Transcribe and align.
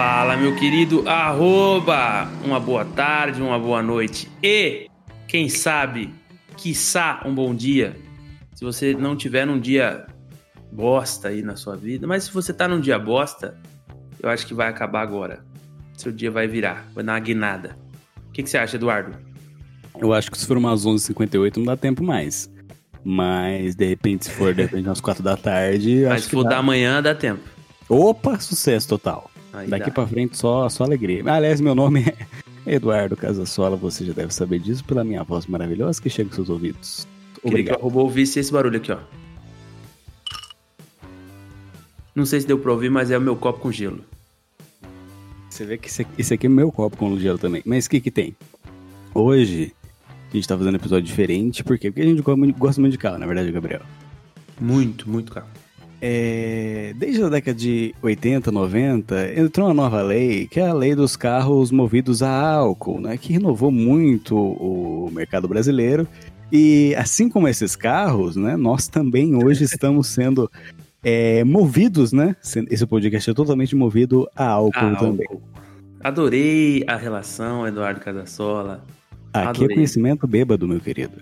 Fala, 0.00 0.36
meu 0.36 0.54
querido 0.54 1.02
arroba! 1.08 2.30
Uma 2.44 2.60
boa 2.60 2.84
tarde, 2.84 3.42
uma 3.42 3.58
boa 3.58 3.82
noite 3.82 4.30
e, 4.40 4.88
quem 5.26 5.48
sabe, 5.48 6.14
quiçá 6.56 7.20
um 7.26 7.34
bom 7.34 7.52
dia. 7.52 7.96
Se 8.54 8.64
você 8.64 8.94
não 8.94 9.16
tiver 9.16 9.44
num 9.44 9.58
dia 9.58 10.06
bosta 10.70 11.26
aí 11.26 11.42
na 11.42 11.56
sua 11.56 11.74
vida, 11.74 12.06
mas 12.06 12.22
se 12.22 12.32
você 12.32 12.52
tá 12.52 12.68
num 12.68 12.80
dia 12.80 12.96
bosta, 12.96 13.58
eu 14.22 14.30
acho 14.30 14.46
que 14.46 14.54
vai 14.54 14.68
acabar 14.68 15.02
agora. 15.02 15.44
Seu 15.94 16.12
dia 16.12 16.30
vai 16.30 16.46
virar, 16.46 16.86
vai 16.94 17.02
dar 17.02 17.14
uma 17.14 17.18
guinada. 17.18 17.76
O 18.28 18.30
que, 18.30 18.44
que 18.44 18.48
você 18.48 18.56
acha, 18.56 18.76
Eduardo? 18.76 19.18
Eu 19.98 20.12
acho 20.12 20.30
que 20.30 20.38
se 20.38 20.46
for 20.46 20.56
umas 20.56 20.86
11h58 20.86 21.56
não 21.56 21.64
dá 21.64 21.76
tempo 21.76 22.04
mais. 22.04 22.48
Mas, 23.02 23.74
de 23.74 23.84
repente, 23.84 24.26
se 24.26 24.30
for 24.30 24.54
de 24.54 24.62
repente 24.62 24.86
umas 24.86 25.00
4 25.00 25.24
da 25.24 25.36
tarde. 25.36 26.02
Mas 26.04 26.12
acho 26.12 26.22
se 26.22 26.28
que 26.28 26.36
for 26.36 26.44
dá. 26.44 26.50
da 26.50 26.62
manhã, 26.62 27.02
dá 27.02 27.16
tempo. 27.16 27.42
Opa, 27.88 28.38
sucesso 28.38 28.86
total. 28.86 29.27
Aí 29.52 29.68
Daqui 29.68 29.90
pra 29.90 30.06
frente 30.06 30.36
só, 30.36 30.68
só 30.68 30.84
alegria. 30.84 31.22
Aliás, 31.30 31.60
meu 31.60 31.74
nome 31.74 32.04
é 32.66 32.74
Eduardo 32.74 33.16
Casasola, 33.16 33.76
você 33.76 34.04
já 34.04 34.12
deve 34.12 34.32
saber 34.32 34.58
disso 34.58 34.84
pela 34.84 35.02
minha 35.02 35.22
voz 35.22 35.46
maravilhosa 35.46 36.00
que 36.00 36.10
chega 36.10 36.28
aos 36.28 36.34
seus 36.36 36.50
ouvidos. 36.50 37.08
Queria 37.42 37.64
que 37.64 37.70
o 37.72 37.76
Obrigado. 37.76 37.96
ouvisse 37.96 38.38
esse 38.38 38.52
barulho 38.52 38.76
aqui, 38.76 38.92
ó. 38.92 38.98
Não 42.14 42.26
sei 42.26 42.40
se 42.40 42.46
deu 42.46 42.58
pra 42.58 42.72
ouvir, 42.72 42.90
mas 42.90 43.10
é 43.10 43.16
o 43.16 43.20
meu 43.20 43.36
copo 43.36 43.60
com 43.60 43.70
gelo. 43.70 44.04
Você 45.48 45.64
vê 45.64 45.78
que 45.78 45.88
esse 45.88 46.34
aqui, 46.34 46.46
é 46.46 46.48
meu 46.48 46.70
copo 46.70 46.96
com 46.96 47.18
gelo 47.18 47.38
também. 47.38 47.62
Mas 47.64 47.86
o 47.86 47.90
que 47.90 48.00
que 48.00 48.10
tem? 48.10 48.36
Hoje, 49.14 49.72
a 50.30 50.36
gente 50.36 50.46
tá 50.46 50.56
fazendo 50.56 50.74
um 50.74 50.76
episódio 50.76 51.04
diferente. 51.06 51.64
Por 51.64 51.78
quê? 51.78 51.90
Porque 51.90 52.02
a 52.02 52.04
gente 52.04 52.20
gosta 52.22 52.80
muito, 52.80 52.92
de 52.92 52.98
carro, 52.98 53.18
na 53.18 53.26
verdade, 53.26 53.50
Gabriel. 53.50 53.82
Muito, 54.60 55.08
muito 55.08 55.32
caro. 55.32 55.46
É, 56.00 56.94
desde 56.96 57.22
a 57.24 57.28
década 57.28 57.58
de 57.58 57.94
80, 58.00 58.52
90, 58.52 59.34
entrou 59.40 59.66
uma 59.66 59.74
nova 59.74 60.00
lei, 60.00 60.46
que 60.46 60.60
é 60.60 60.68
a 60.68 60.72
lei 60.72 60.94
dos 60.94 61.16
carros 61.16 61.72
movidos 61.72 62.22
a 62.22 62.30
álcool, 62.30 63.00
né, 63.00 63.16
que 63.16 63.32
renovou 63.32 63.70
muito 63.70 64.36
o 64.36 65.10
mercado 65.12 65.48
brasileiro. 65.48 66.06
E 66.52 66.94
assim 66.96 67.28
como 67.28 67.48
esses 67.48 67.74
carros, 67.74 68.36
né, 68.36 68.56
nós 68.56 68.86
também 68.86 69.34
hoje 69.34 69.64
estamos 69.64 70.06
sendo 70.06 70.50
é, 71.02 71.42
movidos, 71.44 72.12
né? 72.12 72.36
Esse 72.70 72.86
podcast 72.86 73.30
é 73.30 73.34
totalmente 73.34 73.74
movido 73.74 74.28
a 74.34 74.46
álcool 74.46 74.96
também. 74.96 75.26
álcool. 75.28 75.42
Adorei 76.00 76.84
a 76.86 76.96
relação, 76.96 77.66
Eduardo 77.66 78.00
Casasola. 78.00 78.84
Aqui 79.32 79.46
é 79.46 79.50
adorei. 79.50 79.76
conhecimento 79.76 80.26
bêbado, 80.26 80.66
meu 80.66 80.80
querido. 80.80 81.18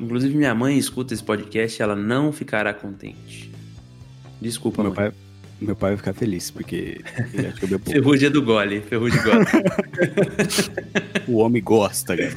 Inclusive, 0.00 0.36
minha 0.36 0.54
mãe 0.54 0.76
escuta 0.76 1.14
esse 1.14 1.24
podcast 1.24 1.80
e 1.80 1.82
ela 1.82 1.96
não 1.96 2.30
ficará 2.30 2.74
contente. 2.74 3.55
Desculpa, 4.40 4.82
Meu 4.82 4.92
mãe. 4.92 5.10
pai, 5.10 5.12
meu 5.60 5.74
pai 5.76 5.90
vai 5.92 5.96
ficar 5.96 6.12
feliz, 6.14 6.50
porque 6.50 7.00
ele 7.32 7.46
acha 7.46 7.66
que 7.66 7.72
eu. 7.72 7.78
Ferrugem 7.78 8.26
é 8.28 8.30
do 8.30 8.42
gole, 8.42 8.80
ferrugem 8.82 9.22
gosta. 9.22 9.62
O 11.28 11.38
homem 11.38 11.60
gosta, 11.62 12.16
cara. 12.16 12.34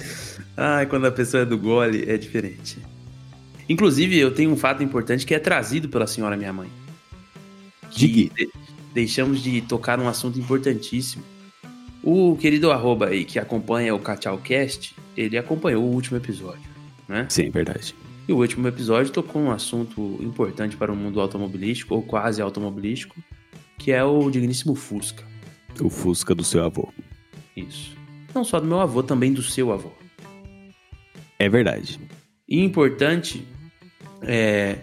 Ai, 0.57 0.85
quando 0.87 1.05
a 1.05 1.11
pessoa 1.11 1.43
é 1.43 1.45
do 1.45 1.57
gole, 1.57 2.09
é 2.09 2.17
diferente. 2.17 2.77
Inclusive, 3.67 4.17
eu 4.17 4.33
tenho 4.33 4.49
um 4.51 4.57
fato 4.57 4.81
importante 4.81 5.25
que 5.27 5.35
é 5.35 5.39
trazido 5.39 5.87
pela 5.89 6.07
senhora 6.07 6.35
minha 6.35 6.51
mãe. 6.51 6.69
Diga. 7.95 8.33
de- 8.35 8.49
deixamos 8.93 9.43
de 9.43 9.61
tocar 9.61 9.97
num 9.97 10.07
assunto 10.07 10.39
importantíssimo. 10.39 11.23
O 12.03 12.35
querido 12.37 12.71
arroba 12.71 13.07
aí 13.09 13.23
que 13.25 13.37
acompanha 13.37 13.93
o 13.93 13.99
Cachalcast, 13.99 14.95
ele 15.15 15.37
acompanhou 15.37 15.83
o 15.83 15.91
último 15.93 16.17
episódio, 16.17 16.63
né? 17.07 17.27
Sim, 17.29 17.49
verdade. 17.51 17.93
E 18.29 18.31
o 18.31 18.37
último 18.37 18.67
episódio 18.67 19.11
tocou 19.11 19.41
um 19.41 19.49
assunto 19.49 20.19
importante 20.21 20.77
para 20.77 20.93
o 20.93 20.95
mundo 20.95 21.19
automobilístico, 21.19 21.95
ou 21.95 22.03
quase 22.03 22.39
automobilístico, 22.39 23.15
que 23.75 23.91
é 23.91 24.03
o 24.03 24.29
digníssimo 24.29 24.75
Fusca. 24.75 25.23
O 25.81 25.89
Fusca 25.89 26.35
do 26.35 26.43
seu 26.43 26.63
avô. 26.63 26.93
Isso. 27.57 27.97
Não 28.31 28.43
só 28.43 28.59
do 28.59 28.67
meu 28.67 28.79
avô, 28.79 29.01
também 29.01 29.33
do 29.33 29.41
seu 29.41 29.73
avô. 29.73 29.89
É 31.39 31.49
verdade. 31.49 31.99
E 32.47 32.63
importante 32.63 33.47
é, 34.21 34.77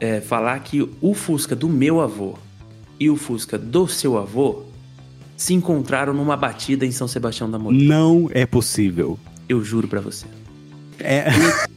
é 0.00 0.20
falar 0.20 0.58
que 0.64 0.90
o 1.00 1.14
Fusca 1.14 1.54
do 1.54 1.68
meu 1.68 2.00
avô 2.00 2.36
e 2.98 3.08
o 3.08 3.14
Fusca 3.14 3.56
do 3.56 3.86
seu 3.86 4.18
avô 4.18 4.64
se 5.36 5.54
encontraram 5.54 6.12
numa 6.12 6.36
batida 6.36 6.84
em 6.84 6.90
São 6.90 7.06
Sebastião 7.06 7.48
da 7.48 7.60
Moreira. 7.60 7.86
Não 7.86 8.28
é 8.32 8.44
possível. 8.44 9.16
Eu 9.48 9.62
juro 9.62 9.86
pra 9.86 10.00
você. 10.00 10.26
É. 10.98 11.26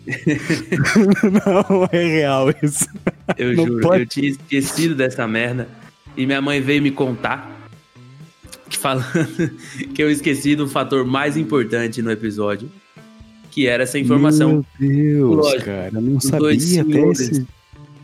não 1.45 1.87
é 1.91 2.03
real 2.05 2.49
isso. 2.63 2.87
Eu 3.37 3.55
Não 3.55 3.65
juro. 3.67 3.81
pode. 3.81 4.03
Eu 4.03 4.07
tinha 4.07 4.29
esquecido 4.29 4.95
dessa 4.95 5.27
merda. 5.27 5.67
E 6.17 6.25
minha 6.25 6.41
mãe 6.41 6.59
veio 6.61 6.81
me 6.81 6.91
contar. 6.91 7.69
que 8.69 8.77
Falando 8.77 9.05
que 9.93 10.01
eu 10.01 10.09
esqueci 10.09 10.55
do 10.55 10.67
fator 10.67 11.05
mais 11.05 11.37
importante 11.37 12.01
no 12.01 12.11
episódio. 12.11 12.71
Que 13.51 13.67
era 13.67 13.83
essa 13.83 13.97
informação. 13.99 14.65
Meu 14.79 14.89
Deus, 14.91 15.35
Lógico, 15.45 15.65
cara. 15.65 15.91
Eu 15.93 16.01
não 16.01 16.19
sabia 16.19 16.81
até 16.81 16.99
esse. 17.11 17.47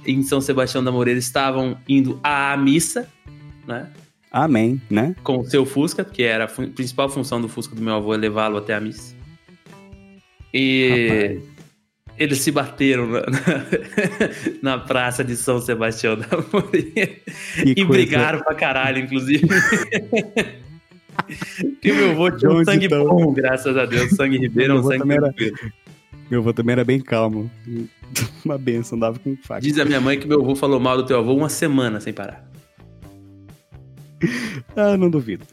em 0.06 0.24
São 0.24 0.42
Sebastião 0.42 0.84
da 0.84 0.92
Moreira 0.92 1.20
estavam 1.20 1.78
indo 1.88 2.20
à 2.24 2.58
missa, 2.58 3.08
né? 3.68 3.88
Amém, 4.32 4.82
né? 4.90 5.16
Com 5.24 5.40
o 5.40 5.46
seu 5.46 5.66
Fusca, 5.66 6.03
que 6.03 6.22
era 6.24 6.44
a 6.44 6.47
principal 6.47 7.08
função 7.08 7.40
do 7.40 7.47
Fusca 7.47 7.74
do 7.74 7.82
meu 7.82 7.94
avô 7.96 8.14
é 8.14 8.18
levá-lo 8.18 8.58
até 8.58 8.74
a 8.74 8.82
missa. 8.82 9.15
E 10.58 11.42
eles 12.18 12.38
se 12.40 12.50
bateram 12.50 13.08
na, 13.12 13.26
na 14.62 14.78
praça 14.78 15.22
de 15.22 15.36
São 15.36 15.60
Sebastião 15.60 16.16
da 16.18 16.26
Que 16.72 17.12
e 17.66 17.76
coisa- 17.76 17.86
brigaram 17.92 18.40
pra 18.40 18.56
caralho, 18.56 19.00
inclusive. 19.00 19.46
que 21.82 21.92
meu 21.92 22.12
avô 22.12 22.32
tinha 22.32 22.52
um 22.52 22.64
sangue 22.64 22.86
então? 22.86 23.06
bom, 23.06 23.34
graças 23.34 23.76
a 23.76 23.86
Deus. 23.86 24.12
Sangue 24.12 24.38
ribeiro 24.38 24.78
é 24.78 24.80
um 24.80 24.84
sangue 24.84 25.12
era-. 25.12 25.34
Meu 26.32 26.40
avô 26.40 26.54
também 26.54 26.74
era 26.74 26.86
bem 26.86 27.02
calmo. 27.02 27.52
Uma 28.46 28.58
benção, 28.58 28.96
andava 28.98 29.20
com 29.20 29.36
faca. 29.44 29.60
Diz 29.62 29.78
a 29.80 29.84
minha 29.84 30.00
mãe 30.00 30.18
que 30.20 30.26
meu 30.28 30.40
avô 30.42 30.56
falou 30.56 30.80
mal 30.80 30.96
do 30.96 31.06
teu 31.06 31.18
avô 31.20 31.34
uma 31.34 31.50
semana 31.50 32.00
sem 32.00 32.14
parar. 32.14 32.48
Ah, 34.76 34.96
não 34.96 35.10
duvido. 35.10 35.46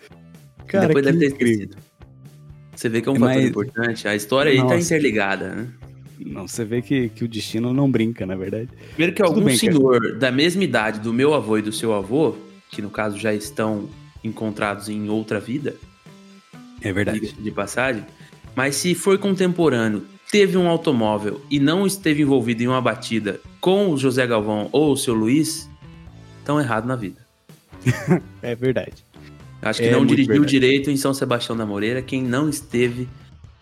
Cara, 0.69 0.87
Depois 0.87 1.05
deve 1.05 1.19
ter 1.19 1.27
incrível. 1.31 1.55
esquecido. 1.65 1.77
Você 2.83 2.89
vê 2.89 3.01
que 3.01 3.09
é 3.09 3.13
um 3.13 3.15
fator 3.15 3.37
Mas- 3.37 3.45
importante. 3.49 4.09
A 4.09 4.17
história 4.17 4.51
aí 4.51 4.57
tá 4.59 4.65
Nossa. 4.65 4.77
interligada, 4.79 5.55
né? 5.55 5.69
Não, 6.19 6.49
você 6.49 6.65
vê 6.65 6.83
que, 6.83 7.11
que 7.11 7.23
o 7.23 7.29
destino 7.29 7.73
não 7.73 7.89
brinca, 7.89 8.27
na 8.27 8.35
verdade. 8.35 8.71
Primeiro 8.89 9.13
que 9.15 9.23
Tudo 9.23 9.29
algum 9.35 9.45
bem, 9.45 9.57
cara. 9.57 9.73
senhor 9.73 10.19
da 10.19 10.33
mesma 10.33 10.65
idade 10.65 10.99
do 10.99 11.13
meu 11.13 11.33
avô 11.33 11.59
e 11.59 11.63
do 11.63 11.71
seu 11.73 11.95
avô, 11.95 12.35
que 12.73 12.83
no 12.83 12.91
caso 12.91 13.17
já 13.21 13.33
estão 13.33 13.89
encontrados 14.25 14.89
em 14.89 15.09
outra 15.09 15.39
vida, 15.39 15.77
É 16.81 16.93
verdade. 16.93 17.33
de 17.33 17.51
passagem, 17.53 18.05
mas 18.57 18.75
se 18.75 18.97
for 18.97 19.17
contemporâneo, 19.17 20.05
teve 20.33 20.57
um 20.57 20.67
automóvel 20.67 21.41
e 21.49 21.61
não 21.61 21.87
esteve 21.87 22.23
envolvido 22.23 22.65
em 22.65 22.67
uma 22.67 22.81
batida 22.83 23.41
com 23.61 23.91
o 23.91 23.97
José 23.97 24.27
Galvão 24.27 24.69
ou 24.73 24.91
o 24.93 24.97
seu 24.97 25.15
Luiz, 25.15 25.71
estão 26.41 26.61
errado 26.61 26.87
na 26.87 26.97
vida. 26.97 27.25
É 28.43 28.57
verdade. 28.57 29.05
Acho 29.63 29.81
que 29.81 29.87
É 29.89 29.93
não 29.93 30.05
dirigiu 30.05 30.33
verdade. 30.33 30.51
direito 30.51 30.91
em 30.91 30.97
São 30.97 31.15
Sebastião 31.15 31.57
da 31.57 31.65
Moreira 31.65 32.03
quem 32.03 32.23
não 32.23 32.49
esteve. 32.49 33.09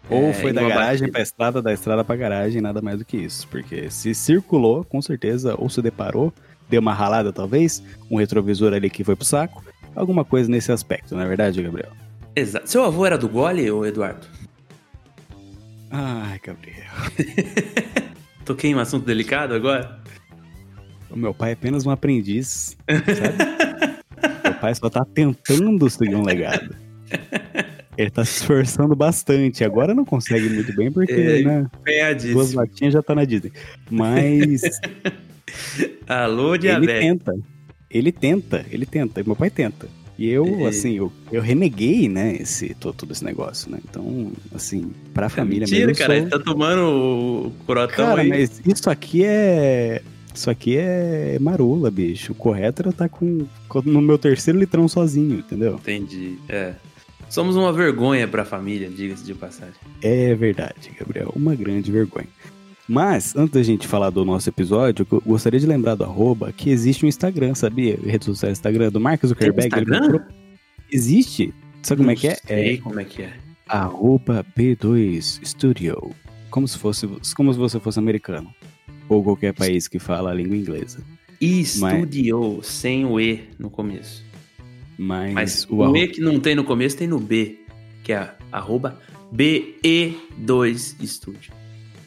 Ou 0.08 0.30
é, 0.30 0.32
foi 0.32 0.52
da 0.52 0.62
garagem 0.66 1.08
pra 1.08 1.20
estrada, 1.20 1.62
da 1.62 1.72
estrada 1.72 2.02
pra 2.02 2.16
garagem, 2.16 2.60
nada 2.60 2.80
mais 2.82 2.98
do 2.98 3.04
que 3.04 3.16
isso. 3.18 3.46
Porque 3.48 3.90
se 3.90 4.12
circulou, 4.14 4.82
com 4.82 5.00
certeza, 5.00 5.54
ou 5.56 5.68
se 5.68 5.80
deparou, 5.80 6.32
deu 6.68 6.80
uma 6.80 6.94
ralada 6.94 7.32
talvez, 7.32 7.82
um 8.10 8.16
retrovisor 8.16 8.72
ali 8.72 8.90
que 8.90 9.04
foi 9.04 9.14
pro 9.14 9.24
saco, 9.24 9.62
alguma 9.94 10.24
coisa 10.24 10.50
nesse 10.50 10.72
aspecto, 10.72 11.14
não 11.14 11.22
é 11.22 11.28
verdade, 11.28 11.62
Gabriel? 11.62 11.92
Exato. 12.34 12.68
Seu 12.68 12.82
avô 12.82 13.04
era 13.06 13.18
do 13.18 13.28
gole, 13.28 13.70
ou 13.70 13.86
Eduardo? 13.86 14.26
Ai, 15.90 16.40
Gabriel. 16.44 16.86
Toquei 18.44 18.70
em 18.70 18.74
um 18.74 18.78
assunto 18.80 19.04
delicado 19.06 19.54
agora? 19.54 20.00
O 21.10 21.16
meu 21.16 21.34
pai 21.34 21.50
é 21.50 21.52
apenas 21.54 21.84
um 21.84 21.90
aprendiz, 21.90 22.76
sabe? 22.88 23.50
pai 24.60 24.74
só 24.74 24.88
tá 24.90 25.04
tentando 25.04 25.88
seguir 25.90 26.14
um 26.14 26.22
legado. 26.22 26.74
Ele 27.98 28.10
tá 28.10 28.24
se 28.24 28.38
esforçando 28.38 28.94
bastante. 28.96 29.64
Agora 29.64 29.94
não 29.94 30.04
consegue 30.04 30.48
muito 30.48 30.74
bem, 30.74 30.90
porque, 30.90 31.12
É, 31.12 31.42
né? 31.42 31.60
Duas 31.60 31.80
Empenhadíssimo. 31.80 32.54
latinhas 32.60 32.92
já 32.94 33.02
tá 33.02 33.14
na 33.14 33.24
Disney. 33.24 33.52
Mas 33.90 34.62
Alô, 36.06 36.54
ele 36.54 36.60
diabetes. 36.62 37.00
tenta. 37.00 37.34
Ele 37.90 38.12
tenta, 38.12 38.64
ele 38.70 38.86
tenta. 38.86 39.22
Meu 39.24 39.34
pai 39.36 39.50
tenta. 39.50 39.88
E 40.16 40.28
eu, 40.28 40.44
É. 40.60 40.68
assim, 40.68 40.96
eu, 40.96 41.10
eu 41.32 41.40
reneguei, 41.40 42.06
né, 42.08 42.36
esse, 42.38 42.74
todo, 42.74 43.10
esse 43.10 43.24
negócio, 43.24 43.70
né? 43.70 43.78
Então, 43.88 44.30
assim, 44.54 44.90
pra 45.14 45.28
família 45.30 45.62
Mentira, 45.62 45.86
mesmo. 45.86 45.92
eu 45.92 45.96
cara. 46.06 46.12
sou- 46.12 46.22
Ele 46.22 46.30
tá 46.30 46.38
tomando 46.38 46.82
o 47.46 47.52
corotão 47.66 48.06
Cara, 48.06 48.20
aí. 48.20 48.28
mas 48.28 48.60
isso 48.66 48.90
aqui 48.90 49.24
é. 49.24 50.02
Isso 50.34 50.48
aqui 50.50 50.76
é 50.76 51.38
marula, 51.40 51.90
bicho. 51.90 52.32
O 52.32 52.34
correto 52.34 52.82
era 52.82 52.90
estar 52.90 53.08
com, 53.08 53.46
com- 53.68 53.82
no 53.84 54.00
meu 54.00 54.16
terceiro 54.18 54.58
litrão 54.58 54.86
sozinho, 54.88 55.38
entendeu? 55.40 55.74
Entendi. 55.74 56.38
É. 56.48 56.74
Somos 57.28 57.56
uma 57.56 57.72
vergonha 57.72 58.26
pra 58.26 58.44
família, 58.44 58.88
diga-se 58.88 59.24
de 59.24 59.34
passagem. 59.34 59.74
É 60.02 60.34
verdade, 60.34 60.90
Gabriel. 60.98 61.32
Uma 61.36 61.54
grande 61.54 61.90
vergonha. 61.92 62.26
Mas, 62.88 63.36
antes 63.36 63.52
da 63.54 63.62
gente 63.62 63.86
falar 63.86 64.10
do 64.10 64.24
nosso 64.24 64.48
episódio, 64.48 65.06
eu 65.12 65.22
gostaria 65.24 65.60
de 65.60 65.66
lembrar 65.66 65.94
do 65.94 66.02
arroba 66.02 66.52
que 66.52 66.70
existe 66.70 67.04
um 67.04 67.08
Instagram, 67.08 67.54
sabia? 67.54 67.96
Rede 68.04 68.24
social 68.24 68.50
Instagram 68.50 68.90
do 68.90 68.98
Mark 69.00 69.24
Zuckerberg. 69.24 69.66
Instagram? 69.68 70.24
Existe. 70.90 71.54
Sabe 71.82 71.98
como 72.00 72.10
é 72.10 72.16
que 72.16 72.28
é? 72.28 72.34
Sei 72.34 72.74
É 72.74 72.76
como 72.78 72.98
é 72.98 73.04
que 73.04 73.22
é. 73.22 73.32
arroba 73.68 74.44
B2 74.58 75.40
Studio. 75.44 76.10
Como 76.50 76.66
se, 76.66 76.76
fosse, 76.78 77.08
como 77.36 77.52
se 77.52 77.58
você 77.60 77.78
fosse 77.78 77.98
americano. 78.00 78.52
Ou 79.10 79.24
qualquer 79.24 79.52
país 79.52 79.88
que 79.88 79.98
fala 79.98 80.30
a 80.30 80.34
língua 80.34 80.56
inglesa. 80.56 81.02
E 81.40 81.64
Studio, 81.64 82.60
sem 82.62 83.04
o 83.04 83.18
E 83.20 83.48
no 83.58 83.68
começo. 83.68 84.24
Mas, 84.96 85.32
Mas 85.32 85.66
o 85.68 85.76
o. 85.76 85.96
E 85.96 86.06
que 86.06 86.20
não 86.20 86.38
tem 86.38 86.54
no 86.54 86.62
começo 86.62 86.96
tem 86.96 87.08
no 87.08 87.18
B, 87.18 87.58
que 88.04 88.12
é 88.12 88.30
arroba 88.52 88.98
BE2 89.34 90.94
Studio. 91.06 91.52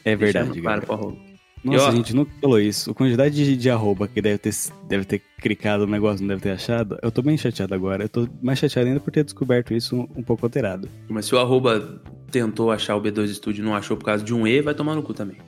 É 0.04 0.16
verdade, 0.16 0.60
claro 0.62 0.90
arroba. 0.90 1.16
Nossa, 1.64 1.78
E, 1.78 1.86
ó, 1.86 1.88
a 1.88 1.94
gente 1.94 2.14
nunca 2.14 2.30
falou 2.40 2.60
isso. 2.60 2.90
A 2.90 2.94
quantidade 2.94 3.34
de, 3.34 3.56
de 3.56 3.70
arroba 3.70 4.06
que 4.06 4.20
deve 4.20 4.38
ter, 4.38 4.54
deve 4.86 5.04
ter 5.04 5.22
clicado 5.40 5.86
no 5.86 5.92
negócio, 5.92 6.20
não 6.20 6.28
deve 6.28 6.42
ter 6.42 6.50
achado. 6.50 6.98
Eu 7.02 7.10
tô 7.10 7.20
bem 7.22 7.36
chateado 7.36 7.74
agora. 7.74 8.04
Eu 8.04 8.08
tô 8.08 8.28
mais 8.42 8.58
chateado 8.58 8.88
ainda 8.88 9.00
por 9.00 9.10
ter 9.10 9.24
descoberto 9.24 9.74
isso 9.74 9.96
um, 9.96 10.08
um 10.16 10.22
pouco 10.22 10.44
alterado. 10.46 10.88
Mas 11.08 11.26
se 11.26 11.34
o 11.34 11.38
arroba 11.38 12.02
tentou 12.30 12.70
achar 12.70 12.96
o 12.96 13.02
B2 13.02 13.28
Studio 13.34 13.62
e 13.62 13.64
não 13.64 13.74
achou 13.74 13.96
por 13.96 14.04
causa 14.04 14.22
de 14.22 14.34
um 14.34 14.46
E, 14.46 14.60
vai 14.60 14.74
tomar 14.74 14.94
no 14.94 15.02
cu 15.02 15.14
também. 15.14 15.38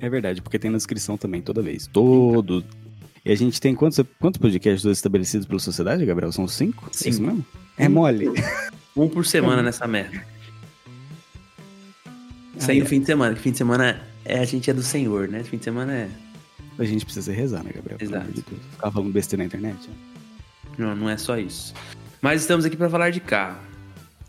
É 0.00 0.08
verdade, 0.08 0.40
porque 0.42 0.58
tem 0.58 0.70
na 0.70 0.76
descrição 0.78 1.16
também, 1.16 1.42
toda 1.42 1.60
vez. 1.62 1.86
Todo. 1.86 2.64
E 3.24 3.30
a 3.30 3.34
gente 3.36 3.60
tem 3.60 3.74
quantos, 3.74 4.00
quantos 4.18 4.40
podcasts 4.40 4.84
estabelecidos 4.90 5.46
pela 5.46 5.58
sociedade, 5.60 6.04
Gabriel? 6.06 6.32
São 6.32 6.48
cinco? 6.48 6.86
É 6.90 6.92
Cinco. 6.96 7.08
isso 7.10 7.22
mesmo? 7.22 7.44
É 7.76 7.88
mole. 7.88 8.28
Um 8.96 9.08
por 9.08 9.26
semana 9.26 9.62
nessa 9.62 9.86
merda. 9.86 10.24
Sem 12.58 12.80
Ai, 12.80 12.82
o 12.82 12.86
fim 12.86 13.00
de 13.00 13.06
semana, 13.06 13.34
que 13.34 13.40
fim 13.40 13.52
de 13.52 13.58
semana 13.58 14.00
é, 14.24 14.38
a 14.38 14.44
gente 14.44 14.70
é 14.70 14.74
do 14.74 14.82
Senhor, 14.82 15.28
né? 15.28 15.42
Fim 15.44 15.56
de 15.58 15.64
semana 15.64 15.92
é. 15.92 16.08
A 16.78 16.84
gente 16.84 17.04
precisa 17.04 17.32
rezar, 17.32 17.62
né, 17.62 17.72
Gabriel? 17.74 17.98
Exato. 18.00 18.42
Ficar 18.72 18.90
falando 18.90 19.12
besteira 19.12 19.42
na 19.42 19.46
internet. 19.46 19.88
né? 19.88 19.94
Não, 20.78 20.96
não 20.96 21.08
é 21.10 21.16
só 21.16 21.38
isso. 21.38 21.74
Mas 22.22 22.40
estamos 22.42 22.64
aqui 22.64 22.76
pra 22.76 22.88
falar 22.88 23.10
de 23.10 23.20
carro. 23.20 23.58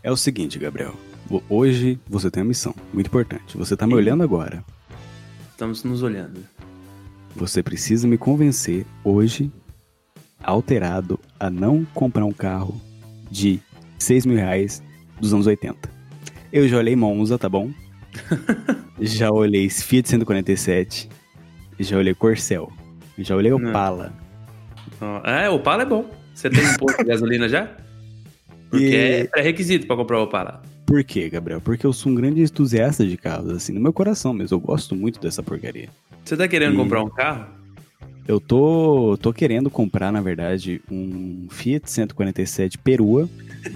É 0.02 0.10
o 0.10 0.16
seguinte, 0.16 0.58
Gabriel. 0.58 0.94
Ho- 1.30 1.42
Hoje 1.48 1.98
você 2.08 2.30
tem 2.30 2.42
uma 2.42 2.48
missão 2.48 2.74
muito 2.92 3.06
importante. 3.06 3.56
Você 3.56 3.76
tá 3.76 3.86
me 3.86 3.94
olhando 3.94 4.22
agora. 4.22 4.62
Estamos 5.62 5.84
nos 5.84 6.02
olhando. 6.02 6.40
Você 7.36 7.62
precisa 7.62 8.08
me 8.08 8.18
convencer 8.18 8.84
hoje, 9.04 9.48
alterado, 10.42 11.20
a 11.38 11.48
não 11.48 11.84
comprar 11.94 12.24
um 12.24 12.32
carro 12.32 12.80
de 13.30 13.60
6 13.96 14.26
mil 14.26 14.36
reais 14.36 14.82
dos 15.20 15.32
anos 15.32 15.46
80. 15.46 15.88
Eu 16.52 16.66
já 16.68 16.76
olhei 16.78 16.96
Monza, 16.96 17.38
tá 17.38 17.48
bom? 17.48 17.70
já 19.00 19.30
olhei 19.30 19.70
Fiat 19.70 20.08
147. 20.08 21.08
Já 21.78 21.96
olhei 21.96 22.12
Corcel. 22.12 22.72
Já 23.18 23.36
olhei. 23.36 23.52
Opala. 23.52 24.12
É, 25.22 25.48
Opala 25.48 25.82
é 25.82 25.86
bom. 25.86 26.10
Você 26.34 26.50
tem 26.50 26.66
um 26.68 26.74
posto 26.74 26.98
de 26.98 27.04
gasolina 27.04 27.48
já? 27.48 27.70
Porque 28.68 28.84
E- 28.84 28.94
é 28.96 29.24
pré-requisito 29.28 29.86
pra 29.86 29.94
comprar 29.94 30.18
o 30.18 30.24
Opala. 30.24 30.60
Por 30.86 31.02
quê, 31.04 31.28
Gabriel? 31.30 31.60
Porque 31.60 31.86
eu 31.86 31.92
sou 31.92 32.10
um 32.12 32.14
grande 32.14 32.42
entusiasta 32.42 33.06
de 33.06 33.16
carros, 33.16 33.50
assim, 33.50 33.72
no 33.72 33.80
meu 33.80 33.92
coração 33.92 34.32
mesmo. 34.32 34.56
Eu 34.56 34.60
gosto 34.60 34.94
muito 34.94 35.20
dessa 35.20 35.42
porcaria. 35.42 35.88
Você 36.24 36.36
tá 36.36 36.46
querendo 36.48 36.74
E- 36.74 36.76
comprar 36.76 37.02
um 37.02 37.08
carro? 37.10 37.46
Eu 38.26 38.38
tô, 38.40 39.18
tô 39.20 39.32
querendo 39.32 39.68
comprar, 39.68 40.12
na 40.12 40.20
verdade, 40.20 40.80
um 40.90 41.46
Fiat 41.50 41.90
147 41.90 42.78
Perua, 42.78 43.28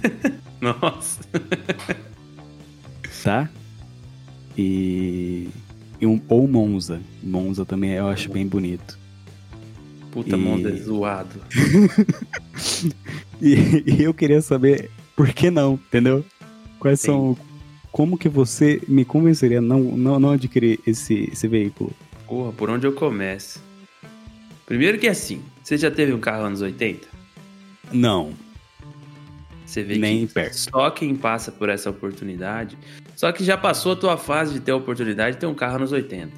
Nossa. 0.61 1.19
tá? 3.23 3.49
E, 4.57 5.49
e 5.99 6.07
um, 6.07 6.21
ou 6.29 6.47
Monza. 6.47 7.01
Monza 7.21 7.65
também 7.65 7.91
eu 7.91 8.07
acho 8.07 8.31
bem 8.31 8.47
bonito. 8.47 8.97
Puta, 10.11 10.35
E- 10.35 10.39
mundo 10.39 10.69
é 10.69 10.75
zoado. 10.77 11.41
E, 13.39 13.83
e 13.85 14.03
eu 14.03 14.13
queria 14.15 14.41
saber 14.41 14.89
por 15.15 15.29
que 15.31 15.51
não, 15.51 15.73
entendeu? 15.75 16.25
Quais 16.79 16.99
Sim. 17.01 17.07
são. 17.07 17.37
Como 17.91 18.17
que 18.17 18.29
você 18.29 18.81
me 18.87 19.03
convenceria 19.03 19.57
a 19.59 19.61
não, 19.61 19.79
não, 19.79 20.19
não 20.19 20.31
adquirir 20.31 20.79
esse, 20.85 21.29
esse 21.31 21.47
veículo? 21.47 21.91
Porra, 22.27 22.51
por 22.51 22.69
onde 22.69 22.85
eu 22.85 22.93
começo? 22.93 23.61
Primeiro 24.65 24.99
que 24.99 25.07
assim, 25.07 25.41
você 25.63 25.77
já 25.77 25.89
teve 25.89 26.13
um 26.13 26.19
carro 26.19 26.43
anos 26.43 26.61
80? 26.61 27.07
Não. 27.91 28.33
Você 29.65 29.81
vê 29.83 29.97
Nem 29.97 30.27
que 30.27 30.33
perto. 30.33 30.53
só 30.55 30.89
quem 30.91 31.15
passa 31.15 31.51
por 31.51 31.69
essa 31.69 31.89
oportunidade. 31.89 32.77
Só 33.15 33.31
que 33.31 33.43
já 33.43 33.57
passou 33.57 33.93
a 33.93 33.95
tua 33.95 34.17
fase 34.17 34.53
de 34.53 34.59
ter 34.59 34.71
a 34.71 34.75
oportunidade 34.75 35.35
de 35.35 35.39
ter 35.39 35.45
um 35.47 35.55
carro 35.55 35.77
anos 35.77 35.91
80. 35.91 36.31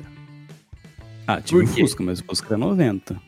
Ah, 1.28 1.42
tive 1.42 1.68
quê? 1.68 1.82
Fusca, 1.82 2.04
mas 2.04 2.20
o 2.20 2.24
Fusca 2.24 2.48
era 2.50 2.58
90. 2.58 3.22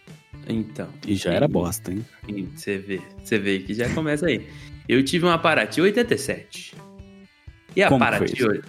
Então. 0.48 0.88
E 1.06 1.16
já 1.16 1.32
era 1.34 1.48
bosta, 1.48 1.92
hein? 1.92 2.06
Sim, 2.26 2.50
Você 2.56 2.78
vê, 2.78 3.02
você 3.24 3.38
vê 3.38 3.60
que 3.60 3.74
já 3.74 3.90
começa 3.94 4.26
aí. 4.26 4.48
Eu 4.88 5.04
tive 5.04 5.26
uma 5.26 5.38
Paraty 5.38 5.82
87. 5.82 6.76
E 7.76 7.84
a 7.84 7.88
Como 7.90 8.00
Paraty 8.00 8.44
hoje 8.46 8.62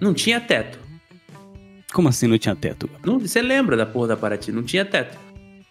não 0.00 0.14
tinha 0.14 0.40
teto. 0.40 0.78
Como 1.92 2.08
assim 2.08 2.26
não 2.26 2.36
tinha 2.38 2.54
teto? 2.54 2.88
Não, 3.04 3.18
você 3.18 3.40
lembra 3.40 3.76
da 3.76 3.86
porra 3.86 4.08
da 4.08 4.16
Paraty? 4.16 4.52
Não 4.52 4.62
tinha 4.62 4.84
teto. 4.84 5.16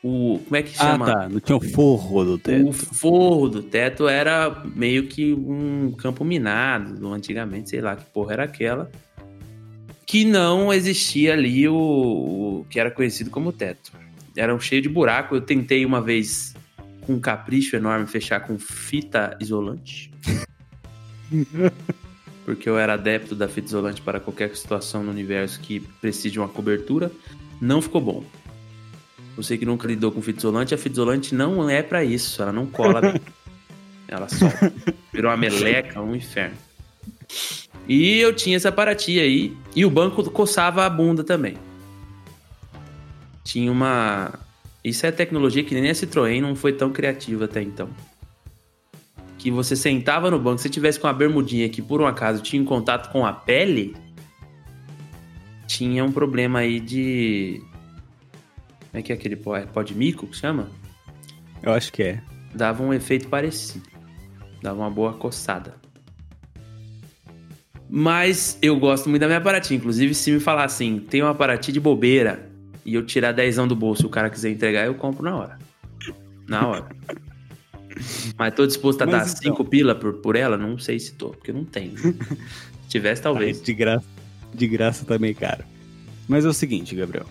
O 0.04 0.40
como 0.44 0.56
é 0.56 0.62
que 0.64 0.74
Ah, 0.78 0.92
chama? 0.92 1.06
tá. 1.06 1.30
Não 1.30 1.40
tinha 1.40 1.56
o 1.58 1.62
forro 1.62 2.24
do 2.24 2.38
teto. 2.38 2.70
O 2.70 2.74
forro 2.74 3.50
do 3.50 3.64
teto 3.64 4.08
era 4.08 4.64
meio 4.76 5.08
que 5.08 5.34
um 5.34 5.92
campo 5.98 6.24
minado, 6.24 6.94
do- 7.00 7.12
antigamente, 7.14 7.70
sei 7.72 7.82
lá 7.82 7.96
que 7.96 8.06
porra 8.06 8.34
era 8.34 8.44
aquela. 8.44 8.92
Que 10.06 10.24
não 10.24 10.72
existia 10.72 11.34
ali 11.34 11.68
o, 11.68 11.74
o 11.76 12.66
que 12.70 12.80
era 12.80 12.92
conhecido 12.92 13.30
como 13.32 13.52
teto. 13.52 13.92
Era 14.38 14.54
um 14.54 14.60
cheio 14.60 14.82
de 14.82 14.90
buraco. 14.90 15.36
Eu 15.36 15.42
tentei 15.42 15.84
uma 15.86 16.02
vez, 16.02 16.54
com 17.02 17.14
um 17.14 17.20
capricho 17.20 17.76
enorme, 17.76 18.06
fechar 18.06 18.42
com 18.42 18.58
fita 18.60 19.36
isolante. 19.42 20.12
Porque 22.46 22.70
eu 22.70 22.78
era 22.78 22.94
adepto 22.94 23.36
da 23.36 23.48
fita 23.48 23.68
isolante 23.68 24.02
para 24.02 24.20
qualquer 24.20 24.56
situação 24.56 25.04
no 25.04 25.10
universo 25.10 25.60
que 25.60 25.80
precise 25.80 26.30
de 26.30 26.40
uma 26.40 26.48
cobertura. 26.48 27.12
Não 27.60 27.82
ficou 27.82 28.00
bom. 28.00 28.24
Você 29.36 29.58
que 29.58 29.66
nunca 29.66 29.88
lidou 29.88 30.12
com 30.12 30.22
fita 30.22 30.40
isolante, 30.40 30.74
a 30.74 30.78
fita 30.78 30.94
isolante 30.94 31.34
não 31.34 31.68
é 31.68 31.82
pra 31.82 32.04
isso. 32.04 32.42
Ela 32.42 32.54
não 32.54 32.68
cola 32.68 33.02
bem. 33.02 33.22
Ela 34.08 34.30
solta. 34.30 34.72
Virou 35.12 35.32
uma 35.32 35.38
meleca, 35.38 36.00
um 36.00 36.16
inferno. 36.16 36.56
E 37.88 38.20
eu 38.20 38.34
tinha 38.34 38.56
essa 38.56 38.72
Paraty 38.72 39.20
aí. 39.20 39.58
E 39.76 39.84
o 39.84 39.90
banco 39.90 40.24
coçava 40.30 40.86
a 40.86 40.90
bunda 40.90 41.24
também. 41.24 41.58
Tinha 43.44 43.72
uma. 43.72 44.34
Isso 44.84 45.06
é 45.06 45.12
tecnologia 45.12 45.64
que 45.64 45.74
nem 45.74 45.90
a 45.90 45.94
Citroën 45.94 46.42
não 46.42 46.56
foi 46.56 46.74
tão 46.74 46.92
criativa 46.92 47.46
até 47.46 47.62
então. 47.62 47.90
Que 49.46 49.52
você 49.52 49.76
sentava 49.76 50.32
no 50.32 50.40
banco, 50.40 50.58
se 50.58 50.68
tivesse 50.72 51.00
com 51.00 51.06
a 51.06 51.14
bermudinha 51.14 51.70
que 51.70 51.80
por 51.80 52.02
um 52.02 52.08
acaso 52.08 52.42
tinha 52.42 52.60
em 52.60 52.66
contato 52.66 53.12
com 53.12 53.24
a 53.24 53.32
pele, 53.32 53.96
tinha 55.68 56.04
um 56.04 56.12
problema 56.12 56.58
aí 56.58 56.80
de. 56.80 57.62
Como 58.90 59.00
é 59.00 59.02
que 59.04 59.12
é 59.12 59.16
aquele 59.16 59.36
pó? 59.36 59.56
É 59.56 59.64
pó 59.68 59.84
de 59.84 59.94
mico 59.94 60.26
que 60.26 60.36
chama? 60.36 60.68
Eu 61.62 61.74
acho 61.74 61.94
que 61.94 62.02
é. 62.02 62.24
Dava 62.56 62.82
um 62.82 62.92
efeito 62.92 63.28
parecido. 63.28 63.88
Dava 64.64 64.80
uma 64.80 64.90
boa 64.90 65.14
coçada. 65.14 65.76
Mas 67.88 68.58
eu 68.64 68.80
gosto 68.80 69.08
muito 69.10 69.22
da 69.22 69.28
minha 69.28 69.42
Paraty. 69.42 69.76
Inclusive, 69.76 70.16
se 70.16 70.32
me 70.32 70.40
falar 70.40 70.64
assim, 70.64 70.98
tem 70.98 71.22
uma 71.22 71.36
Paraty 71.36 71.72
de 71.72 71.80
bobeira 71.80 72.50
e 72.84 72.96
eu 72.96 73.06
tirar 73.06 73.32
dezão 73.32 73.68
do 73.68 73.76
bolso 73.76 74.02
e 74.02 74.06
o 74.08 74.10
cara 74.10 74.28
quiser 74.28 74.50
entregar, 74.50 74.88
eu 74.88 74.96
compro 74.96 75.24
na 75.24 75.36
hora. 75.36 75.60
Na 76.48 76.68
hora. 76.68 76.90
Mas 78.38 78.54
tô 78.54 78.66
disposto 78.68 79.02
a 79.02 79.06
Mas 79.06 79.16
dar 79.16 79.22
então- 79.24 79.42
cinco 79.42 79.66
pila 79.66 79.96
por, 79.96 80.14
por 80.16 80.36
ela? 80.36 80.58
Não 80.58 80.78
sei 80.78 81.00
se 81.00 81.14
tô, 81.14 81.30
porque 81.30 81.52
não 81.54 81.64
tenho. 81.66 81.98
Se 81.98 82.90
tivesse, 82.90 83.22
talvez. 83.22 83.58
Ai, 83.60 83.64
de 83.66 83.74
graça, 83.74 84.06
de 84.54 84.68
graça 84.68 85.06
também, 85.06 85.34
caro. 85.34 85.64
Mas 86.28 86.46
é 86.46 86.48
o 86.48 86.54
seguinte, 86.54 86.96
Gabriel. 86.96 87.26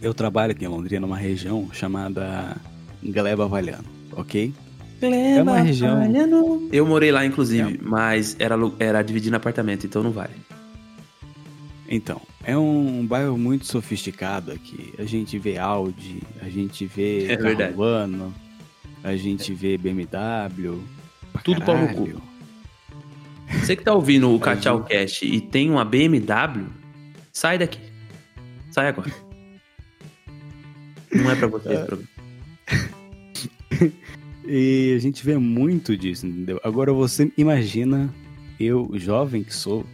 Eu 0.00 0.12
trabalho 0.12 0.52
aqui 0.52 0.64
em 0.64 0.68
Londrina, 0.68 1.00
numa 1.06 1.16
região 1.16 1.68
chamada 1.72 2.56
Gleba 3.02 3.46
Valhano, 3.46 3.84
ok? 4.12 4.52
É 5.00 5.42
uma 5.42 5.58
região. 5.60 5.98
Eu 6.72 6.86
morei 6.86 7.10
lá, 7.10 7.24
inclusive, 7.26 7.78
mas 7.82 8.36
era, 8.38 8.54
era 8.78 9.02
dividindo 9.02 9.36
apartamento, 9.36 9.84
então 9.86 10.02
não 10.02 10.12
vale. 10.12 10.34
Então, 11.88 12.20
é 12.44 12.56
um 12.56 13.04
bairro 13.06 13.36
muito 13.36 13.66
sofisticado 13.66 14.50
aqui. 14.52 14.94
A 14.98 15.04
gente 15.04 15.38
vê 15.38 15.58
Audi, 15.58 16.22
a 16.40 16.48
gente 16.48 16.86
vê 16.86 17.24
É 17.26 17.36
carro 17.36 17.42
verdade. 17.48 17.70
urbano, 17.72 18.34
a 19.02 19.16
gente 19.16 19.52
vê 19.52 19.76
BMW. 19.76 20.80
pra 21.32 21.42
Tudo 21.42 21.64
pau 21.64 21.76
no 21.76 21.94
cu. 21.94 22.22
Você 23.60 23.76
que 23.76 23.84
tá 23.84 23.92
ouvindo 23.92 24.34
o 24.34 24.38
Cachau 24.40 24.84
Cash 24.84 25.22
e 25.22 25.40
tem 25.40 25.70
uma 25.70 25.84
BMW, 25.84 26.66
sai 27.32 27.58
daqui. 27.58 27.80
Sai 28.70 28.88
agora. 28.88 29.10
Não 31.12 31.30
é 31.30 31.36
pra 31.36 31.46
você 31.46 31.72
esse 31.72 31.84
programa. 31.84 32.12
E 34.44 34.94
a 34.96 34.98
gente 34.98 35.24
vê 35.24 35.38
muito 35.38 35.96
disso, 35.96 36.26
entendeu? 36.26 36.60
Agora 36.64 36.92
você 36.92 37.30
imagina 37.38 38.12
eu, 38.58 38.90
jovem 38.94 39.44
que 39.44 39.54
sou, 39.54 39.86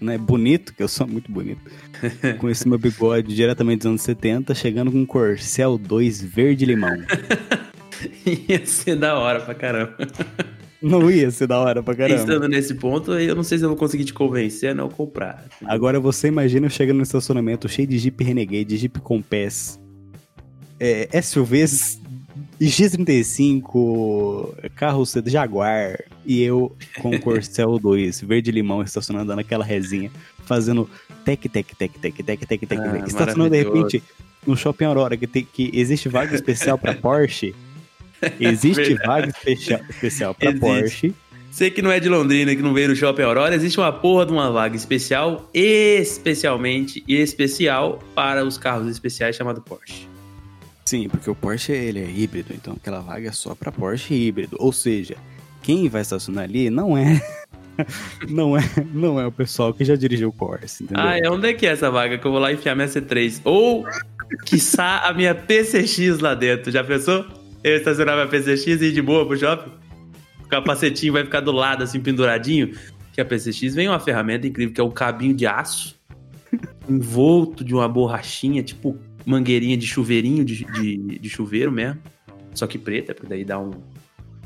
né, 0.00 0.16
bonito, 0.16 0.72
que 0.72 0.82
eu 0.82 0.88
sou 0.88 1.06
muito 1.06 1.30
bonito, 1.30 1.60
com 2.38 2.48
esse 2.48 2.68
meu 2.68 2.78
bigode 2.78 3.34
diretamente 3.34 3.78
dos 3.78 3.86
anos 3.86 4.02
70, 4.02 4.54
chegando 4.54 4.92
com 4.92 4.98
um 4.98 5.06
Corcel 5.06 5.76
2 5.76 6.22
verde-limão. 6.22 6.96
Ia 8.48 8.66
ser 8.66 8.96
da 8.96 9.18
hora 9.18 9.40
pra 9.40 9.54
caramba. 9.54 9.96
Não 10.82 11.10
ia 11.10 11.30
ser 11.30 11.46
da 11.46 11.58
hora 11.58 11.82
pra 11.82 11.94
caramba. 11.94 12.20
Estando 12.20 12.48
nesse 12.48 12.74
ponto, 12.74 13.14
eu 13.14 13.34
não 13.34 13.42
sei 13.42 13.58
se 13.58 13.64
eu 13.64 13.68
vou 13.68 13.78
conseguir 13.78 14.04
te 14.04 14.12
convencer 14.12 14.70
a 14.70 14.74
não 14.74 14.88
comprar. 14.88 15.46
Agora 15.64 15.98
você 15.98 16.28
imagina 16.28 16.66
eu 16.66 16.70
chegando 16.70 16.98
no 16.98 17.02
estacionamento 17.02 17.68
cheio 17.68 17.88
de 17.88 17.98
Jeep 17.98 18.22
Renegade, 18.22 18.76
Jeep 18.76 19.00
Compass, 19.00 19.80
é, 20.78 21.08
SUVs, 21.22 21.98
X35, 22.60 24.70
carro 24.74 25.06
cedo 25.06 25.30
Jaguar, 25.30 25.98
e 26.24 26.42
eu 26.42 26.76
com 27.00 27.10
o 27.10 27.20
Corcel 27.20 27.78
2, 27.78 28.20
verde-limão, 28.22 28.82
estacionando 28.82 29.34
naquela 29.34 29.64
resinha, 29.64 30.10
fazendo 30.44 30.88
tec, 31.24 31.48
tec, 31.48 31.74
tec, 31.74 31.98
tec, 31.98 32.22
tec, 32.22 32.46
tec, 32.46 32.66
tec, 32.66 32.80
Ah, 32.80 33.04
estacionando 33.06 33.50
de 33.50 33.62
repente 33.62 34.02
no 34.46 34.56
Shopping 34.56 34.84
Aurora, 34.84 35.16
que, 35.16 35.26
tem, 35.26 35.44
que 35.44 35.70
existe 35.74 36.08
vaga 36.08 36.34
especial 36.34 36.78
pra 36.78 36.94
Porsche, 36.94 37.54
existe 38.40 38.94
vaga 38.94 39.28
especia- 39.28 39.84
especial 39.88 40.34
pra 40.34 40.48
Existe. 40.50 40.60
Porsche, 40.60 41.14
Você 41.50 41.70
que 41.70 41.80
não 41.80 41.90
é 41.90 41.98
de 41.98 42.08
Londrina, 42.08 42.54
que 42.54 42.60
não 42.62 42.74
veio 42.74 42.88
no 42.88 42.96
Shopping 42.96 43.22
Aurora, 43.22 43.54
existe 43.54 43.78
uma 43.78 43.90
porra 43.92 44.26
de 44.26 44.32
uma 44.32 44.50
vaga 44.50 44.76
especial, 44.76 45.48
especialmente 45.54 47.02
e 47.08 47.14
especial 47.16 47.98
para 48.14 48.44
os 48.44 48.58
carros 48.58 48.88
especiais 48.90 49.36
chamado 49.36 49.60
Porsche. 49.62 50.06
Sim, 50.84 51.08
porque 51.08 51.28
o 51.28 51.34
Porsche 51.34 51.72
ele 51.72 52.00
é 52.00 52.08
híbrido, 52.10 52.52
então 52.54 52.74
aquela 52.74 53.00
vaga 53.00 53.28
é 53.28 53.32
só 53.32 53.54
pra 53.54 53.72
Porsche 53.72 54.14
híbrido. 54.14 54.56
Ou 54.60 54.72
seja, 54.72 55.16
quem 55.62 55.88
vai 55.88 56.02
estacionar 56.02 56.44
ali 56.44 56.70
não 56.70 56.96
é 56.96 57.20
não 58.28 58.56
é 58.56 58.62
não 58.92 59.18
é 59.20 59.26
o 59.26 59.32
pessoal 59.32 59.72
que 59.74 59.84
já 59.84 59.96
dirigiu 59.96 60.28
o 60.28 60.32
Corsa, 60.32 60.82
entendeu? 60.84 61.02
Ah, 61.04 61.18
é 61.18 61.28
onde 61.28 61.48
é 61.48 61.54
que 61.54 61.66
é 61.66 61.70
essa 61.70 61.90
vaga 61.90 62.16
que 62.18 62.26
eu 62.26 62.30
vou 62.30 62.40
lá 62.40 62.52
enfiar 62.52 62.74
minha 62.74 62.86
C3? 62.88 63.40
Ou, 63.44 63.84
quiçá, 64.44 65.00
a 65.00 65.12
minha 65.12 65.34
PCX 65.34 66.18
lá 66.20 66.34
dentro. 66.34 66.70
Já 66.70 66.84
pensou? 66.84 67.24
Eu 67.66 67.78
estacionar 67.78 68.14
minha 68.14 68.28
PCX 68.28 68.80
e 68.80 68.84
ir 68.84 68.92
de 68.92 69.02
boa 69.02 69.26
pro 69.26 69.36
shopping? 69.36 69.72
O 70.44 70.46
capacetinho 70.46 71.12
vai 71.12 71.24
ficar 71.24 71.40
do 71.40 71.50
lado, 71.50 71.82
assim, 71.82 71.98
penduradinho. 71.98 72.72
Que 73.12 73.20
a 73.20 73.24
PCX 73.24 73.74
vem 73.74 73.88
uma 73.88 73.98
ferramenta 73.98 74.46
incrível, 74.46 74.72
que 74.72 74.80
é 74.80 74.84
um 74.84 74.90
cabinho 74.90 75.34
de 75.34 75.48
aço, 75.48 75.96
envolto 76.88 77.64
de 77.64 77.74
uma 77.74 77.88
borrachinha, 77.88 78.62
tipo 78.62 78.96
mangueirinha 79.24 79.76
de 79.76 79.84
chuveirinho, 79.84 80.44
de, 80.44 80.64
de, 80.64 81.18
de 81.18 81.28
chuveiro 81.28 81.72
mesmo. 81.72 82.00
Só 82.54 82.68
que 82.68 82.78
preta, 82.78 83.12
porque 83.12 83.28
daí 83.28 83.44
dá 83.44 83.58
um 83.58 83.72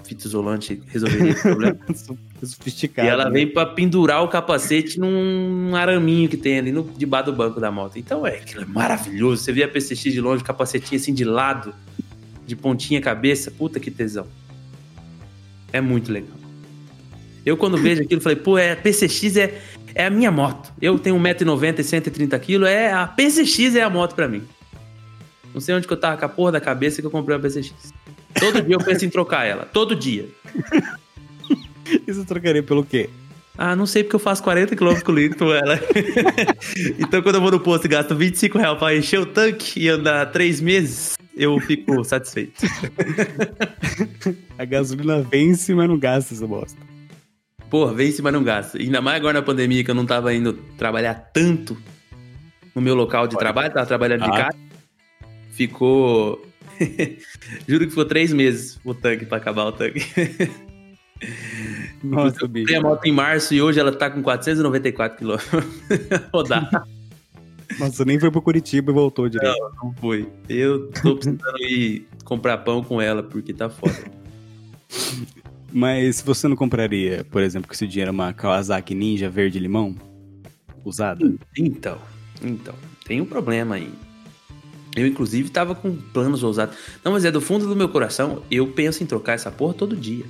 fita 0.03 0.27
isolante, 0.27 0.83
resolveria 0.87 1.33
esse 1.33 1.43
problema. 1.43 1.79
Sofisticado. 2.43 3.07
E 3.07 3.11
ela 3.11 3.27
né? 3.27 3.33
vem 3.33 3.53
pra 3.53 3.67
pendurar 3.67 4.25
o 4.25 4.29
capacete 4.29 4.99
num 4.99 5.77
araminho 5.77 6.27
que 6.27 6.39
tem 6.39 6.59
ali 6.59 6.73
no, 6.73 6.85
debaixo 6.97 7.31
do 7.31 7.37
banco 7.37 7.61
da 7.61 7.71
moto. 7.71 7.99
Então 7.99 8.27
é, 8.27 8.39
aquilo 8.39 8.63
é 8.63 8.65
maravilhoso. 8.65 9.43
Você 9.43 9.53
vê 9.53 9.63
a 9.63 9.69
PCX 9.69 10.15
de 10.15 10.23
longe, 10.23 10.43
o 10.43 10.47
capacetinho 10.47 10.99
assim 10.99 11.13
de 11.13 11.25
lado, 11.25 11.75
de 12.51 12.57
pontinha 12.57 13.01
cabeça. 13.01 13.51
Puta 13.51 13.79
que 13.81 13.91
tesão. 13.91 14.27
É 15.73 15.81
muito 15.81 16.13
legal. 16.13 16.37
Eu 17.47 17.57
quando 17.57 17.79
vejo 17.79 18.03
aquilo, 18.03 18.21
falei, 18.21 18.37
pô, 18.37 18.59
é, 18.59 18.73
a 18.73 18.77
PCX 18.77 19.37
é, 19.37 19.63
é 19.95 20.07
a 20.07 20.11
minha 20.11 20.31
moto. 20.31 20.73
Eu 20.83 20.99
tenho 20.99 21.17
1,90m 21.17 21.79
e 21.79 21.83
130kg, 21.83 22.67
é, 22.67 22.93
a 22.93 23.07
PCX 23.07 23.77
é 23.77 23.83
a 23.83 23.89
moto 23.89 24.15
pra 24.15 24.29
mim. 24.29 24.43
Não 25.55 25.61
sei 25.61 25.75
onde 25.75 25.87
que 25.87 25.93
eu 25.93 25.97
tava 25.97 26.17
com 26.17 26.25
a 26.25 26.29
porra 26.29 26.53
da 26.53 26.61
cabeça 26.61 27.01
que 27.01 27.07
eu 27.07 27.11
comprei 27.11 27.37
uma 27.37 27.43
PCX. 27.43 27.93
Todo 28.39 28.61
dia 28.63 28.75
eu 28.75 28.81
penso 28.81 29.05
em 29.05 29.11
trocar 29.11 29.45
ela. 29.47 29.65
Todo 29.65 29.95
dia. 29.95 30.29
E 32.07 32.13
você 32.13 32.25
trocaria 32.25 32.63
pelo 32.63 32.85
quê? 32.85 33.11
Ah, 33.59 33.75
não 33.75 33.85
sei 33.85 34.05
porque 34.05 34.15
eu 34.15 34.21
faço 34.21 34.43
40 34.43 34.77
km 34.77 35.01
com 35.05 35.13
litro 35.13 35.39
com 35.39 35.53
ela. 35.53 35.79
então, 36.99 37.21
quando 37.21 37.35
eu 37.35 37.41
vou 37.41 37.51
no 37.51 37.61
posto 37.61 37.87
e 37.87 37.89
gasto 37.89 38.15
25 38.15 38.57
reais 38.57 38.79
pra 38.79 38.97
encher 38.97 39.19
o 39.21 39.27
tanque 39.27 39.81
e 39.81 39.89
andar 39.89 40.27
3 40.31 40.61
meses, 40.61 41.15
eu 41.37 41.59
fico 41.61 42.03
satisfeito. 42.05 42.61
A 44.59 44.65
gasolina 44.65 45.23
vence, 45.23 45.75
mas 45.75 45.89
não 45.89 45.99
gasta 45.99 46.35
essa 46.35 46.47
bosta. 46.47 46.79
Porra, 47.71 47.95
vence, 47.95 48.21
mas 48.21 48.33
não 48.33 48.43
gasta. 48.43 48.79
Ainda 48.79 49.01
mais 49.01 49.17
agora 49.17 49.35
na 49.41 49.43
pandemia 49.45 49.85
que 49.85 49.91
eu 49.91 49.95
não 49.95 50.05
tava 50.07 50.35
indo 50.35 50.55
trabalhar 50.77 51.15
tanto 51.33 51.77
no 52.75 52.83
meu 52.83 52.95
local 52.95 53.27
de 53.29 53.37
trabalho, 53.39 53.73
tava 53.73 53.87
trabalhando 53.87 54.25
de 54.25 54.31
Ah. 54.31 54.45
casa. 54.45 54.59
Ficou. 55.53 56.45
Juro 57.69 57.85
que 57.85 57.91
ficou 57.91 58.05
3 58.05 58.33
meses 58.33 58.81
o 58.85 58.95
tanque 58.95 59.25
pra 59.27 59.39
acabar 59.39 59.65
o 59.67 59.73
tanque. 59.73 60.01
Nossa, 62.03 62.39
Eu 62.45 62.49
bicho. 62.49 62.65
comprei 62.67 62.77
a 62.77 62.81
moto 62.81 63.05
em 63.05 63.13
março 63.13 63.53
e 63.55 63.61
hoje 63.61 63.79
ela 63.79 63.93
tá 63.93 64.09
com 64.11 64.23
494 64.23 65.19
km. 65.19 65.37
Rodar. 66.33 66.85
Nossa, 67.79 68.05
nem 68.05 68.19
foi 68.19 68.31
pro 68.31 68.43
Curitiba 68.43 68.91
e 68.91 68.95
voltou 68.95 69.29
direito. 69.29 69.57
Não 69.83 69.95
foi. 69.95 70.29
Eu 70.49 70.89
tô 70.91 71.15
precisando 71.15 71.43
ir 71.61 72.09
comprar 72.25 72.59
pão 72.59 72.83
com 72.83 73.01
ela, 73.01 73.23
porque 73.23 73.53
tá 73.53 73.71
foda. 73.71 74.11
Mas 75.73 76.17
se 76.17 76.25
você 76.25 76.49
não 76.49 76.57
compraria, 76.57 77.25
por 77.31 77.43
exemplo, 77.43 77.69
com 77.69 77.75
esse 77.75 77.87
dinheiro 77.87 78.11
uma 78.11 78.33
Kawasaki 78.33 78.95
Ninja 78.95 79.31
verde-limão 79.31 79.95
usada? 80.85 81.25
Então, 81.57 81.99
então, 82.43 82.75
tem 83.05 83.21
um 83.21 83.27
problema 83.27 83.77
aí. 83.77 83.93
Eu, 84.97 85.07
inclusive, 85.07 85.51
tava 85.51 85.75
com 85.75 85.95
planos 85.95 86.43
ousados. 86.43 86.77
Não, 87.05 87.13
mas 87.13 87.25
é 87.25 87.31
do 87.31 87.41
fundo 87.41 87.69
do 87.69 87.77
meu 87.77 87.89
coração, 87.89 88.43
eu 88.51 88.67
penso 88.67 89.03
em 89.03 89.07
trocar 89.07 89.35
essa 89.35 89.51
porra 89.51 89.75
todo 89.75 89.97
dia. 89.97 90.25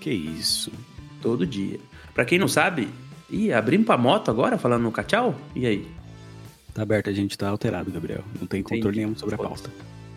Que 0.00 0.10
isso? 0.10 0.72
Todo 1.20 1.46
dia. 1.46 1.78
Pra 2.14 2.24
quem 2.24 2.38
não 2.38 2.48
sabe, 2.48 2.88
ih, 3.28 3.52
abrimos 3.52 3.86
pra 3.86 3.98
moto 3.98 4.30
agora, 4.30 4.56
falando 4.56 4.84
no 4.84 4.92
cachau? 4.92 5.38
E 5.54 5.66
aí? 5.66 5.86
Tá 6.76 6.82
aberto, 6.82 7.08
a 7.08 7.12
gente 7.12 7.38
tá 7.38 7.48
alterado, 7.48 7.90
Gabriel. 7.90 8.22
Não 8.38 8.46
tem 8.46 8.62
controle 8.62 8.82
Entendi. 8.88 8.98
nenhum 8.98 9.16
sobre 9.16 9.34
a 9.34 9.38
pauta. 9.38 9.70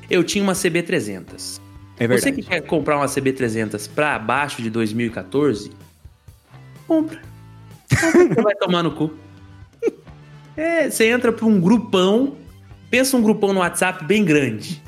Eu 0.10 0.26
tinha 0.26 0.44
uma 0.44 0.52
CB300. 0.52 1.62
É 1.98 2.06
Você 2.06 2.08
verdade. 2.08 2.32
que 2.34 2.42
quer 2.44 2.60
comprar 2.64 2.98
uma 2.98 3.06
CB300 3.06 3.90
pra 3.90 4.16
abaixo 4.16 4.62
de 4.62 4.70
2014, 4.70 5.72
compra. 6.86 7.22
Você 7.88 8.42
vai 8.42 8.56
tomar 8.56 8.84
no 8.84 8.92
cu. 8.92 9.14
É, 10.58 10.90
você 10.90 11.06
entra 11.10 11.32
pra 11.32 11.46
um 11.46 11.62
grupão, 11.62 12.36
pensa 12.90 13.16
um 13.16 13.22
grupão 13.22 13.54
no 13.54 13.62
WhatsApp 13.62 14.04
bem 14.04 14.26
grande. 14.26 14.84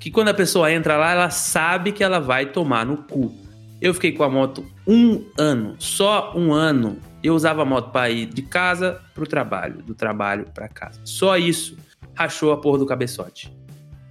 Que 0.00 0.10
quando 0.10 0.30
a 0.30 0.34
pessoa 0.34 0.72
entra 0.72 0.96
lá, 0.96 1.12
ela 1.12 1.30
sabe 1.30 1.92
que 1.92 2.02
ela 2.02 2.18
vai 2.18 2.46
tomar 2.46 2.84
no 2.84 2.96
cu. 2.96 3.32
Eu 3.80 3.94
fiquei 3.94 4.10
com 4.10 4.24
a 4.24 4.28
moto 4.28 4.66
um 4.84 5.22
ano, 5.38 5.76
só 5.78 6.32
um 6.36 6.52
ano. 6.52 6.98
Eu 7.24 7.34
usava 7.34 7.62
a 7.62 7.64
moto 7.64 7.90
pra 7.90 8.10
ir 8.10 8.26
de 8.26 8.42
casa 8.42 9.00
pro 9.14 9.26
trabalho, 9.26 9.82
do 9.82 9.94
trabalho 9.94 10.46
pra 10.52 10.68
casa. 10.68 11.00
Só 11.04 11.38
isso 11.38 11.76
rachou 12.14 12.52
a 12.52 12.56
porra 12.60 12.78
do 12.78 12.86
cabeçote. 12.86 13.50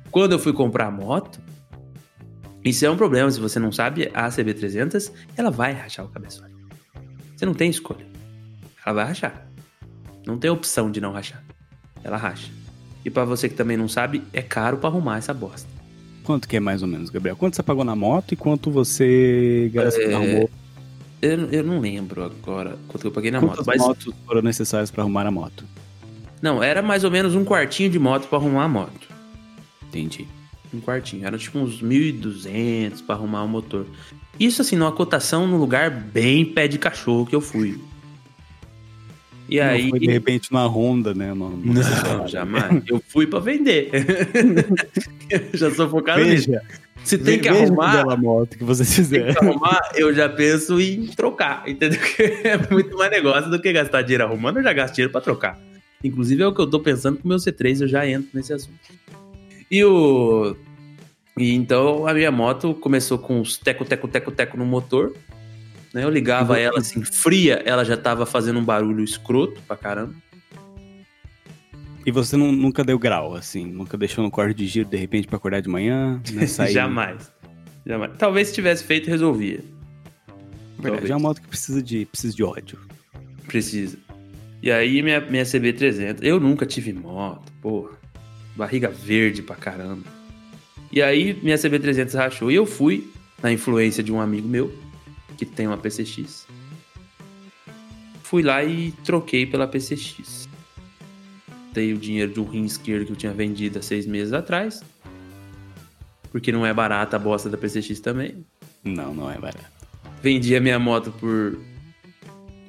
Quando 0.09 0.31
eu 0.31 0.39
fui 0.39 0.51
comprar 0.51 0.87
a 0.87 0.91
moto, 0.91 1.39
isso 2.63 2.83
é 2.85 2.89
um 2.89 2.97
problema, 2.97 3.29
se 3.29 3.39
você 3.39 3.59
não 3.59 3.71
sabe, 3.71 4.09
a 4.15 4.27
CB300, 4.29 5.11
ela 5.37 5.51
vai 5.51 5.73
rachar 5.73 6.05
o 6.05 6.09
cabeçote. 6.09 6.51
Você 7.35 7.45
não 7.45 7.53
tem 7.53 7.69
escolha. 7.69 8.05
Ela 8.85 8.95
vai 8.95 9.05
rachar. 9.05 9.47
Não 10.25 10.37
tem 10.37 10.49
opção 10.49 10.89
de 10.89 10.99
não 10.99 11.11
rachar. 11.11 11.43
Ela 12.03 12.17
racha. 12.17 12.49
E 13.05 13.09
pra 13.09 13.25
você 13.25 13.47
que 13.47 13.55
também 13.55 13.77
não 13.77 13.87
sabe, 13.87 14.23
é 14.33 14.41
caro 14.41 14.77
pra 14.77 14.89
arrumar 14.89 15.17
essa 15.17 15.33
bosta. 15.33 15.67
Quanto 16.23 16.47
que 16.47 16.55
é 16.55 16.59
mais 16.59 16.81
ou 16.81 16.87
menos, 16.87 17.09
Gabriel? 17.09 17.35
Quanto 17.35 17.55
você 17.55 17.61
pagou 17.63 17.83
na 17.83 17.95
moto 17.95 18.31
e 18.31 18.35
quanto 18.35 18.71
você 18.71 19.69
gasta- 19.73 20.01
É, 20.01 20.13
arrumou? 20.15 20.49
Eu, 21.23 21.49
eu 21.51 21.63
não 21.63 21.79
lembro 21.79 22.21
agora 22.21 22.77
quanto 22.89 23.07
eu 23.07 23.11
paguei 23.11 23.31
na 23.31 23.39
moto, 23.39 23.51
Quantas 23.51 23.65
mas 23.65 23.77
motos 23.77 24.13
foram 24.25 24.41
necessárias 24.41 24.91
pra 24.91 25.03
arrumar 25.03 25.25
a 25.25 25.31
moto? 25.31 25.63
não, 26.41 26.61
era 26.61 26.81
mais 26.81 27.05
ou 27.05 27.09
menos 27.09 27.33
um 27.33 27.45
quartinho 27.45 27.89
de 27.89 27.97
moto 27.97 28.27
pra 28.27 28.37
arrumar 28.37 28.65
a 28.65 28.67
moto. 28.67 29.07
Entendi. 29.87 30.27
Um 30.73 30.81
quartinho, 30.81 31.25
era 31.25 31.37
tipo 31.37 31.57
uns 31.59 31.81
1.200 31.81 33.05
pra 33.05 33.15
arrumar 33.15 33.43
o 33.43 33.47
motor. 33.47 33.85
Isso 34.37 34.61
assim, 34.61 34.75
numa 34.75 34.91
cotação 34.91 35.47
num 35.47 35.55
lugar 35.57 35.89
bem 35.89 36.43
pé 36.43 36.67
de 36.67 36.77
cachorro 36.77 37.25
que 37.25 37.33
eu 37.33 37.39
fui. 37.39 37.79
E 39.47 39.59
Não 39.59 39.65
aí 39.65 39.89
foi 39.89 39.99
de 39.99 40.07
repente 40.07 40.51
numa 40.51 40.67
Honda, 40.67 41.13
né? 41.13 41.31
Uma, 41.31 41.45
uma 41.45 41.73
Não, 41.73 42.27
jamais. 42.27 42.83
Eu 42.85 43.01
fui 43.07 43.27
pra 43.27 43.39
vender. 43.39 43.91
eu 45.29 45.57
já 45.57 45.71
sou 45.71 45.87
focado 45.89 46.25
nisso. 46.25 46.51
Se 47.03 47.17
tem 47.17 47.39
que 47.39 47.49
arrumar, 47.49 48.17
moto 48.17 48.57
que 48.57 48.63
você 48.63 48.85
fizer. 48.85 49.37
arrumar, 49.37 49.91
eu 49.95 50.13
já 50.13 50.29
penso 50.29 50.79
em 50.79 51.07
trocar, 51.07 51.67
entendeu? 51.67 51.99
É 52.43 52.57
muito 52.71 52.97
mais 52.97 53.11
negócio 53.11 53.49
do 53.49 53.61
que 53.61 53.71
gastar 53.73 54.01
dinheiro 54.01 54.23
arrumando, 54.23 54.57
eu 54.57 54.63
já 54.63 54.73
gasto 54.73 54.95
dinheiro 54.95 55.11
pra 55.11 55.21
trocar. 55.21 55.59
Inclusive 56.03 56.43
é 56.43 56.47
o 56.47 56.53
que 56.53 56.61
eu 56.61 56.69
tô 56.69 56.79
pensando 56.79 57.17
com 57.17 57.25
o 57.25 57.27
meu 57.27 57.37
C3, 57.37 57.81
eu 57.81 57.87
já 57.87 58.07
entro 58.07 58.29
nesse 58.33 58.53
assunto. 58.53 58.77
E 59.69 59.83
o. 59.83 60.55
E 61.37 61.53
então 61.53 62.07
a 62.07 62.13
minha 62.13 62.31
moto 62.31 62.73
começou 62.75 63.17
com 63.17 63.41
os 63.41 63.57
teco, 63.57 63.83
teco, 63.83 64.07
teco, 64.07 64.31
teco 64.31 64.57
no 64.57 64.65
motor. 64.65 65.13
Né? 65.93 66.03
Eu 66.03 66.09
ligava 66.09 66.59
ela 66.59 66.79
assim, 66.79 67.03
fria, 67.03 67.61
ela 67.65 67.83
já 67.83 67.95
tava 67.95 68.25
fazendo 68.25 68.59
um 68.59 68.63
barulho 68.63 69.03
escroto 69.03 69.61
pra 69.67 69.77
caramba. 69.77 70.13
E 72.05 72.11
você 72.11 72.35
não- 72.35 72.51
nunca 72.51 72.83
deu 72.83 72.99
grau, 72.99 73.33
assim? 73.35 73.65
Nunca 73.65 73.97
deixou 73.97 74.23
no 74.23 74.29
corte 74.31 74.55
de 74.57 74.67
giro 74.67 74.89
de 74.89 74.97
repente 74.97 75.27
pra 75.27 75.37
acordar 75.37 75.61
de 75.61 75.69
manhã? 75.69 76.21
Né, 76.33 76.45
sair... 76.47 76.73
Jamais. 76.73 77.31
Jamais. 77.85 78.11
Talvez 78.17 78.49
se 78.49 78.53
tivesse 78.55 78.83
feito, 78.83 79.09
resolvia. 79.09 79.63
Verdade, 80.77 80.81
Talvez. 80.81 81.09
é 81.09 81.13
uma 81.15 81.19
moto 81.29 81.41
que 81.41 81.47
precisa 81.47 81.81
de, 81.81 82.05
precisa 82.05 82.35
de 82.35 82.43
ódio. 82.43 82.77
Precisa. 83.47 83.97
E 84.61 84.71
aí 84.71 85.01
minha, 85.01 85.19
minha 85.21 85.43
CB300, 85.43 86.19
eu 86.21 86.39
nunca 86.39 86.65
tive 86.65 86.91
moto, 86.93 87.51
porra. 87.61 87.91
Barriga 88.55 88.89
verde 88.89 89.41
pra 89.41 89.55
caramba. 89.55 90.03
E 90.91 91.01
aí 91.01 91.37
minha 91.41 91.55
CB300 91.55 92.13
rachou 92.15 92.51
e 92.51 92.55
eu 92.55 92.65
fui 92.65 93.09
na 93.41 93.51
influência 93.51 94.03
de 94.03 94.11
um 94.11 94.21
amigo 94.21 94.47
meu 94.47 94.73
que 95.37 95.45
tem 95.45 95.67
uma 95.67 95.77
PCX. 95.77 96.45
Fui 98.23 98.41
lá 98.43 98.63
e 98.63 98.91
troquei 99.03 99.45
pela 99.45 99.67
PCX. 99.67 100.47
Dei 101.73 101.93
o 101.93 101.97
dinheiro 101.97 102.31
de 102.31 102.39
um 102.39 102.45
rim 102.45 102.65
esquerdo 102.65 103.07
que 103.07 103.11
eu 103.13 103.15
tinha 103.15 103.33
vendido 103.33 103.79
há 103.79 103.81
seis 103.81 104.05
meses 104.05 104.31
atrás. 104.31 104.83
Porque 106.31 106.51
não 106.51 106.65
é 106.65 106.73
barata 106.73 107.15
a 107.15 107.19
bosta 107.19 107.49
da 107.49 107.57
PCX 107.57 107.99
também. 107.99 108.45
Não, 108.83 109.13
não 109.13 109.29
é 109.29 109.37
barato. 109.37 109.65
Vendi 110.21 110.55
a 110.55 110.61
minha 110.61 110.79
moto 110.79 111.11
por 111.19 111.59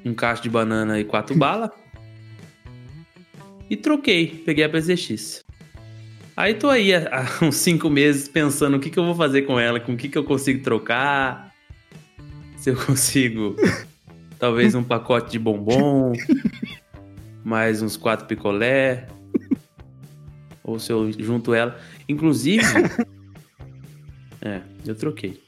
um 0.04 0.14
cacho 0.14 0.42
de 0.42 0.50
banana 0.50 0.99
e 0.99 1.04
quatro 1.04 1.37
balas. 1.38 1.70
E 3.68 3.76
troquei, 3.76 4.42
peguei 4.44 4.64
a 4.64 4.68
PCX. 4.68 5.44
Aí 6.37 6.54
tô 6.54 6.68
aí 6.68 6.92
há, 6.94 7.08
há 7.11 7.44
uns 7.44 7.56
cinco 7.56 7.88
meses 7.88 8.28
pensando 8.28 8.76
o 8.76 8.80
que, 8.80 8.90
que 8.90 8.99
eu 8.99 9.04
vou 9.04 9.14
fazer 9.14 9.42
com 9.42 9.58
ela, 9.58 9.78
com 9.78 9.92
o 9.92 9.96
que, 9.96 10.08
que 10.08 10.18
eu 10.18 10.25
consigo 10.25 10.62
trocar. 10.62 11.52
Se 12.56 12.70
eu 12.70 12.76
consigo, 12.76 13.56
talvez 14.38 14.75
um 14.75 14.82
pacote 14.82 15.32
de 15.32 15.38
bombom, 15.38 16.12
mais 17.44 17.82
uns 17.82 17.96
quatro 17.96 18.26
picolé. 18.26 19.06
Ou 20.64 20.78
se 20.78 20.90
eu 20.90 21.12
junto 21.12 21.52
ela. 21.52 21.78
Inclusive. 22.08 22.64
é, 24.40 24.62
eu 24.86 24.94
troquei. 24.94 25.44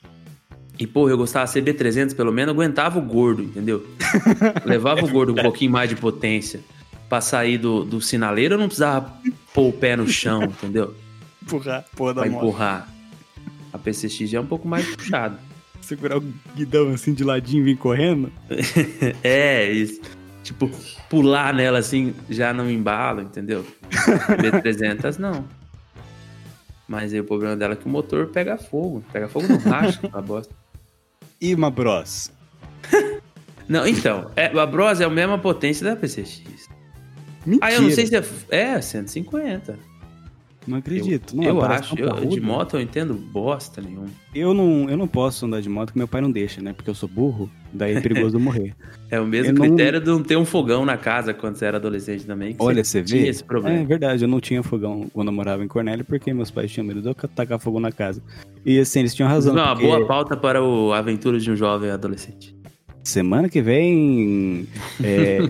E, 0.78 0.86
porra, 0.86 1.12
eu 1.12 1.16
gostava 1.16 1.46
da 1.46 1.52
CB300, 1.52 2.14
pelo 2.14 2.30
menos, 2.30 2.54
aguentava 2.54 2.98
o 2.98 3.02
gordo, 3.02 3.42
entendeu? 3.42 3.86
Levava 4.64 5.04
o 5.04 5.08
gordo 5.08 5.32
um 5.32 5.36
pouquinho 5.36 5.72
mais 5.72 5.88
de 5.88 5.96
potência. 5.96 6.60
Pra 7.08 7.20
sair 7.20 7.56
do, 7.56 7.84
do 7.84 8.00
sinaleiro, 8.00 8.54
eu 8.54 8.58
não 8.58 8.66
precisava 8.66 9.10
pôr 9.54 9.68
o 9.68 9.72
pé 9.72 9.96
no 9.96 10.06
chão, 10.06 10.42
entendeu? 10.42 10.94
Empurrar, 11.42 11.84
porra 11.96 12.14
Pra 12.14 12.26
empurrar. 12.26 12.88
A 13.72 13.78
PCX 13.78 14.28
já 14.28 14.38
é 14.38 14.40
um 14.40 14.46
pouco 14.46 14.68
mais 14.68 14.84
puxado. 14.84 15.38
Segurar 15.80 16.18
o 16.18 16.24
guidão 16.54 16.90
assim 16.90 17.14
de 17.14 17.22
ladinho 17.22 17.62
e 17.62 17.64
vir 17.64 17.76
correndo. 17.76 18.32
É, 19.22 19.70
isso. 19.70 20.00
Tipo, 20.46 20.70
pular 21.10 21.52
nela 21.52 21.78
assim, 21.78 22.14
já 22.30 22.52
não 22.52 22.70
embala, 22.70 23.20
entendeu? 23.20 23.66
B300 23.90 25.18
não. 25.18 25.44
Mas 26.86 27.12
aí 27.12 27.18
o 27.18 27.24
problema 27.24 27.56
dela 27.56 27.72
é 27.72 27.76
que 27.76 27.84
o 27.84 27.88
motor 27.88 28.28
pega 28.28 28.56
fogo. 28.56 29.02
Pega 29.12 29.28
fogo 29.28 29.48
no 29.48 29.58
racha, 29.58 29.98
a 30.12 30.22
bosta. 30.22 30.54
E 31.40 31.52
uma 31.52 31.68
Bros. 31.68 32.30
Não, 33.68 33.84
então, 33.84 34.30
é, 34.36 34.46
a 34.46 34.64
Bros 34.64 35.00
é 35.00 35.04
a 35.04 35.10
mesma 35.10 35.36
potência 35.36 35.84
da 35.84 35.96
PCX. 35.96 36.68
Mentira. 37.44 37.66
Ah, 37.66 37.72
eu 37.72 37.82
não 37.82 37.90
sei 37.90 38.06
se 38.06 38.14
é. 38.14 38.22
É, 38.50 38.80
150. 38.80 39.76
Não 40.66 40.78
acredito. 40.78 41.36
não, 41.36 41.44
eu 41.44 41.62
acho. 41.62 41.94
Eu, 41.98 42.26
de 42.26 42.40
moto 42.40 42.76
eu 42.76 42.80
entendo 42.80 43.14
bosta 43.14 43.80
nenhuma. 43.80 44.06
Eu 44.34 44.52
não, 44.52 44.90
eu 44.90 44.96
não 44.96 45.06
posso 45.06 45.46
andar 45.46 45.60
de 45.60 45.68
moto 45.68 45.86
porque 45.88 45.98
meu 45.98 46.08
pai 46.08 46.20
não 46.20 46.30
deixa, 46.30 46.60
né? 46.60 46.72
Porque 46.72 46.90
eu 46.90 46.94
sou 46.94 47.08
burro, 47.08 47.48
daí 47.72 47.94
é 47.94 48.00
perigoso 48.00 48.36
eu 48.36 48.40
morrer. 48.40 48.74
É 49.08 49.20
o 49.20 49.24
mesmo 49.26 49.50
Eu 49.50 49.54
não- 49.54 49.66
critério 49.68 50.00
de 50.00 50.06
não 50.08 50.20
ter 50.20 50.36
um 50.36 50.44
fogão 50.44 50.84
na 50.84 50.96
casa 50.96 51.32
quando 51.32 51.54
você 51.54 51.64
era 51.64 51.76
adolescente 51.76 52.24
também. 52.26 52.54
que 52.54 52.60
Olha, 52.60 52.82
você 52.82 53.00
tinha 53.04 53.22
vê. 53.22 53.28
esse 53.28 53.42
É 53.44 53.46
problema. 53.46 53.84
verdade, 53.84 54.24
eu 54.24 54.28
não 54.28 54.40
tinha 54.40 54.60
fogão 54.64 55.06
quando 55.12 55.28
eu 55.28 55.32
morava 55.32 55.62
em 55.64 55.68
Cornélio 55.68 56.04
porque 56.04 56.34
meus 56.34 56.50
pais 56.50 56.72
tinham 56.72 56.84
medo 56.84 57.00
de 57.00 57.06
eu 57.08 57.14
tacar 57.14 57.60
fogo 57.60 57.78
na 57.78 57.92
casa. 57.92 58.20
E 58.64 58.80
assim, 58.80 58.98
eles 58.98 59.14
tinham 59.14 59.28
razão. 59.30 59.54
Não, 59.54 59.62
uma 59.62 59.74
porque 59.74 59.86
boa 59.86 60.04
pauta 60.08 60.36
para 60.36 60.60
o 60.60 60.92
Aventuras 60.92 61.44
de 61.44 61.52
um 61.52 61.56
Jovem 61.56 61.88
Adolescente. 61.90 62.52
Semana 63.04 63.48
que 63.48 63.62
vem. 63.62 64.66
é, 65.04 65.48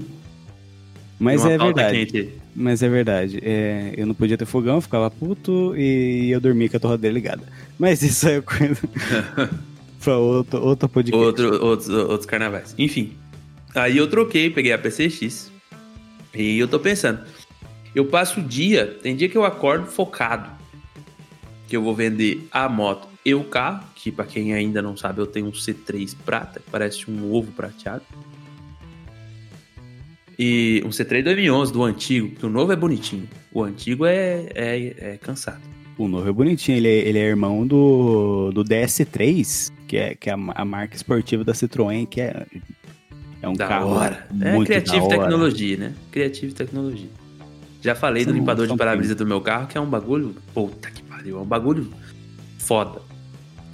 Mas 1.18 1.42
Uma 1.42 1.52
é 1.52 1.58
verdade. 1.58 1.96
quente. 2.06 2.32
Mas 2.56 2.82
é 2.82 2.88
verdade. 2.88 3.38
É, 3.42 3.92
eu 3.96 4.06
não 4.06 4.14
podia 4.14 4.38
ter 4.38 4.46
fogão, 4.46 4.80
ficava 4.80 5.10
puto 5.10 5.76
e 5.76 6.30
eu 6.30 6.40
dormia 6.40 6.68
com 6.70 6.78
a 6.78 6.80
torradeira 6.80 7.12
ligada. 7.14 7.42
Mas 7.78 8.02
isso 8.02 8.26
é 8.26 8.40
coisa. 8.40 8.80
pra 10.02 10.16
outro, 10.16 10.62
outro 10.62 10.88
podcast. 10.88 11.24
Outro, 11.24 11.64
outros, 11.64 11.88
outros 11.90 12.26
carnavais. 12.26 12.74
Enfim. 12.78 13.12
Aí 13.74 13.98
eu 13.98 14.08
troquei, 14.08 14.48
peguei 14.48 14.72
a 14.72 14.78
PCX. 14.78 15.52
E 16.34 16.58
eu 16.58 16.66
tô 16.66 16.80
pensando. 16.80 17.20
Eu 17.94 18.06
passo 18.06 18.40
o 18.40 18.42
dia, 18.42 18.86
tem 19.02 19.14
dia 19.14 19.28
que 19.28 19.36
eu 19.36 19.44
acordo 19.44 19.86
focado. 19.86 20.50
Que 21.68 21.76
eu 21.76 21.82
vou 21.82 21.94
vender 21.94 22.46
a 22.50 22.68
moto 22.68 23.06
e 23.24 23.34
o 23.34 23.44
carro. 23.44 23.84
Que 23.94 24.10
pra 24.10 24.24
quem 24.24 24.54
ainda 24.54 24.80
não 24.80 24.96
sabe, 24.96 25.20
eu 25.20 25.26
tenho 25.26 25.46
um 25.46 25.52
C3 25.52 26.16
prata, 26.24 26.60
que 26.60 26.70
parece 26.70 27.10
um 27.10 27.32
ovo 27.34 27.52
prateado. 27.52 28.02
E 30.38 30.82
um 30.84 30.90
C3 30.90 31.24
2011 31.24 31.72
do 31.72 31.82
antigo, 31.82 32.28
que 32.36 32.44
o 32.44 32.50
novo 32.50 32.72
é 32.72 32.76
bonitinho. 32.76 33.28
O 33.52 33.62
antigo 33.62 34.04
é, 34.04 34.46
é, 34.54 34.94
é 34.98 35.16
cansado. 35.16 35.62
O 35.96 36.06
novo 36.08 36.28
é 36.28 36.32
bonitinho, 36.32 36.76
ele 36.76 36.88
é, 36.88 37.08
ele 37.08 37.18
é 37.18 37.22
irmão 37.22 37.66
do, 37.66 38.52
do 38.52 38.62
DS3, 38.62 39.72
que 39.88 39.96
é, 39.96 40.14
que 40.14 40.28
é 40.28 40.34
a, 40.34 40.64
marca 40.64 40.94
esportiva 40.94 41.42
da 41.42 41.54
Citroën, 41.54 42.06
que 42.06 42.20
é, 42.20 42.46
é 43.40 43.48
um 43.48 43.54
Da 43.54 43.66
carro 43.66 43.92
hora. 43.92 44.26
É 44.42 44.52
muito 44.52 44.68
da 44.68 45.02
hora. 45.02 45.08
Tecnologia, 45.08 45.76
né? 45.78 45.94
Creative 46.10 46.52
Tecnologia. 46.52 47.08
Já 47.80 47.94
falei 47.94 48.24
do 48.26 48.32
limpador 48.32 48.66
de 48.66 48.76
para-brisa 48.76 49.14
do 49.14 49.24
meu 49.24 49.40
carro, 49.40 49.68
que 49.68 49.78
é 49.78 49.80
um 49.80 49.86
bagulho. 49.86 50.34
Puta 50.52 50.90
que 50.90 51.02
pariu. 51.02 51.38
É 51.38 51.40
um 51.40 51.46
bagulho 51.46 51.88
foda. 52.58 53.00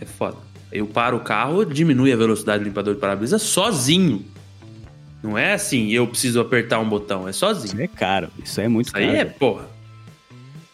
É 0.00 0.04
foda. 0.04 0.36
Eu 0.70 0.86
paro 0.86 1.16
o 1.16 1.20
carro, 1.20 1.64
diminui 1.64 2.12
a 2.12 2.16
velocidade 2.16 2.62
do 2.62 2.66
limpador 2.66 2.94
de 2.94 3.00
para-brisa 3.00 3.38
sozinho. 3.38 4.24
Não 5.22 5.38
é 5.38 5.52
assim, 5.52 5.90
eu 5.90 6.06
preciso 6.06 6.40
apertar 6.40 6.80
um 6.80 6.88
botão, 6.88 7.28
é 7.28 7.32
sozinho. 7.32 7.74
Isso 7.74 7.80
é 7.80 7.86
caro, 7.86 8.28
isso 8.42 8.60
é 8.60 8.68
muito 8.68 8.88
Isso 8.88 8.96
aí 8.96 9.06
caro. 9.06 9.18
é, 9.18 9.24
porra. 9.24 9.68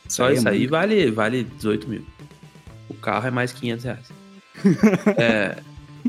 Só 0.09 0.25
aí 0.25 0.35
é 0.35 0.37
isso 0.39 0.49
aí 0.49 0.59
muito 0.61 0.71
vale, 0.71 1.11
vale 1.11 1.45
18 1.45 1.89
mil. 1.89 2.03
O 2.89 2.95
carro 2.95 3.27
é 3.27 3.31
mais 3.31 3.53
500 3.53 3.85
reais. 3.85 4.13
É, 5.17 5.59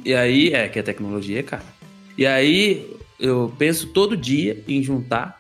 e 0.04 0.14
aí, 0.14 0.54
é 0.54 0.68
que 0.68 0.80
a 0.80 0.84
tecnologia 0.84 1.40
é 1.40 1.44
cara. 1.44 1.64
E 2.18 2.26
aí, 2.26 2.98
eu 3.20 3.54
penso 3.58 3.88
todo 3.88 4.16
dia 4.16 4.64
em 4.68 4.82
juntar. 4.82 5.40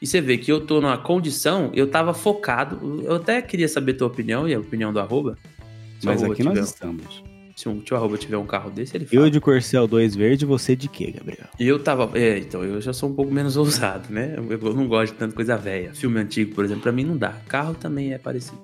E 0.00 0.06
você 0.06 0.20
vê 0.20 0.36
que 0.38 0.50
eu 0.50 0.60
tô 0.60 0.80
numa 0.80 0.98
condição, 0.98 1.70
eu 1.74 1.86
tava 1.86 2.12
focado. 2.14 3.02
Eu 3.04 3.16
até 3.16 3.40
queria 3.42 3.68
saber 3.68 3.94
tua 3.94 4.06
opinião 4.06 4.48
e 4.48 4.54
a 4.54 4.60
opinião 4.60 4.92
do 4.92 5.00
arroba. 5.00 5.38
Mas 6.02 6.22
arroba 6.22 6.32
aqui 6.34 6.42
nós 6.42 6.58
estamos. 6.58 7.22
Se 7.56 7.70
o 7.70 7.80
tio 7.80 7.96
arroba 7.96 8.18
tiver 8.18 8.36
um 8.36 8.44
carro 8.44 8.70
desse, 8.70 8.94
ele 8.94 9.06
fala. 9.06 9.22
Eu 9.22 9.30
de 9.30 9.40
Corcel 9.40 9.86
2 9.86 10.14
verde, 10.14 10.44
você 10.44 10.76
de 10.76 10.90
quê, 10.90 11.10
Gabriel? 11.10 11.46
Eu 11.58 11.82
tava. 11.82 12.10
É, 12.12 12.36
então, 12.36 12.62
eu 12.62 12.82
já 12.82 12.92
sou 12.92 13.08
um 13.08 13.14
pouco 13.14 13.32
menos 13.32 13.56
ousado, 13.56 14.12
né? 14.12 14.34
Eu, 14.36 14.52
eu 14.52 14.74
não 14.74 14.86
gosto 14.86 15.14
de 15.14 15.18
tanta 15.18 15.34
coisa 15.34 15.56
velha. 15.56 15.94
Filme 15.94 16.20
antigo, 16.20 16.54
por 16.54 16.66
exemplo, 16.66 16.82
pra 16.82 16.92
mim 16.92 17.04
não 17.04 17.16
dá. 17.16 17.32
Carro 17.48 17.74
também 17.74 18.12
é 18.12 18.18
parecido. 18.18 18.60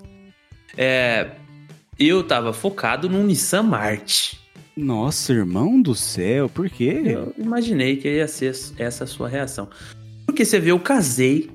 É. 0.76 1.30
Eu 1.98 2.22
tava 2.22 2.52
focado 2.52 3.08
num 3.08 3.24
Nissan 3.24 3.62
March. 3.62 4.34
Nossa, 4.76 5.32
irmão 5.32 5.80
do 5.80 5.94
céu, 5.94 6.50
por 6.50 6.68
quê? 6.68 7.02
Eu 7.04 7.34
imaginei 7.38 7.96
que 7.96 8.08
ia 8.08 8.28
ser 8.28 8.54
essa 8.76 9.04
a 9.04 9.06
sua 9.06 9.28
reação. 9.28 9.70
Porque 10.26 10.44
você 10.44 10.60
vê, 10.60 10.70
eu 10.70 10.78
casei. 10.78 11.50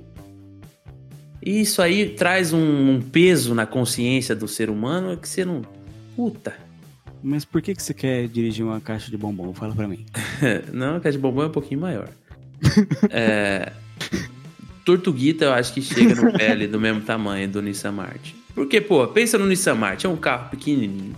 E 1.44 1.62
isso 1.62 1.84
aí 1.84 2.10
traz 2.10 2.52
um, 2.52 2.96
um 2.96 3.02
peso 3.02 3.54
na 3.54 3.68
consciência 3.68 4.36
do 4.36 4.48
ser 4.48 4.72
humano 4.72 5.16
que 5.18 5.30
você 5.30 5.46
não. 5.46 5.62
Puta. 6.16 6.67
Mas 7.24 7.44
por 7.44 7.62
que, 7.62 7.74
que 7.76 7.82
você 7.82 7.94
quer 7.94 8.28
dirigir 8.28 8.64
uma 8.66 8.80
caixa 8.80 9.10
de 9.12 9.18
bombom? 9.18 9.54
Fala 9.54 9.74
pra 9.76 9.88
mim. 9.88 10.06
Não, 10.74 10.96
a 10.96 11.00
caixa 11.00 11.18
de 11.18 11.22
bombom 11.22 11.44
é 11.44 11.48
um 11.48 11.52
pouquinho 11.52 11.82
maior. 11.82 12.10
é, 13.10 13.72
Tortuguita 14.86 15.46
eu 15.46 15.54
acho 15.54 15.74
que 15.74 15.82
chega 15.82 16.16
no 16.16 16.32
ali 16.42 16.68
do 16.68 16.80
mesmo 16.80 17.02
tamanho 17.02 17.48
do 17.48 17.62
Nissan 17.62 17.92
March. 17.92 18.34
Porque, 18.56 18.80
pô, 18.82 19.06
pensa 19.08 19.38
no 19.38 19.46
Nissan 19.46 19.76
March, 19.76 20.06
é 20.06 20.10
um 20.10 20.16
carro 20.18 20.50
pequenininho. 20.50 21.16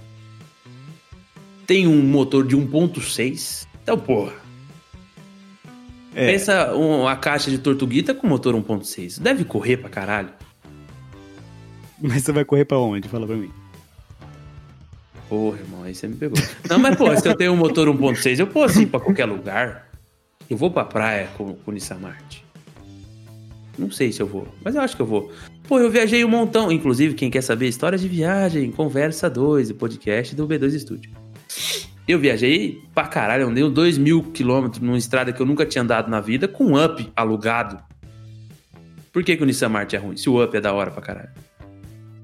Tem 1.67 1.87
um 1.87 2.01
motor 2.01 2.45
de 2.47 2.55
1.6. 2.57 3.67
Então, 3.83 3.97
porra. 3.97 4.33
É. 6.15 6.31
Pensa 6.31 6.75
um- 6.75 7.07
a 7.07 7.15
caixa 7.15 7.51
de 7.51 7.59
Tortuguita 7.59 8.13
com 8.15 8.25
motor 8.27 8.55
1.6. 8.55 9.19
Deve 9.19 9.43
correr 9.45 9.77
pra 9.77 9.89
caralho. 9.89 10.29
Mas 12.01 12.23
você 12.23 12.31
vai 12.31 12.43
correr 12.43 12.65
pra 12.65 12.79
onde? 12.79 13.07
Fala 13.07 13.27
pra 13.27 13.35
mim. 13.35 13.51
Porra, 15.29 15.59
irmão, 15.59 15.83
aí 15.83 15.93
você 15.93 16.07
me 16.07 16.15
pegou. 16.15 16.37
Não, 16.67 16.79
mas 16.79 16.95
pô, 16.95 17.15
se 17.15 17.27
eu 17.27 17.37
tenho 17.37 17.53
um 17.53 17.55
motor 17.55 17.87
1.6, 17.87 18.39
eu 18.39 18.47
posso 18.47 18.81
ir 18.81 18.87
pra 18.87 18.99
qualquer 18.99 19.25
lugar. 19.25 19.87
Eu 20.49 20.57
vou 20.57 20.71
pra 20.71 20.83
praia 20.83 21.29
com, 21.37 21.53
com 21.53 21.69
o 21.69 21.73
Nissan 21.73 21.99
Marte. 21.99 22.43
Não 23.77 23.91
sei 23.91 24.11
se 24.11 24.19
eu 24.19 24.27
vou, 24.27 24.47
mas 24.63 24.73
eu 24.73 24.81
acho 24.81 24.95
que 24.95 25.01
eu 25.01 25.05
vou. 25.05 25.31
Pô, 25.67 25.79
eu 25.79 25.91
viajei 25.91 26.25
um 26.25 26.27
montão. 26.27 26.71
Inclusive, 26.71 27.13
quem 27.13 27.29
quer 27.29 27.41
saber 27.41 27.67
histórias 27.67 28.01
de 28.01 28.07
viagem, 28.07 28.71
conversa 28.71 29.29
2, 29.29 29.69
o 29.69 29.75
podcast 29.75 30.35
do 30.35 30.47
B2 30.47 30.79
Studio. 30.79 31.11
Eu 32.07 32.17
viajei 32.17 32.81
pra 32.93 33.05
caralho, 33.05 33.47
andei 33.47 33.69
2 33.69 33.99
mil 33.99 34.23
quilômetros 34.23 34.81
numa 34.81 34.97
estrada 34.97 35.31
que 35.31 35.39
eu 35.39 35.45
nunca 35.45 35.63
tinha 35.63 35.83
andado 35.83 36.09
na 36.09 36.19
vida, 36.19 36.47
com 36.47 36.65
um 36.65 36.83
up 36.83 37.07
alugado. 37.15 37.79
Por 39.13 39.23
que, 39.23 39.37
que 39.37 39.43
o 39.43 39.45
Nissan 39.45 39.69
Marte 39.69 39.95
é 39.95 39.99
ruim? 39.99 40.17
Se 40.17 40.27
o 40.27 40.43
up 40.43 40.57
é 40.57 40.59
da 40.59 40.73
hora 40.73 40.89
pra 40.89 41.03
caralho. 41.03 41.29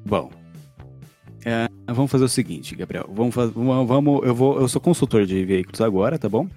Bom, 0.04 0.32
vamos 1.88 2.12
fazer 2.12 2.24
o 2.24 2.30
seguinte, 2.30 2.76
Gabriel. 2.76 3.10
Vamos, 3.14 3.34
vamos, 3.36 4.24
eu 4.26 4.34
vou, 4.36 4.60
eu 4.60 4.68
sou 4.68 4.82
consultor 4.82 5.26
de 5.26 5.44
veículos 5.46 5.82
agora, 5.82 6.18
tá 6.18 6.28
bom? 6.30 6.48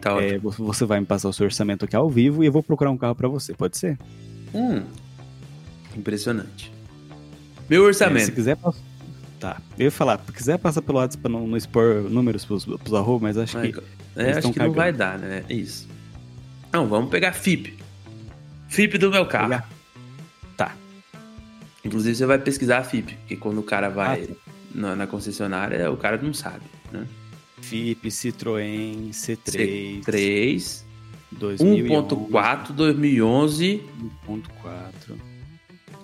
Tá. 0.00 0.20
É, 0.22 0.38
vo- 0.38 0.50
você 0.50 0.84
vai 0.84 0.98
me 1.00 1.06
passar 1.06 1.28
o 1.28 1.32
seu 1.32 1.44
orçamento 1.44 1.84
aqui 1.84 1.94
ao 1.94 2.10
vivo 2.10 2.42
e 2.42 2.46
eu 2.46 2.52
vou 2.52 2.62
procurar 2.62 2.90
um 2.90 2.96
carro 2.96 3.14
pra 3.14 3.28
você, 3.28 3.54
pode 3.54 3.76
ser? 3.78 3.96
Hum, 4.54 4.82
impressionante. 5.96 6.72
Meu 7.68 7.84
É, 7.84 7.86
orçamento. 7.86 8.24
se 8.26 8.32
quiser, 8.32 8.56
passa- 8.56 8.80
tá. 9.38 9.60
Eu 9.78 9.84
ia 9.84 9.90
falar, 9.90 10.20
se 10.26 10.32
quiser 10.32 10.58
passar 10.58 10.82
pelo 10.82 10.98
WhatsApp 10.98 11.22
pra 11.22 11.30
não, 11.30 11.46
não 11.46 11.56
expor 11.56 12.02
números 12.10 12.44
pros, 12.44 12.64
pros 12.64 12.94
arroba, 12.94 13.22
mas 13.28 13.38
acho 13.38 13.60
que 13.60 13.74
é, 14.16 14.32
acho 14.32 14.40
que 14.40 14.46
não 14.46 14.52
cagando. 14.52 14.74
vai 14.74 14.92
dar, 14.92 15.18
né? 15.18 15.44
É 15.48 15.54
isso. 15.54 15.88
Não, 16.72 16.86
vamos 16.88 17.10
pegar 17.10 17.32
FIP. 17.32 17.78
FIP 18.68 18.98
do 18.98 19.10
meu 19.10 19.26
carro. 19.26 19.50
Pegar. 19.50 19.68
Tá. 20.56 20.74
Inclusive, 21.84 22.14
você 22.14 22.26
vai 22.26 22.38
pesquisar 22.38 22.78
a 22.78 22.84
FIP, 22.84 23.14
porque 23.16 23.36
quando 23.36 23.58
o 23.58 23.62
cara 23.62 23.88
vai 23.88 24.22
Ah, 24.22 24.26
tá. 24.26 24.34
Na, 24.74 24.96
na 24.96 25.06
concessionária, 25.06 25.90
o 25.90 25.96
cara 25.96 26.20
não 26.20 26.32
sabe, 26.34 26.64
né? 26.90 27.06
FIP, 27.60 28.08
Citroën, 28.08 29.10
C3, 29.10 30.02
C3, 30.04 30.82
2011, 31.32 32.14
1.4, 32.32 32.72
2011, 32.72 33.82
1.4. 34.28 35.16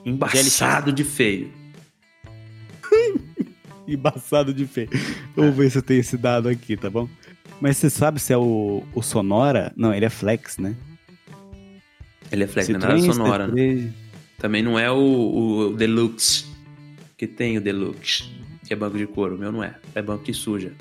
embaçado 0.04 0.92
de 0.92 1.04
feio. 1.04 1.50
Embaçado 3.88 4.52
de 4.52 4.66
feio. 4.66 4.90
Vou 5.34 5.50
ver 5.50 5.70
se 5.70 5.78
eu 5.78 5.82
tenho 5.82 6.00
esse 6.00 6.16
dado 6.16 6.48
aqui, 6.48 6.76
tá 6.76 6.90
bom? 6.90 7.08
Mas 7.60 7.78
você 7.78 7.88
sabe 7.88 8.20
se 8.20 8.32
é 8.32 8.36
o, 8.36 8.84
o 8.94 9.02
Sonora? 9.02 9.72
Não, 9.74 9.92
ele 9.94 10.04
é 10.04 10.10
Flex, 10.10 10.58
né? 10.58 10.76
Ele 12.30 12.44
é 12.44 12.46
flex, 12.46 12.68
não 12.68 12.76
é 12.76 12.78
nada 12.78 12.94
Citroën, 12.96 13.12
sonora. 13.12 13.46
né? 13.48 13.54
C3, 13.54 13.90
Também 14.38 14.62
não 14.62 14.78
é 14.78 14.90
o, 14.90 15.70
o 15.70 15.76
Deluxe, 15.76 16.44
que 17.16 17.26
tem 17.26 17.56
o 17.56 17.60
Deluxe, 17.60 18.30
que 18.68 18.74
é 18.74 18.76
banco 18.76 18.96
de 18.98 19.06
couro. 19.06 19.34
O 19.34 19.38
meu 19.38 19.50
não 19.50 19.64
é. 19.64 19.74
É 19.94 20.02
banco 20.02 20.22
que 20.24 20.32
suja. 20.32 20.72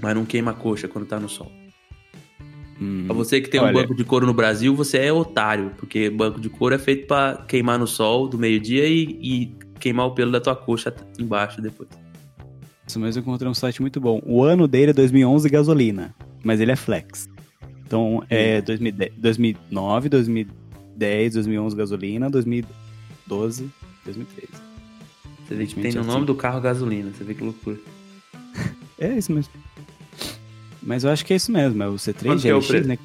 Mas 0.00 0.14
não 0.14 0.24
queima 0.24 0.50
a 0.52 0.54
coxa 0.54 0.86
quando 0.86 1.06
tá 1.06 1.18
no 1.18 1.28
sol. 1.28 1.50
hum, 2.80 3.04
Pra 3.06 3.14
você 3.14 3.40
que 3.40 3.48
tem 3.48 3.60
um 3.60 3.64
Olha. 3.64 3.72
banco 3.72 3.94
de 3.94 4.04
couro 4.04 4.26
no 4.26 4.34
Brasil, 4.34 4.74
você 4.76 4.98
é 4.98 5.12
otário, 5.12 5.72
porque 5.78 6.10
banco 6.10 6.38
de 6.40 6.48
couro 6.50 6.74
é 6.74 6.78
feito 6.78 7.06
pra 7.06 7.44
queimar 7.48 7.78
no 7.78 7.86
sol 7.86 8.28
do 8.28 8.38
meio-dia 8.38 8.86
e, 8.86 9.18
e 9.22 9.52
queimar 9.80 10.06
o 10.06 10.10
pelo 10.12 10.30
da 10.30 10.40
tua 10.40 10.54
coxa 10.54 10.94
embaixo 11.18 11.60
depois. 11.62 11.88
Isso, 12.86 13.00
mas 13.00 13.16
eu 13.16 13.22
encontrei 13.22 13.50
um 13.50 13.54
site 13.54 13.80
muito 13.80 14.00
bom. 14.00 14.20
O 14.24 14.44
ano 14.44 14.68
dele 14.68 14.90
é 14.90 14.94
2011 14.94 15.48
gasolina, 15.48 16.14
mas 16.44 16.60
ele 16.60 16.70
é 16.70 16.76
Flex. 16.76 17.28
Então 17.86 18.22
é 18.28 18.60
2010, 18.60 19.12
2009, 19.16 20.08
2010, 20.08 21.34
2011 21.34 21.76
gasolina, 21.76 22.28
2012, 22.30 23.70
2013. 24.04 24.65
Você 25.46 25.54
vê 25.54 25.66
que 25.66 25.74
tem 25.80 25.92
no 25.92 26.04
nome 26.04 26.26
do 26.26 26.34
carro 26.34 26.60
gasolina, 26.60 27.12
você 27.12 27.24
vê 27.24 27.34
que 27.34 27.42
loucura. 27.44 27.76
É 28.98 29.18
isso 29.18 29.30
mesmo. 29.30 29.52
Mas 30.82 31.04
eu 31.04 31.10
acho 31.10 31.22
que 31.26 31.34
é 31.34 31.36
isso 31.36 31.52
mesmo, 31.52 31.82
é 31.82 31.86
o 31.86 31.96
C3 31.96 32.22
Quanto 32.24 32.40
que 32.40 32.48
é 32.48 32.54
o 32.54 32.60
GLX, 32.60 32.68
preço? 32.68 32.88
né? 32.88 32.98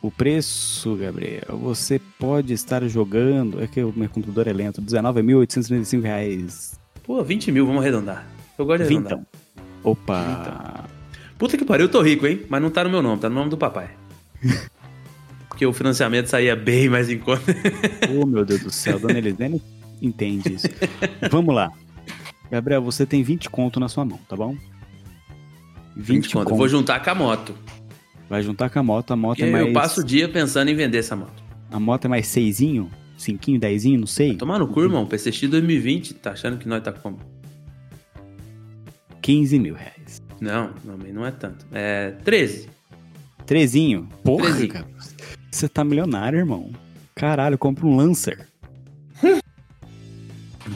O 0.00 0.10
preço, 0.10 0.96
Gabriel, 0.96 1.58
você 1.60 2.00
pode 2.18 2.54
estar 2.54 2.82
jogando. 2.88 3.62
É 3.62 3.66
que 3.66 3.82
o 3.82 3.92
meu 3.94 4.08
computador 4.08 4.46
é 4.48 4.52
lento. 4.54 4.80
19.835 4.80 6.00
reais. 6.02 6.80
Pô, 7.02 7.22
20 7.22 7.52
mil, 7.52 7.66
vamos 7.66 7.82
arredondar. 7.82 8.26
Eu 8.58 8.64
gosto 8.64 8.78
de 8.78 8.84
arredondar. 8.84 9.18
Vintão. 9.18 9.26
Opa! 9.84 10.86
Puta 11.36 11.58
que 11.58 11.64
pariu, 11.66 11.84
eu 11.84 11.90
tô 11.90 12.00
rico, 12.00 12.26
hein? 12.26 12.40
Mas 12.48 12.62
não 12.62 12.70
tá 12.70 12.82
no 12.84 12.88
meu 12.88 13.02
nome, 13.02 13.20
tá 13.20 13.28
no 13.28 13.34
nome 13.34 13.50
do 13.50 13.58
papai. 13.58 13.90
Porque 15.50 15.66
o 15.66 15.72
financiamento 15.74 16.28
saía 16.28 16.56
bem 16.56 16.88
mais 16.88 17.10
em 17.10 17.18
conta. 17.18 17.54
Oh, 18.10 18.24
meu 18.24 18.42
Deus 18.46 18.62
do 18.62 18.70
céu, 18.70 18.98
dona 18.98 19.18
Elisene 19.18 19.60
entende 20.00 20.54
isso. 20.54 20.68
Vamos 21.30 21.54
lá. 21.54 21.70
Gabriel, 22.50 22.82
você 22.82 23.06
tem 23.06 23.22
20 23.22 23.48
conto 23.48 23.78
na 23.78 23.88
sua 23.88 24.04
mão, 24.04 24.18
tá 24.28 24.36
bom? 24.36 24.56
20, 25.96 26.06
20 26.06 26.24
conto. 26.24 26.44
conto. 26.44 26.50
Eu 26.50 26.56
vou 26.56 26.68
juntar 26.68 27.02
com 27.02 27.10
a 27.10 27.14
moto. 27.14 27.54
Vai 28.28 28.42
juntar 28.42 28.70
com 28.70 28.78
a 28.78 28.82
moto. 28.82 29.10
A 29.12 29.16
moto 29.16 29.42
é 29.42 29.50
mais. 29.50 29.66
eu 29.66 29.72
passo 29.72 30.00
o 30.00 30.04
dia 30.04 30.28
pensando 30.28 30.68
em 30.68 30.74
vender 30.74 30.98
essa 30.98 31.16
moto. 31.16 31.42
A 31.70 31.78
moto 31.78 32.04
é 32.06 32.08
mais 32.08 32.26
seisinho? 32.26 32.90
Cinquinho, 33.16 33.60
dezinho, 33.60 34.00
não 34.00 34.06
sei. 34.06 34.34
Tomar 34.36 34.58
no 34.58 34.66
cu, 34.66 34.82
irmão. 34.82 35.06
PCX 35.06 35.50
2020, 35.50 36.14
tá 36.14 36.32
achando 36.32 36.56
que 36.56 36.66
nós 36.66 36.82
tá 36.82 36.92
como? 36.92 37.18
15 39.20 39.58
mil 39.58 39.74
reais. 39.74 40.22
Não, 40.40 40.70
não, 40.84 40.96
não 40.96 41.26
é 41.26 41.30
tanto. 41.30 41.66
É 41.70 42.12
13. 42.24 42.68
Trezinho? 43.44 44.08
Porra, 44.24 44.44
Trezinho. 44.44 44.72
cara. 44.72 44.86
Você 45.50 45.68
tá 45.68 45.84
milionário, 45.84 46.38
irmão. 46.38 46.70
Caralho, 47.14 47.58
compra 47.58 47.86
um 47.86 47.96
Lancer. 47.96 48.46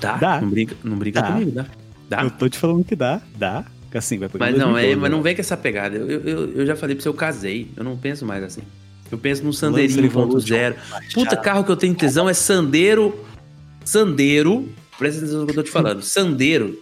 Dá? 0.00 0.16
Dá. 0.16 0.40
Não 0.40 0.50
brinca, 0.50 0.76
não 0.82 0.96
brinca 0.96 1.22
Dá. 1.22 1.32
comigo, 1.32 1.50
dá. 1.50 1.66
Dá. 2.08 2.22
Eu 2.22 2.30
tô 2.30 2.48
te 2.48 2.58
falando 2.58 2.84
que 2.84 2.96
dá. 2.96 3.20
Dá. 3.36 3.64
Assim, 3.94 4.18
vai 4.18 4.28
Mas 4.36 4.58
não, 4.58 4.70
é, 4.76 4.82
2012, 4.90 4.96
mas 4.96 5.10
não 5.10 5.18
né? 5.18 5.22
vem 5.22 5.34
com 5.36 5.40
essa 5.40 5.56
pegada. 5.56 5.96
Eu, 5.96 6.08
eu, 6.10 6.52
eu 6.56 6.66
já 6.66 6.74
falei 6.74 6.96
pra 6.96 7.02
você, 7.04 7.08
eu 7.08 7.14
casei. 7.14 7.70
Eu 7.76 7.84
não 7.84 7.96
penso 7.96 8.26
mais 8.26 8.42
assim. 8.42 8.62
Eu 9.10 9.16
penso 9.16 9.44
num 9.44 9.52
Sandeirinho 9.52 10.04
Evolution. 10.04 10.52
1.0. 10.52 10.74
Puta, 11.14 11.36
carro 11.36 11.62
que 11.62 11.70
eu 11.70 11.76
tenho 11.76 11.94
tesão 11.94 12.28
é 12.28 12.34
Sandeiro. 12.34 13.16
Sandeiro. 13.84 14.68
Presta 14.98 15.20
atenção 15.20 15.40
no 15.40 15.46
que 15.46 15.52
eu 15.52 15.56
tô 15.56 15.62
te 15.62 15.70
falando. 15.70 16.02
Sandeiro 16.02 16.76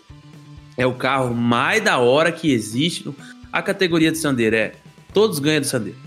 é 0.78 0.86
o 0.86 0.94
carro 0.94 1.34
mais 1.34 1.84
da 1.84 1.98
hora 1.98 2.32
que 2.32 2.50
existe. 2.50 3.06
A 3.52 3.60
categoria 3.60 4.10
de 4.10 4.16
Sandeiro 4.16 4.56
é. 4.56 4.72
Todos 5.12 5.38
ganham 5.38 5.60
do 5.60 5.66
Sandeiro. 5.66 5.98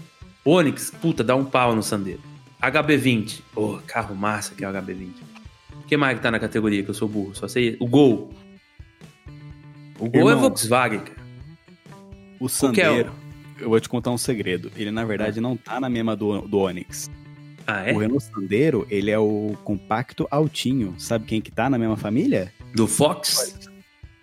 Onix, 0.44 0.92
puta, 1.02 1.24
dá 1.24 1.36
um 1.36 1.46
pau 1.46 1.76
no 1.76 1.84
Sandeiro. 1.84 2.22
HB20. 2.62 3.42
Pô, 3.54 3.80
carro 3.86 4.16
massa 4.16 4.56
que 4.56 4.66
é 4.66 4.70
o 4.70 4.74
HB20. 4.74 5.35
Que 5.88 5.98
mais 5.98 6.18
que 6.18 6.24
tá 6.24 6.32
na 6.32 6.40
categoria 6.40 6.84
que 6.84 6.90
eu 6.90 6.94
sou 6.94 7.08
burro? 7.08 7.36
Só 7.36 7.48
sei. 7.48 7.78
O 7.80 7.88
Gol. 7.88 8.30
O 10.00 10.10
Gol 10.10 10.30
é 10.30 10.34
Irmão, 10.34 10.40
Volkswagen, 10.42 11.00
cara. 11.00 11.20
O 12.40 12.44
é 12.44 12.46
o- 12.46 12.50
Sandero, 12.50 13.12
eu 13.60 13.70
vou 13.70 13.80
te 13.80 13.88
contar 13.88 14.12
um 14.12 14.18
segredo. 14.18 14.72
Ele, 14.76 14.92
na 14.92 15.06
verdade, 15.06 15.40
não 15.40 15.56
tá 15.56 15.80
na 15.80 15.90
mesma 15.90 16.16
do, 16.16 16.42
do 16.42 16.58
Onix. 16.60 17.10
Ah, 17.68 17.82
é? 17.90 17.94
O 17.94 17.98
Renault 18.00 18.24
Sandero, 18.24 18.86
ele 18.90 19.10
é 19.10 19.18
o 19.18 19.56
compacto 19.64 20.28
altinho. 20.30 20.94
Sabe 21.00 21.26
quem 21.26 21.42
que 21.42 21.52
tá 21.52 21.70
na 21.70 21.78
mesma 21.78 21.98
família? 21.98 22.52
Do 22.76 22.88
Fox? 22.88 23.58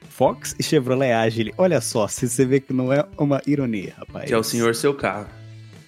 Fox 0.08 0.54
e 0.58 0.62
Chevrolet 0.62 1.12
Agile. 1.12 1.52
Olha 1.56 1.80
só, 1.80 2.06
se 2.06 2.28
você 2.28 2.44
vê 2.44 2.60
que 2.60 2.72
não 2.72 2.92
é 2.92 3.04
uma 3.18 3.40
ironia, 3.46 3.94
rapaz. 3.96 4.26
Que 4.26 4.34
é 4.34 4.38
o 4.38 4.42
senhor 4.42 4.74
seu 4.74 4.94
carro. 4.94 5.28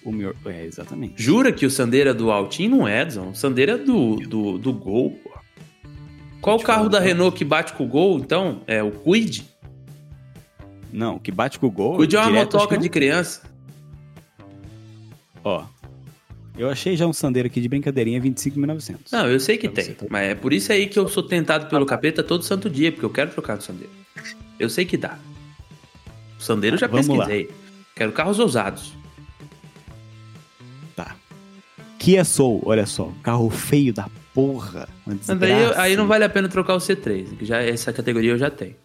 O 0.03 0.11
meu... 0.11 0.35
É, 0.45 0.65
exatamente. 0.65 1.21
Jura 1.21 1.51
que 1.51 1.65
o 1.65 1.69
Sandero 1.71 2.09
é 2.09 2.13
do 2.13 2.29
Altinho? 2.31 2.71
Não 2.77 2.87
é, 2.87 3.03
Edson. 3.03 3.29
O 3.29 3.35
Sandero 3.35 3.71
é 3.73 3.77
do, 3.77 4.15
do, 4.17 4.57
do 4.57 4.73
Gol, 4.73 5.11
pô. 5.23 5.34
Qual 6.45 6.57
o 6.57 6.61
carro 6.61 6.87
da 6.89 6.99
então. 6.99 7.07
Renault 7.07 7.35
que 7.35 7.43
bate 7.43 7.73
com 7.73 7.85
o 7.85 7.87
Gol, 7.87 8.19
então? 8.19 8.61
É 8.67 8.83
o 8.83 8.91
Quid? 8.91 9.43
Não, 10.93 11.17
que 11.17 11.31
bate 11.31 11.57
com 11.57 11.65
o 11.65 11.71
gol. 11.71 11.95
O 11.95 11.97
Quid 11.97 12.15
é 12.15 12.19
uma 12.19 12.27
direto, 12.27 12.53
motoca 12.53 12.77
de 12.77 12.87
criança. 12.87 13.41
Ó, 15.43 15.65
eu 16.55 16.69
achei 16.69 16.95
já 16.95 17.07
um 17.07 17.13
Sandero 17.13 17.47
aqui 17.47 17.59
de 17.59 17.67
brincadeirinha 17.67 18.21
25.900. 18.21 18.97
Não, 19.11 19.27
eu 19.27 19.39
sei 19.39 19.57
que 19.57 19.67
Pra 19.67 19.83
tem. 19.83 19.95
tá? 19.95 20.05
Mas 20.07 20.29
é 20.29 20.35
por 20.35 20.53
isso 20.53 20.71
aí 20.71 20.85
que 20.85 20.99
eu 20.99 21.07
sou 21.07 21.23
tentado 21.23 21.65
pelo 21.67 21.83
capeta 21.83 22.21
todo 22.21 22.43
santo 22.43 22.69
dia, 22.69 22.91
porque 22.91 23.05
eu 23.05 23.09
quero 23.09 23.31
trocar 23.31 23.57
do 23.57 23.63
Sandero. 23.63 23.89
Eu 24.59 24.69
sei 24.69 24.85
que 24.85 24.97
dá. 24.97 25.17
O 26.39 26.43
Sandero 26.43 26.75
eu 26.75 26.79
já 26.79 26.85
Vamos 26.85 27.07
lá. 27.07 27.25
pesquisei. 27.25 27.49
Quero 27.95 28.11
carros 28.11 28.37
ousados. 28.37 28.93
Tá. 30.95 31.15
Kia 31.97 32.23
Soul, 32.23 32.61
olha 32.67 32.85
só. 32.85 33.11
Carro 33.23 33.49
feio 33.49 33.91
da 33.91 34.07
porra. 34.35 34.87
Uma 35.07 35.15
desgraça. 35.15 35.81
aí 35.81 35.95
não 35.95 36.07
vale 36.07 36.25
a 36.25 36.29
pena 36.29 36.49
trocar 36.49 36.75
o 36.75 36.79
C3, 36.79 37.37
que 37.37 37.45
já 37.45 37.61
essa 37.61 37.93
categoria 37.93 38.31
eu 38.31 38.37
já 38.37 38.51
tenho. 38.51 38.75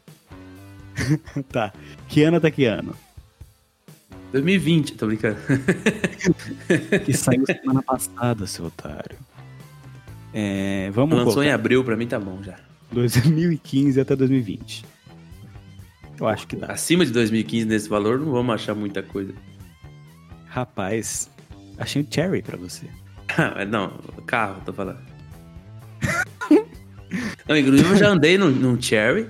Tá. 1.50 1.72
Que 2.08 2.22
ano 2.22 2.40
tá 2.40 2.50
que 2.50 2.64
ano? 2.64 2.94
2020, 4.32 4.94
tô 4.94 5.06
brincando. 5.06 5.38
Que 7.04 7.12
saiu 7.12 7.44
semana 7.44 7.82
passada, 7.82 8.46
seu 8.46 8.66
otário. 8.66 9.18
É, 10.32 10.90
vamos 10.92 11.16
Lançou 11.16 11.42
em 11.42 11.46
colocar 11.46 11.54
abril, 11.54 11.84
pra 11.84 11.96
mim 11.96 12.06
tá 12.06 12.20
bom 12.20 12.40
já. 12.42 12.56
2015 12.92 14.00
até 14.00 14.14
2020. 14.14 14.84
Eu 16.20 16.28
acho 16.28 16.46
que 16.46 16.54
dá. 16.54 16.66
Acima 16.68 17.04
de 17.04 17.10
2015 17.12 17.66
nesse 17.66 17.88
valor, 17.88 18.20
não 18.20 18.30
vamos 18.30 18.54
achar 18.54 18.74
muita 18.74 19.02
coisa. 19.02 19.32
Rapaz, 20.46 21.30
achei 21.78 22.02
um 22.02 22.06
Cherry 22.08 22.42
pra 22.42 22.56
você. 22.56 22.86
Não, 23.68 23.98
carro, 24.26 24.60
tô 24.66 24.72
falando. 24.72 25.09
não, 27.48 27.56
inclusive 27.56 27.90
eu 27.90 27.96
já 27.96 28.08
andei 28.08 28.38
num, 28.38 28.50
num 28.50 28.80
Cherry. 28.80 29.26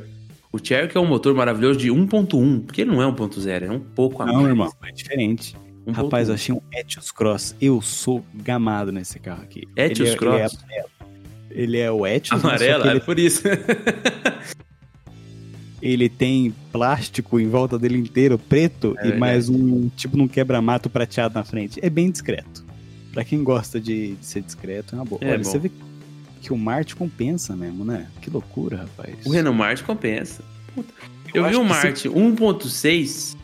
O 0.52 0.58
Cherokee 0.58 0.96
é 0.96 1.00
um 1.00 1.06
motor 1.06 1.34
maravilhoso 1.34 1.78
de 1.78 1.88
1.1, 1.88 2.64
porque 2.64 2.80
ele 2.80 2.90
não 2.90 3.00
é 3.00 3.06
1.0, 3.06 3.62
é 3.62 3.70
um 3.70 3.78
pouco 3.78 4.22
a 4.22 4.26
Não, 4.26 4.34
mais. 4.34 4.48
irmão, 4.48 4.72
é 4.82 4.90
diferente. 4.90 5.56
1.1. 5.86 5.92
Rapaz, 5.92 6.28
eu 6.28 6.34
achei 6.34 6.54
um 6.54 6.60
Etios 6.72 7.12
Cross. 7.12 7.54
Eu 7.60 7.80
sou 7.80 8.24
gamado 8.34 8.90
nesse 8.90 9.20
carro 9.20 9.42
aqui. 9.42 9.68
Etios 9.76 10.08
ele 10.08 10.10
é, 10.10 10.16
Cross? 10.16 10.32
Ele 10.32 10.38
é, 10.38 10.48
amarelo. 10.48 10.90
Ele 11.50 11.78
é 11.78 11.90
o 11.90 12.06
Etios, 12.06 12.42
que 12.42 12.64
é 12.64 12.90
ele, 12.90 13.00
por 13.00 13.18
isso. 13.18 13.42
ele 15.80 16.08
tem 16.08 16.54
plástico 16.72 17.40
em 17.40 17.48
volta 17.48 17.78
dele 17.78 17.98
inteiro, 17.98 18.38
preto, 18.38 18.94
É 18.98 19.08
e 19.08 19.18
mais 19.18 19.48
um 19.48 19.88
tipo 19.90 20.16
num 20.16 20.28
quebra-mato 20.28 20.90
prateado 20.90 21.34
na 21.34 21.44
frente. 21.44 21.78
É 21.82 21.88
bem 21.88 22.10
discreto. 22.10 22.64
Pra 23.12 23.24
quem 23.24 23.42
gosta 23.42 23.80
de, 23.80 24.14
de 24.14 24.26
ser 24.26 24.42
discreto, 24.42 24.94
é 24.94 24.98
uma 24.98 25.04
boa. 25.04 25.20
É 25.22 25.32
Olha, 25.32 25.44
você 25.44 25.58
vê 25.58 25.70
que 26.40 26.52
o 26.52 26.56
Marte 26.56 26.96
compensa 26.96 27.54
mesmo, 27.54 27.84
né? 27.84 28.08
Que 28.20 28.30
loucura, 28.30 28.78
rapaz. 28.78 29.26
o 29.26 29.30
Renault 29.30 29.56
Marte 29.56 29.84
compensa. 29.84 30.42
Puta. 30.74 30.92
Eu, 31.34 31.44
vi 31.44 31.50
acho 31.50 31.60
um 31.60 31.64
Marte 31.64 32.08
1.6 32.08 33.36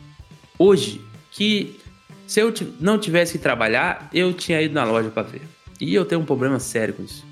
hoje 0.59 1.01
que 1.31 1.79
se 2.27 2.41
eu 2.41 2.53
não 2.81 2.99
tivesse 2.99 3.33
que 3.33 3.39
trabalhar, 3.39 4.11
eu 4.13 4.33
tinha 4.33 4.61
ido 4.61 4.75
na 4.75 4.85
loja 4.85 5.11
pra 5.11 5.23
ver. 5.23 5.43
E 5.81 5.95
eu 5.95 6.05
tenho 6.05 6.21
um 6.21 6.25
problema 6.25 6.59
sério 6.59 6.95
com 6.95 7.05
isso. 7.05 7.25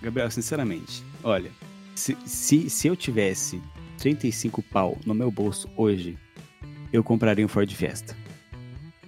Gabriel, 0.00 0.30
sinceramente, 0.30 1.02
olha, 1.22 1.50
se, 1.94 2.16
se, 2.24 2.70
se 2.70 2.86
eu 2.86 2.94
tivesse 2.94 3.60
35 3.98 4.62
pau 4.62 4.96
no 5.04 5.14
meu 5.14 5.30
bolso 5.30 5.68
hoje, 5.76 6.16
eu 6.92 7.02
compraria 7.02 7.44
um 7.44 7.48
Ford 7.48 7.70
Fiesta. 7.70 8.16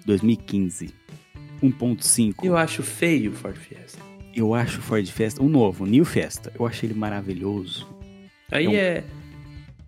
2015. 0.04 0.92
1.5. 1.62 2.44
Eu 2.44 2.56
acho 2.56 2.82
feio 2.82 3.32
o 3.32 3.34
Ford 3.34 3.56
Fiesta. 3.56 4.07
Eu 4.34 4.54
acho 4.54 4.78
o 4.78 4.82
Ford 4.82 5.06
Fiesta, 5.06 5.42
um 5.42 5.48
novo, 5.48 5.84
New 5.86 6.04
Fiesta. 6.04 6.52
Eu 6.58 6.66
achei 6.66 6.88
ele 6.88 6.98
maravilhoso. 6.98 7.88
Aí 8.50 8.66
É 8.66 8.68
um- 8.68 8.74
é. 8.74 9.04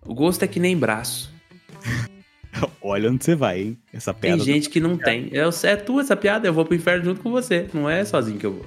O 0.05 0.13
gosto 0.13 0.43
é 0.43 0.47
que 0.47 0.59
nem 0.59 0.75
braço. 0.77 1.33
Olha 2.81 3.09
onde 3.09 3.23
você 3.23 3.35
vai, 3.35 3.61
hein? 3.61 3.77
Essa 3.93 4.13
Tem 4.13 4.31
piada. 4.31 4.43
gente 4.43 4.69
que 4.69 4.79
não 4.79 4.97
tem. 4.97 5.29
É, 5.31 5.39
é 5.67 5.75
tua 5.75 6.01
essa 6.01 6.15
piada, 6.17 6.47
eu 6.47 6.53
vou 6.53 6.65
pro 6.65 6.75
inferno 6.75 7.05
junto 7.05 7.21
com 7.21 7.31
você. 7.31 7.67
Não 7.73 7.89
é 7.89 8.03
sozinho 8.03 8.37
que 8.37 8.45
eu 8.45 8.53
vou. 8.53 8.65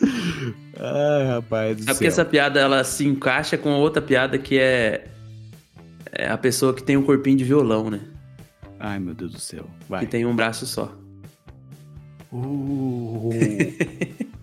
Ah, 0.76 1.34
rapaz 1.36 1.76
do 1.76 1.82
É 1.82 1.84
céu. 1.86 1.94
porque 1.94 2.06
essa 2.08 2.24
piada 2.24 2.60
ela 2.60 2.82
se 2.84 3.06
encaixa 3.06 3.56
com 3.56 3.70
outra 3.74 4.02
piada 4.02 4.36
que 4.36 4.58
é, 4.58 5.06
é 6.12 6.28
a 6.28 6.36
pessoa 6.36 6.74
que 6.74 6.82
tem 6.82 6.96
um 6.96 7.02
corpinho 7.02 7.36
de 7.38 7.44
violão, 7.44 7.88
né? 7.88 8.00
Ai, 8.78 8.98
meu 8.98 9.14
Deus 9.14 9.32
do 9.32 9.38
céu. 9.40 9.66
Vai. 9.88 10.00
Que 10.00 10.06
tem 10.10 10.26
um 10.26 10.34
braço 10.34 10.66
só. 10.66 10.92
Uh, 12.34 13.30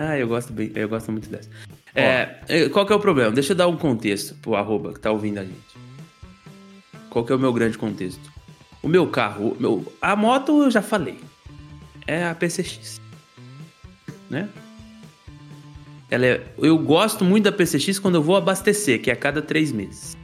Ah, 0.00 0.16
eu 0.16 0.28
gosto 0.28 0.52
bem, 0.52 0.70
eu 0.76 0.88
gosto 0.88 1.10
muito 1.10 1.28
dessa. 1.28 1.48
É, 1.92 2.36
é, 2.46 2.68
qual 2.68 2.86
que 2.86 2.92
é 2.92 2.96
o 2.96 3.00
problema? 3.00 3.32
Deixa 3.32 3.52
eu 3.52 3.56
dar 3.56 3.66
um 3.66 3.76
contexto 3.76 4.36
pro 4.36 4.54
arroba 4.54 4.92
que 4.92 5.00
tá 5.00 5.10
ouvindo 5.10 5.38
a 5.38 5.42
gente. 5.44 5.58
Qual 7.10 7.24
que 7.24 7.32
é 7.32 7.34
o 7.34 7.38
meu 7.38 7.52
grande 7.52 7.76
contexto? 7.76 8.30
O 8.80 8.86
meu 8.86 9.08
carro, 9.08 9.48
o 9.48 9.56
meu, 9.60 9.92
a 10.00 10.14
moto 10.14 10.62
eu 10.62 10.70
já 10.70 10.80
falei. 10.80 11.18
É 12.06 12.24
a 12.26 12.34
PCX. 12.34 13.00
Né? 14.30 14.48
Ela 16.08 16.26
é, 16.26 16.46
eu 16.58 16.78
gosto 16.78 17.24
muito 17.24 17.44
da 17.44 17.52
PCX 17.52 17.98
quando 17.98 18.14
eu 18.14 18.22
vou 18.22 18.36
abastecer, 18.36 19.02
que 19.02 19.10
é 19.10 19.14
a 19.14 19.16
cada 19.16 19.42
três 19.42 19.72
meses. 19.72 20.16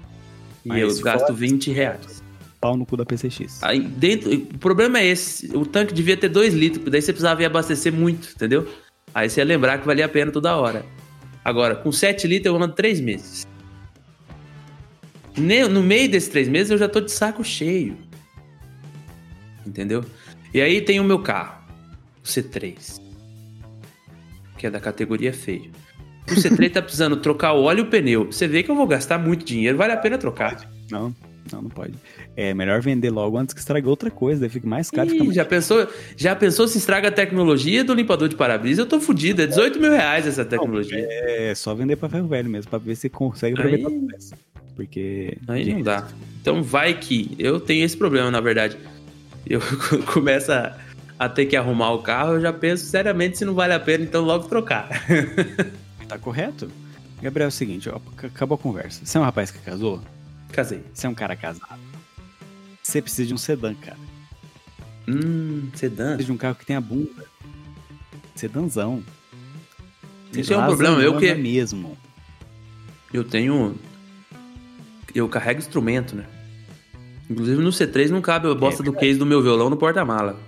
E 0.65 0.69
Mas 0.69 0.99
eu 0.99 1.03
gasto 1.03 1.23
fora- 1.27 1.33
20 1.35 1.73
reais. 1.73 2.14
Pau 2.65 2.79
no 2.79 2.87
cu 2.87 2.97
da 2.97 3.05
PCX. 3.05 3.63
Aí 3.63 3.79
dentro, 3.79 4.33
o 4.33 4.59
problema 4.59 4.99
é 4.99 5.05
esse. 5.05 5.55
O 5.55 5.67
tanque 5.67 5.93
devia 5.93 6.17
ter 6.17 6.31
2 6.31 6.55
litros, 6.55 6.91
daí 6.91 7.03
você 7.03 7.13
precisava 7.13 7.43
ir 7.43 7.45
abastecer 7.45 7.93
muito, 7.93 8.31
entendeu? 8.35 8.67
Aí 9.15 9.29
você 9.29 9.43
ia 9.43 9.45
lembrar 9.45 9.77
que 9.77 9.87
valia 9.87 10.07
a 10.07 10.09
pena 10.09 10.33
toda 10.33 10.57
hora. 10.57 10.83
Agora, 11.45 11.77
com 11.77 11.93
7 11.93 12.27
litros 12.27 12.47
eu 12.47 12.57
ando 12.63 12.75
3 12.75 13.01
meses. 13.01 13.47
No 15.71 15.83
meio 15.83 16.11
desses 16.11 16.31
3 16.31 16.49
meses 16.49 16.71
eu 16.71 16.79
já 16.79 16.89
tô 16.89 17.03
de 17.03 17.13
saco 17.13 17.45
cheio. 17.45 17.99
Entendeu? 19.67 20.03
E 20.55 20.63
aí 20.63 20.81
tem 20.81 20.99
o 21.01 21.05
meu 21.05 21.19
carro, 21.19 21.63
o 22.23 22.27
C3. 22.27 22.99
Que 24.57 24.69
é 24.69 24.71
da 24.71 24.81
categoria 24.81 25.35
feio. 25.35 25.71
O 26.27 26.35
C3 26.35 26.73
tá 26.73 26.81
precisando 26.81 27.19
trocar 27.19 27.53
o 27.53 27.65
óleo 27.65 27.81
e 27.81 27.83
o 27.83 27.91
pneu. 27.91 28.33
Você 28.33 28.49
vê 28.49 28.63
que 28.63 28.71
eu 28.71 28.75
vou 28.75 28.87
gastar 28.87 29.19
muito 29.19 29.45
dinheiro, 29.45 29.77
vale 29.77 29.93
a 29.93 29.99
pena 29.99 30.17
trocar. 30.17 30.67
Não, 30.91 31.15
não, 31.55 31.63
não 31.63 31.71
pode. 31.71 31.95
É 32.37 32.53
melhor 32.55 32.81
vender 32.81 33.11
logo 33.11 33.37
antes 33.39 33.55
que 33.55 33.61
estrague 33.61 33.87
outra 33.87 34.11
coisa, 34.11 34.41
daí 34.41 34.49
fica 34.51 34.67
mais 34.69 34.91
caro. 34.91 35.09
Ih, 35.09 35.13
Fica 35.13 35.25
mais... 35.25 35.37
já, 35.37 35.45
pensou, 35.45 35.89
já 36.17 36.35
pensou 36.37 36.67
se 36.69 36.79
estraga 36.79 37.09
a 37.09 37.13
tecnologia 37.13 37.85
do 37.85 37.95
limpador 37.95 38.29
de 38.29 38.37
para-brisa? 38.37 38.83
Eu 38.83 38.87
tô 38.87 39.01
fudido, 39.01 39.43
é 39.43 39.47
18 39.47 39.79
mil 39.81 39.91
reais 39.93 40.27
essa 40.27 40.45
tecnologia. 40.45 41.07
É 41.11 41.55
só 41.55 41.75
vender 41.75 41.97
pra 41.97 42.09
ferro 42.09 42.27
velho 42.29 42.49
mesmo, 42.51 42.69
pra 42.71 42.79
ver 42.79 42.97
se 42.97 43.09
consegue 43.09 43.55
Aí- 43.61 43.67
aproveitar 43.75 43.91
tudo 43.91 44.17
isso. 44.17 44.35
Porque. 44.77 45.39
Aí 45.47 45.65
não 45.65 45.73
gente, 45.77 45.85
dá. 45.85 46.09
Então 46.41 46.63
vai 46.63 46.95
que 46.95 47.35
eu 47.39 47.61
tenho 47.61 47.85
esse 47.85 47.97
problema, 47.97 48.31
na 48.31 48.41
verdade. 48.41 48.77
Eu 49.47 49.61
começo 50.13 50.51
a, 50.53 50.77
a 51.19 51.29
ter 51.29 51.47
que 51.47 51.55
arrumar 51.57 51.93
o 51.93 51.99
carro, 52.03 52.35
eu 52.35 52.41
já 52.41 52.53
penso 52.53 52.85
seriamente 52.87 53.39
se 53.39 53.45
não 53.45 53.55
vale 53.55 53.73
a 53.73 53.79
pena, 53.81 54.03
então 54.05 54.25
logo 54.25 54.49
trocar. 54.49 54.89
Tá 56.09 56.19
correto? 56.19 56.69
Gabriel, 57.23 57.47
é 57.47 57.49
o 57.49 57.51
seguinte, 57.51 57.89
ó, 57.89 57.97
ac- 57.97 58.27
acabou 58.27 58.57
a 58.57 58.59
conversa. 58.59 59.01
Você 59.07 59.17
é 59.17 59.21
um 59.21 59.25
rapaz 59.25 59.51
que 59.51 59.59
casou? 59.61 60.01
Casei. 60.55 60.83
Você 60.93 61.07
é 61.07 61.11
um 61.11 61.15
cara 61.15 61.35
casado? 61.37 61.81
Você 62.83 63.03
precisa 63.03 63.27
de 63.27 63.35
um 63.35 63.39
sedã, 63.39 63.75
cara. 63.75 63.99
Hum, 65.09 65.69
sedã. 65.75 66.09
Precisa 66.15 66.27
de 66.27 66.33
um 66.33 66.37
carro 66.37 66.55
que 66.55 66.65
tenha 66.67 66.81
bunda. 66.81 67.25
Sedãzão. 68.35 69.03
Isso 70.33 70.53
é 70.53 70.59
um 70.59 70.67
problema, 70.67 71.01
eu 71.01 71.17
que- 71.19 71.35
mesmo. 71.35 71.97
Eu 73.13 73.23
tenho. 73.25 73.77
Eu 75.15 75.29
carrego 75.29 75.61
instrumento, 75.61 76.17
né? 76.17 76.27
Inclusive 77.31 77.63
no 77.63 77.71
C3 77.71 78.11
não 78.11 78.21
cabe 78.21 78.49
a 78.51 78.55
bosta 78.55 78.83
do 78.83 78.93
case 78.93 79.19
do 79.19 79.25
meu 79.25 79.41
violão 79.43 79.71
no 79.71 79.77
porta-mala. 79.77 80.39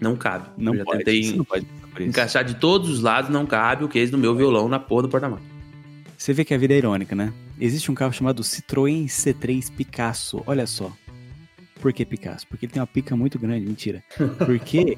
Não 0.00 0.14
cabe. 0.16 0.48
Não 0.58 0.74
eu 0.74 0.78
já 0.78 0.84
pode. 0.84 0.98
tentei 0.98 1.22
Você 1.24 1.36
não 1.36 1.44
pode 1.44 1.66
encaixar 2.00 2.44
de 2.44 2.54
todos 2.56 2.90
os 2.90 3.00
lados, 3.00 3.30
não 3.30 3.46
cabe 3.46 3.84
o 3.84 3.88
case 3.88 4.10
do 4.12 4.18
meu 4.18 4.34
violão 4.34 4.68
na 4.68 4.78
porra 4.78 5.02
do 5.02 5.08
porta-mala. 5.08 5.42
Você 6.16 6.32
vê 6.32 6.44
que 6.44 6.52
a 6.52 6.58
vida 6.58 6.74
é 6.74 6.78
irônica, 6.78 7.14
né? 7.16 7.32
Existe 7.60 7.90
um 7.90 7.94
carro 7.94 8.12
chamado 8.12 8.42
Citroën 8.42 9.04
C3 9.06 9.70
Picasso. 9.72 10.42
Olha 10.46 10.66
só. 10.66 10.92
Por 11.80 11.92
que 11.92 12.04
Picasso? 12.04 12.46
Porque 12.48 12.66
ele 12.66 12.72
tem 12.72 12.80
uma 12.80 12.86
pica 12.86 13.14
muito 13.16 13.38
grande. 13.38 13.64
Mentira. 13.66 14.02
Porque 14.44 14.96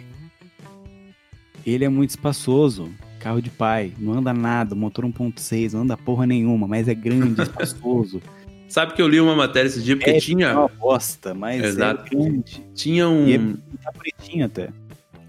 ele 1.66 1.84
é 1.84 1.88
muito 1.88 2.10
espaçoso. 2.10 2.90
Carro 3.20 3.42
de 3.42 3.50
pai. 3.50 3.92
Não 3.98 4.14
anda 4.14 4.32
nada. 4.32 4.74
Motor 4.74 5.04
1.6. 5.04 5.72
Não 5.72 5.82
anda 5.82 5.96
porra 5.96 6.26
nenhuma. 6.26 6.66
Mas 6.66 6.88
é 6.88 6.94
grande, 6.94 7.42
espaçoso. 7.42 8.22
Sabe 8.68 8.94
que 8.94 9.02
eu 9.02 9.06
li 9.06 9.20
uma 9.20 9.36
matéria 9.36 9.68
esse 9.68 9.80
dia 9.80 9.96
porque 9.96 10.10
É, 10.10 10.18
tinha, 10.18 10.52
uma 10.58 10.66
bosta, 10.68 11.32
mas 11.32 11.62
Exato. 11.62 12.04
é 12.06 12.10
grande. 12.10 12.64
tinha 12.74 13.08
um, 13.08 13.28
E 13.28 13.34
é 13.34 13.38
tá 13.82 13.92
bonitinho 13.92 14.46
até. 14.46 14.70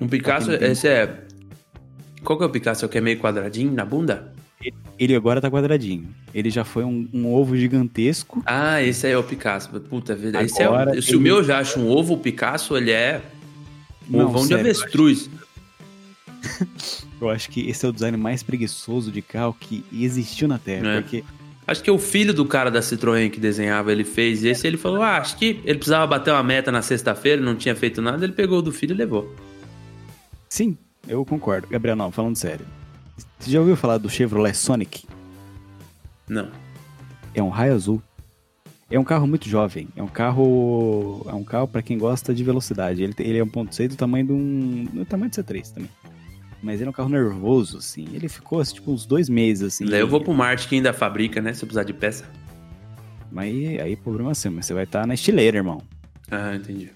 um 0.02 0.08
Picasso. 0.08 0.58
Tá. 0.58 0.66
Esse 0.66 0.88
é. 0.88 1.24
Qual 2.24 2.36
que 2.38 2.44
é 2.44 2.48
o 2.48 2.50
Picasso? 2.50 2.84
É 2.84 2.88
o 2.88 2.90
que 2.90 2.98
é 2.98 3.02
meio 3.02 3.20
quadradinho 3.20 3.72
na 3.72 3.86
bunda? 3.86 4.34
Ele 4.98 5.16
agora 5.16 5.40
tá 5.40 5.50
quadradinho. 5.52 6.08
Ele 6.34 6.50
já 6.50 6.64
foi 6.64 6.84
um, 6.84 7.08
um 7.14 7.32
ovo 7.34 7.56
gigantesco. 7.56 8.42
Ah, 8.46 8.82
esse 8.82 9.06
aí 9.06 9.14
é 9.14 9.18
o 9.18 9.24
Picasso. 9.24 9.70
Puta 9.82 10.16
vida. 10.16 10.42
Esse 10.44 10.62
é, 10.62 10.70
o- 10.70 11.02
se 11.02 11.10
ele- 11.12 11.18
o 11.18 11.22
meu 11.22 11.44
já 11.44 11.60
acha 11.60 11.80
um 11.80 11.88
ovo, 11.88 12.16
o 12.16 12.18
Picasso, 12.18 12.76
ele 12.76 12.92
é. 12.92 13.22
Um 14.10 14.18
Não, 14.18 14.26
ovão 14.28 14.42
de 14.42 14.48
sério, 14.48 14.66
eu 14.66 14.72
avestruz. 14.72 15.30
Eu 17.20 17.30
acho 17.32 17.50
que 17.50 17.68
esse 17.68 17.84
é 17.84 17.90
o 17.90 17.92
design 17.92 18.16
mais 18.16 18.44
preguiçoso 18.44 19.12
de 19.12 19.24
carro 19.24 19.56
que 19.60 19.84
existiu 19.92 20.48
na 20.48 20.60
Terra. 20.60 20.88
É. 20.88 21.02
Porque 21.02 21.24
Acho 21.66 21.84
que 21.84 21.90
o 21.92 21.98
filho 21.98 22.34
do 22.34 22.46
cara 22.46 22.70
da 22.72 22.80
Citroën 22.80 23.30
que 23.30 23.40
desenhava, 23.42 23.92
ele 23.92 24.04
fez 24.06 24.44
esse, 24.44 24.66
ele 24.68 24.78
falou: 24.78 25.02
Ah, 25.02 25.18
acho 25.18 25.36
que 25.36 25.60
ele 25.66 25.80
precisava 25.80 26.06
bater 26.08 26.32
uma 26.32 26.44
meta 26.44 26.72
na 26.72 26.82
sexta-feira, 26.82 27.42
não 27.42 27.56
tinha 27.56 27.76
feito 27.76 28.02
nada, 28.02 28.24
ele 28.24 28.32
pegou 28.34 28.60
o 28.60 28.62
do 28.62 28.72
filho 28.72 28.94
e 28.94 28.98
levou. 28.98 29.36
Sim, 30.48 30.78
eu 31.08 31.26
concordo. 31.26 31.68
Gabriel, 31.68 31.96
não, 31.98 32.10
falando 32.12 32.36
sério. 32.38 32.66
Você 33.40 33.52
já 33.52 33.60
ouviu 33.60 33.76
falar 33.76 33.98
do 33.98 34.10
Chevrolet 34.10 34.56
Sonic? 34.56 35.08
Não. 36.28 36.50
É 37.34 37.42
um 37.42 37.50
raio 37.50 37.74
azul. 37.74 38.02
É 38.90 38.98
um 38.98 39.04
carro 39.04 39.28
muito 39.28 39.48
jovem. 39.50 39.88
É 39.96 40.04
um 40.04 40.08
carro. 40.08 41.26
É 41.28 41.34
um 41.34 41.44
carro 41.44 41.68
para 41.68 41.82
quem 41.82 41.98
gosta 41.98 42.34
de 42.34 42.44
velocidade. 42.44 43.04
Ele, 43.04 43.14
ele 43.20 43.38
é 43.40 43.44
1.6 43.44 43.90
do 43.90 43.96
tamanho 43.96 44.26
de 44.26 44.32
um. 44.32 44.86
do 44.86 45.06
tamanho 45.06 45.30
do 45.30 45.36
C3 45.36 45.74
também. 45.74 45.90
Mas 46.62 46.80
ele 46.80 46.88
é 46.88 46.90
um 46.90 46.94
carro 46.94 47.10
nervoso, 47.10 47.78
assim. 47.78 48.08
Ele 48.14 48.28
ficou 48.28 48.60
assim, 48.60 48.76
tipo 48.76 48.92
uns 48.92 49.06
dois 49.06 49.30
meses, 49.30 49.76
assim. 49.76 49.86
Daí 49.86 50.00
eu 50.00 50.08
vou 50.08 50.22
pro 50.22 50.34
Marte 50.34 50.68
que 50.68 50.76
ainda 50.76 50.92
fabrica, 50.94 51.42
né? 51.42 51.54
Se 51.54 51.64
eu 51.64 51.68
precisar 51.68 51.84
de 51.84 51.94
peça. 51.94 52.26
Mas 53.32 53.54
aí, 53.80 53.96
problema 53.96 54.32
é 54.32 54.34
seu, 54.34 54.52
mas 54.52 54.66
você 54.66 54.74
vai 54.74 54.86
estar 54.86 55.06
na 55.06 55.14
estileira, 55.14 55.58
irmão. 55.58 55.82
Ah, 56.32 56.56
entendi. 56.56 56.90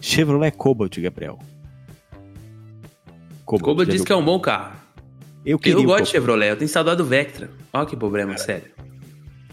Chevrolet 0.00 0.50
Cobalt, 0.50 0.98
Gabriel. 1.00 1.38
Koba 3.44 3.84
já 3.84 3.92
diz 3.92 4.04
que 4.04 4.12
é 4.12 4.16
um 4.16 4.24
bom 4.24 4.38
carro. 4.38 4.83
Eu 5.44 5.58
queria 5.58 5.78
Eu 5.78 5.84
gosto 5.84 6.04
de. 6.04 6.10
Chevrolet, 6.10 6.50
eu 6.50 6.56
tenho 6.56 6.68
saudade 6.68 6.98
do 6.98 7.04
Vectra. 7.04 7.50
Olha 7.72 7.86
que 7.86 7.96
problema, 7.96 8.36
sério. 8.38 8.64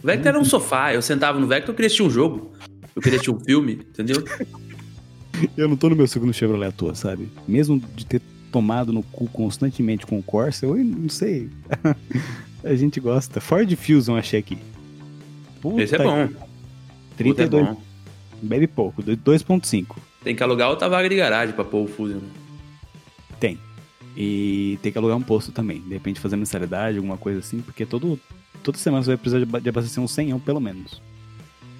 O 0.01 0.07
Vectra 0.07 0.29
era 0.29 0.39
um 0.39 0.45
sofá, 0.45 0.93
eu 0.93 1.01
sentava 1.01 1.39
no 1.39 1.47
Vectra, 1.47 1.71
eu 1.71 1.75
queria 1.75 1.87
assistir 1.87 2.03
um 2.03 2.09
jogo. 2.09 2.51
Eu 2.95 3.01
queria 3.01 3.17
assistir 3.17 3.31
um 3.31 3.39
filme, 3.39 3.73
entendeu? 3.73 4.23
Eu 5.57 5.67
não 5.67 5.75
tô 5.75 5.89
no 5.89 5.95
meu 5.95 6.05
segundo 6.07 6.31
Chevrolet 6.33 6.67
à 6.67 6.71
toa, 6.71 6.93
sabe? 6.93 7.27
Mesmo 7.47 7.81
de 7.95 8.05
ter 8.05 8.21
tomado 8.51 8.93
no 8.93 9.01
cu 9.01 9.27
constantemente 9.27 10.05
com 10.05 10.19
o 10.19 10.21
Corsa, 10.21 10.65
eu 10.67 10.75
não 10.75 11.09
sei. 11.09 11.49
a 12.63 12.75
gente 12.75 12.99
gosta. 12.99 13.39
Ford 13.41 13.73
Fusion 13.75 14.17
achei 14.17 14.39
aqui. 14.39 14.57
Puta 15.61 15.81
Esse 15.81 15.95
é 15.95 15.97
bom. 16.03 16.27
que- 16.27 16.33
Puta, 16.33 16.43
é 16.43 17.47
32, 17.47 17.65
bom. 17.65 17.81
bebe 18.41 18.67
pouco, 18.67 19.01
2.5. 19.01 19.95
Tem 20.23 20.35
que 20.35 20.43
alugar 20.43 20.69
outra 20.69 20.87
vaga 20.87 21.09
de 21.09 21.15
garagem 21.15 21.55
pra 21.55 21.63
pôr 21.63 21.85
o 21.85 21.87
Fusion. 21.87 22.19
Tem. 23.39 23.57
E 24.15 24.77
tem 24.81 24.91
que 24.91 24.97
alugar 24.97 25.15
um 25.17 25.21
posto 25.21 25.51
também. 25.51 25.79
De 25.81 25.93
repente 25.93 26.19
fazer 26.19 26.35
mensalidade, 26.35 26.97
alguma 26.97 27.17
coisa 27.17 27.39
assim, 27.39 27.61
porque 27.61 27.85
todo, 27.85 28.19
toda 28.63 28.77
semana 28.77 29.03
você 29.03 29.11
vai 29.11 29.17
precisar 29.17 29.39
de 29.39 29.45
ba- 29.45 29.59
de 29.59 29.69
abastecer 29.69 30.03
uns 30.03 30.11
100 30.11 30.37
pelo 30.39 30.59
menos. 30.59 31.01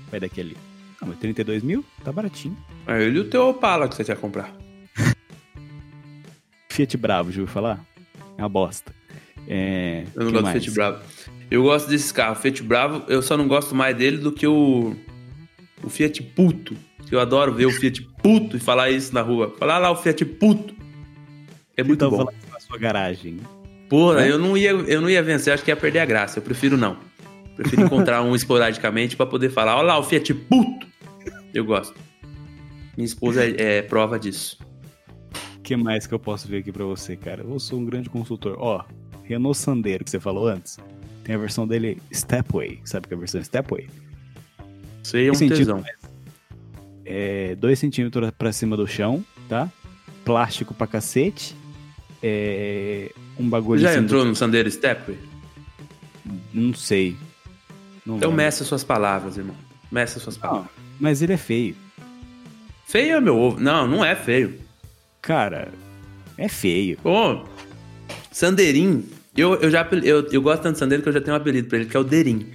Vai 0.10 0.20
daqui 0.20 0.40
ali. 0.42 0.58
Ah, 1.02 1.06
mas 1.08 1.18
32 1.20 1.64
mil? 1.64 1.84
Tá 2.04 2.12
baratinho. 2.12 2.56
É 2.88 3.02
ele 3.04 3.18
e 3.18 3.22
o 3.22 3.30
teu 3.30 3.48
Opala 3.50 3.88
que 3.90 3.96
você 3.96 4.04
quer 4.04 4.18
comprar. 4.18 4.54
Fiat 6.70 6.96
Bravo, 6.98 7.32
já 7.32 7.42
ouviu 7.42 7.54
falar? 7.54 7.84
É 8.38 8.42
uma 8.42 8.50
bosta. 8.50 8.94
É, 9.48 10.06
Eu 10.16 10.26
não 10.26 10.32
gosto 10.32 10.44
mais? 10.44 10.56
do 10.60 10.62
Fiat 10.64 10.76
Bravo. 10.76 11.04
Eu 11.50 11.64
gosto 11.64 11.90
desses 11.90 12.12
carros. 12.12 12.40
Fiat 12.40 12.64
Bravo, 12.64 13.04
eu 13.10 13.22
só 13.22 13.36
não 13.36 13.48
gosto 13.48 13.76
mais 13.76 13.96
dele 13.96 14.18
do 14.18 14.32
que 14.32 14.48
o. 14.48 14.96
O 15.84 15.90
Fiat 15.90 16.22
Puto. 16.24 16.76
Eu 17.12 17.20
adoro 17.20 17.54
ver 17.54 17.66
o 17.66 17.72
Fiat 17.72 18.02
Puto 18.24 18.56
e 18.56 18.60
falar 18.60 18.90
isso 18.92 19.14
na 19.14 19.22
rua. 19.22 19.54
Falar 19.60 19.80
lá 19.80 19.92
o 19.92 19.96
Fiat 19.98 20.24
Puto. 20.24 20.74
É 21.82 21.84
muito 21.84 22.06
Então, 22.06 22.18
bom. 22.26 22.32
na 22.52 22.60
sua 22.60 22.78
garagem. 22.78 23.40
Porra, 23.90 24.26
É? 24.26 24.32
eu 24.32 24.40
não, 24.40 24.56
ia, 24.58 24.70
eu 24.72 25.02
não 25.02 25.10
ia 25.10 25.22
vencer, 25.22 25.54
acho 25.54 25.64
que 25.64 25.72
ia 25.72 25.76
perder 25.76 26.00
a 26.00 26.06
graça. 26.06 26.40
Eu 26.40 26.44
prefiro 26.44 26.78
não. 26.78 26.98
Prefiro 27.56 27.84
encontrar 27.84 28.22
um 28.24 28.34
esporadicamente 28.36 29.16
pra 29.18 29.26
poder 29.26 29.50
falar: 29.50 29.76
olha 29.78 29.88
lá, 29.88 30.00
o 30.00 30.04
Fiat 30.04 30.34
Puto. 30.34 30.88
Eu 31.54 31.66
gosto. 31.66 31.94
Minha 32.96 33.06
esposa 33.06 33.44
é, 33.44 33.78
é 33.78 33.82
prova 33.82 34.18
disso. 34.18 34.58
O 35.58 35.62
que 35.62 35.76
mais 35.76 36.08
que 36.08 36.14
eu 36.14 36.20
posso 36.20 36.48
ver 36.48 36.58
aqui 36.60 36.72
pra 36.72 36.86
você, 36.86 37.16
cara? 37.16 37.44
Eu 37.44 37.60
sou 37.60 37.80
um 37.80 37.86
grande 37.86 38.10
consultor. 38.10 38.56
Ó, 38.60 38.84
Renault 39.24 39.58
Sandero, 39.58 40.04
que 40.04 40.10
você 40.10 40.20
falou 40.20 40.48
antes, 40.48 40.78
tem 41.24 41.36
a 41.36 41.38
versão 41.38 41.68
dele 41.68 42.02
Stepway. 42.14 42.80
Sabe 42.86 43.08
que 43.08 43.14
é 43.14 43.18
a 43.18 43.20
versão 43.20 43.44
Stepway? 43.44 43.88
Isso 45.04 45.18
aí 45.18 45.28
é 45.28 45.32
um 45.32 45.36
tesão. 45.36 45.84
É 47.06 47.56
2 47.56 47.80
centímetros 47.80 48.32
pra 48.38 48.52
cima 48.52 48.78
do 48.78 48.88
chão, 48.88 49.24
tá? 49.50 49.70
Plástico 50.24 50.74
pra 50.74 50.88
cacete. 50.88 51.56
É 52.24 53.12
um 53.40 53.50
bagulho 53.50 53.82
já 53.82 53.90
assim 53.92 54.00
entrou 54.00 54.24
do- 54.24 54.30
no 54.30 54.36
Sandero 54.36 54.70
Stepway? 54.70 55.18
Não 56.54 56.74
sei. 56.74 57.16
Não 58.06 58.18
Então 58.18 58.32
meça 58.32 58.64
suas 58.64 58.84
palavras, 58.84 59.38
irmão. 59.38 59.56
Meça 59.92 60.20
suas 60.20 60.38
palavras. 60.38 60.66
Não, 60.78 60.84
mas 61.00 61.22
ele 61.22 61.34
é 61.34 61.38
feio. 61.38 61.76
Feio 62.88 63.16
é 63.16 63.22
meu 63.22 63.38
ovo. 63.38 63.60
Não, 63.60 63.88
não 63.88 64.04
é 64.06 64.16
feio. 64.16 64.60
Cara, 65.22 65.72
é 66.38 66.48
feio. 66.48 66.98
Pô, 67.02 67.44
Sandeirinho. 68.32 69.04
Eu, 69.36 69.56
eu 69.56 69.72
já 69.72 69.88
eu, 70.04 70.28
eu 70.32 70.42
gosto 70.42 70.62
tanto 70.64 70.74
de 70.74 70.80
Sandeiro 70.80 71.02
que 71.02 71.10
eu 71.10 71.14
já 71.14 71.22
tenho 71.22 71.34
um 71.34 71.38
apelido 71.40 71.68
pra 71.70 71.80
ele, 71.80 71.88
que 71.90 71.96
é 71.96 72.00
o 72.00 72.04
Derim. 72.04 72.48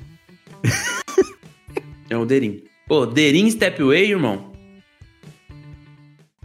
é 2.10 2.16
o 2.16 2.24
Derim. 2.24 2.62
Pô, 2.86 3.06
Derim 3.06 3.50
Stepway, 3.50 4.10
irmão. 4.10 4.52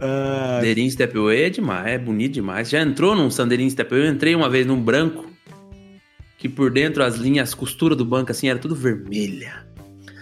Ah, 0.02 0.56
Sandeirinho 0.56 0.90
Stepway 0.90 1.42
é 1.44 1.50
demais, 1.50 1.86
é 1.86 1.98
bonito 1.98 2.32
demais. 2.32 2.68
Já 2.68 2.82
entrou 2.82 3.14
num 3.14 3.30
Sandeirinho 3.30 3.70
Stepway? 3.70 4.02
Eu 4.02 4.12
entrei 4.12 4.34
uma 4.34 4.50
vez 4.50 4.66
num 4.66 4.80
branco, 4.82 5.30
que 6.36 6.48
por 6.48 6.72
dentro 6.72 7.04
as 7.04 7.16
linhas, 7.16 7.50
as 7.50 7.54
costuras 7.54 7.96
do 7.96 8.04
banco 8.04 8.32
assim, 8.32 8.48
era 8.48 8.58
tudo 8.58 8.74
vermelha. 8.74 9.64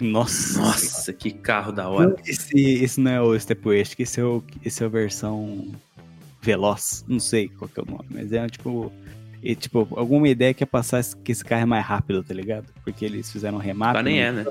nossa. 0.00 0.60
Nossa, 0.60 1.12
que 1.14 1.30
carro 1.30 1.72
da 1.72 1.88
hora. 1.88 2.14
Esse, 2.26 2.58
esse 2.60 3.00
não 3.00 3.10
é 3.10 3.22
o 3.22 3.38
Stepway, 3.38 3.80
acho 3.80 3.96
que 3.96 4.02
esse 4.02 4.20
é, 4.20 4.24
o, 4.24 4.44
esse 4.62 4.82
é 4.82 4.86
a 4.86 4.90
versão 4.90 5.72
Veloz. 6.42 7.02
Não 7.08 7.18
sei 7.18 7.48
qual 7.48 7.68
que 7.68 7.80
é 7.80 7.82
o 7.82 7.86
nome, 7.86 8.06
mas 8.10 8.32
é 8.32 8.46
tipo. 8.48 8.92
E, 9.42 9.54
tipo, 9.54 9.88
alguma 9.96 10.28
ideia 10.28 10.52
que 10.52 10.62
é 10.62 10.66
passar 10.66 11.02
que 11.24 11.32
esse 11.32 11.42
carro 11.42 11.62
é 11.62 11.66
mais 11.66 11.86
rápido, 11.86 12.22
tá 12.22 12.34
ligado? 12.34 12.66
Porque 12.84 13.06
eles 13.06 13.32
fizeram 13.32 13.56
um 13.56 13.60
remap. 13.60 13.94
Mas 13.94 14.04
nem 14.04 14.16
né? 14.16 14.20
é, 14.20 14.32
né? 14.32 14.44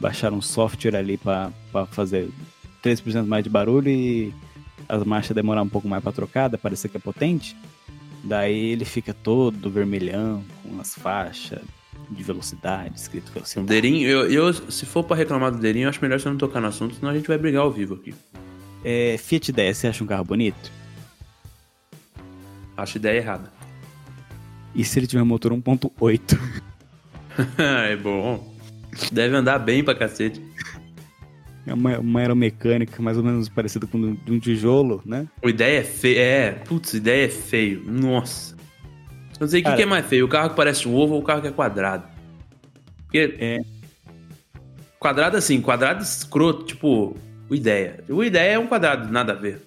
baixaram 0.00 0.38
um 0.38 0.42
software 0.42 0.96
ali 0.96 1.16
pra, 1.16 1.50
pra 1.70 1.86
fazer 1.86 2.28
3% 2.82 3.26
mais 3.26 3.44
de 3.44 3.50
barulho 3.50 3.88
e 3.88 4.32
as 4.88 5.04
marchas 5.04 5.34
demorar 5.34 5.62
um 5.62 5.68
pouco 5.68 5.88
mais 5.88 6.02
pra 6.02 6.12
trocar, 6.12 6.50
parecer 6.58 6.88
que 6.88 6.96
é 6.96 7.00
potente. 7.00 7.56
Daí 8.24 8.72
ele 8.72 8.84
fica 8.84 9.14
todo 9.14 9.70
vermelhão, 9.70 10.44
com 10.62 10.80
as 10.80 10.94
faixas 10.94 11.62
de 12.10 12.22
velocidade, 12.22 12.98
escrito 12.98 13.30
O 13.30 13.32
velocidade. 13.32 13.66
Deirinho, 13.66 14.08
eu, 14.08 14.30
eu, 14.30 14.52
se 14.52 14.84
for 14.86 15.04
pra 15.04 15.16
reclamar 15.16 15.52
do 15.52 15.58
Deirinho, 15.58 15.84
eu 15.84 15.90
acho 15.90 16.00
melhor 16.02 16.20
você 16.20 16.28
não 16.28 16.36
tocar 16.36 16.60
no 16.60 16.68
assunto, 16.68 16.94
senão 16.94 17.10
a 17.10 17.14
gente 17.14 17.28
vai 17.28 17.38
brigar 17.38 17.62
ao 17.62 17.70
vivo 17.70 17.94
aqui. 17.94 18.14
É, 18.84 19.16
Fiat 19.18 19.52
10, 19.52 19.76
você 19.76 19.86
acha 19.88 20.04
um 20.04 20.06
carro 20.06 20.24
bonito? 20.24 20.70
Acho 22.76 22.98
ideia 22.98 23.18
errada. 23.18 23.52
E 24.74 24.84
se 24.84 24.98
ele 24.98 25.06
tiver 25.06 25.22
motor 25.22 25.52
1.8? 25.52 26.38
é 27.88 27.96
bom. 27.96 28.54
Deve 29.10 29.36
andar 29.36 29.58
bem 29.58 29.82
pra 29.82 29.94
cacete. 29.94 30.40
É 31.66 31.74
uma, 31.74 31.98
uma 31.98 32.20
aeromecânica 32.20 33.02
mais 33.02 33.16
ou 33.16 33.24
menos 33.24 33.48
parecida 33.48 33.86
com 33.86 34.14
de 34.14 34.32
um 34.32 34.38
tijolo, 34.38 35.02
né? 35.04 35.26
O 35.42 35.48
ideia 35.48 35.80
é 35.80 35.82
feio. 35.82 36.18
É, 36.18 36.50
putz, 36.52 36.94
ideia 36.94 37.26
é 37.26 37.28
feio. 37.28 37.82
Nossa. 37.84 38.54
Não 39.40 39.48
sei 39.48 39.60
o 39.60 39.64
que, 39.64 39.74
que 39.74 39.82
é 39.82 39.86
mais 39.86 40.06
feio, 40.06 40.24
o 40.24 40.28
carro 40.28 40.50
que 40.50 40.56
parece 40.56 40.88
um 40.88 40.94
ovo 40.94 41.14
ou 41.14 41.20
o 41.20 41.24
carro 41.24 41.42
que 41.42 41.48
é 41.48 41.50
quadrado. 41.50 42.04
Porque. 43.04 43.36
É. 43.38 43.58
Quadrado 44.98 45.36
assim, 45.36 45.60
quadrado 45.60 46.02
escroto, 46.02 46.64
tipo, 46.64 47.16
o 47.48 47.54
ideia. 47.54 48.02
O 48.08 48.24
ideia 48.24 48.52
é 48.52 48.58
um 48.58 48.66
quadrado, 48.66 49.12
nada 49.12 49.32
a 49.32 49.36
ver. 49.36 49.60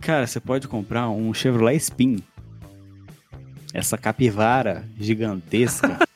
Cara, 0.00 0.26
você 0.26 0.40
pode 0.40 0.68
comprar 0.68 1.08
um 1.08 1.34
Chevrolet 1.34 1.76
Spin. 1.76 2.18
Essa 3.72 3.96
capivara 3.96 4.84
gigantesca. 4.98 5.98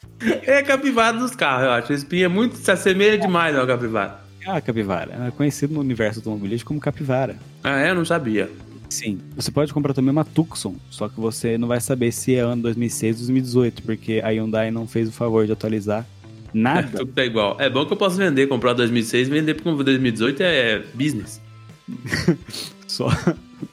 É 0.46 0.58
a 0.58 0.62
capivara 0.62 1.18
dos 1.18 1.34
carros, 1.34 1.64
eu 1.64 1.72
acho. 1.72 1.92
Esse 1.92 2.04
espinho 2.04 2.24
é 2.24 2.28
muito. 2.28 2.56
se 2.56 2.70
assemelha 2.70 3.18
demais 3.18 3.54
ao 3.54 3.66
capivara. 3.66 4.23
É 4.44 4.50
uma 4.50 4.61
capivara. 4.61 5.26
É 5.26 5.30
conhecido 5.30 5.74
no 5.74 5.80
universo 5.80 6.20
automobilístico 6.20 6.68
como 6.68 6.80
capivara. 6.80 7.37
Ah, 7.62 7.80
é? 7.80 7.90
Eu 7.90 7.94
não 7.94 8.04
sabia. 8.04 8.50
Sim. 8.88 9.18
Você 9.35 9.50
pode 9.50 9.72
comprar 9.72 9.94
também 9.94 10.11
uma 10.11 10.24
Tucson, 10.24 10.76
só 10.90 11.09
que 11.09 11.18
você 11.18 11.59
não 11.59 11.66
vai 11.66 11.80
saber 11.80 12.12
se 12.12 12.35
é 12.35 12.40
ano 12.40 12.62
2006 12.62 13.16
ou 13.16 13.26
2018, 13.26 13.83
porque 13.83 14.20
a 14.22 14.28
Hyundai 14.28 14.70
não 14.70 14.87
fez 14.87 15.09
o 15.09 15.12
favor 15.12 15.46
de 15.46 15.52
atualizar 15.52 16.07
nada. 16.52 16.98
Tudo 16.98 17.18
é 17.18 17.26
igual. 17.26 17.57
É 17.59 17.68
bom 17.68 17.85
que 17.85 17.92
eu 17.92 17.96
posso 17.96 18.16
vender, 18.16 18.46
comprar 18.46 18.72
2006 18.74 19.26
e 19.26 19.30
vender 19.30 19.54
porque 19.54 19.83
2018 19.83 20.42
é 20.42 20.78
business. 20.94 21.40
só, 22.87 23.09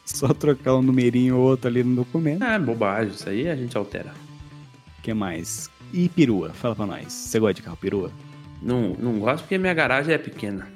só 0.03 0.33
trocar 0.33 0.75
um 0.75 0.81
numerinho 0.81 1.37
ou 1.37 1.43
outro 1.43 1.69
ali 1.69 1.83
no 1.83 1.97
documento. 1.97 2.43
É 2.43 2.57
bobagem, 2.57 3.13
isso 3.13 3.29
aí 3.29 3.47
a 3.47 3.55
gente 3.55 3.77
altera. 3.77 4.13
O 4.97 5.01
que 5.03 5.13
mais? 5.13 5.69
E 5.93 6.09
perua? 6.09 6.49
Fala 6.51 6.75
pra 6.75 6.85
nós. 6.85 7.11
Você 7.11 7.39
gosta 7.39 7.53
de 7.53 7.61
carro 7.61 7.77
perua? 7.77 8.11
Não, 8.61 8.93
não 8.93 9.19
gosto 9.19 9.43
porque 9.43 9.57
minha 9.57 9.73
garagem 9.73 10.13
é 10.13 10.17
pequena. 10.17 10.67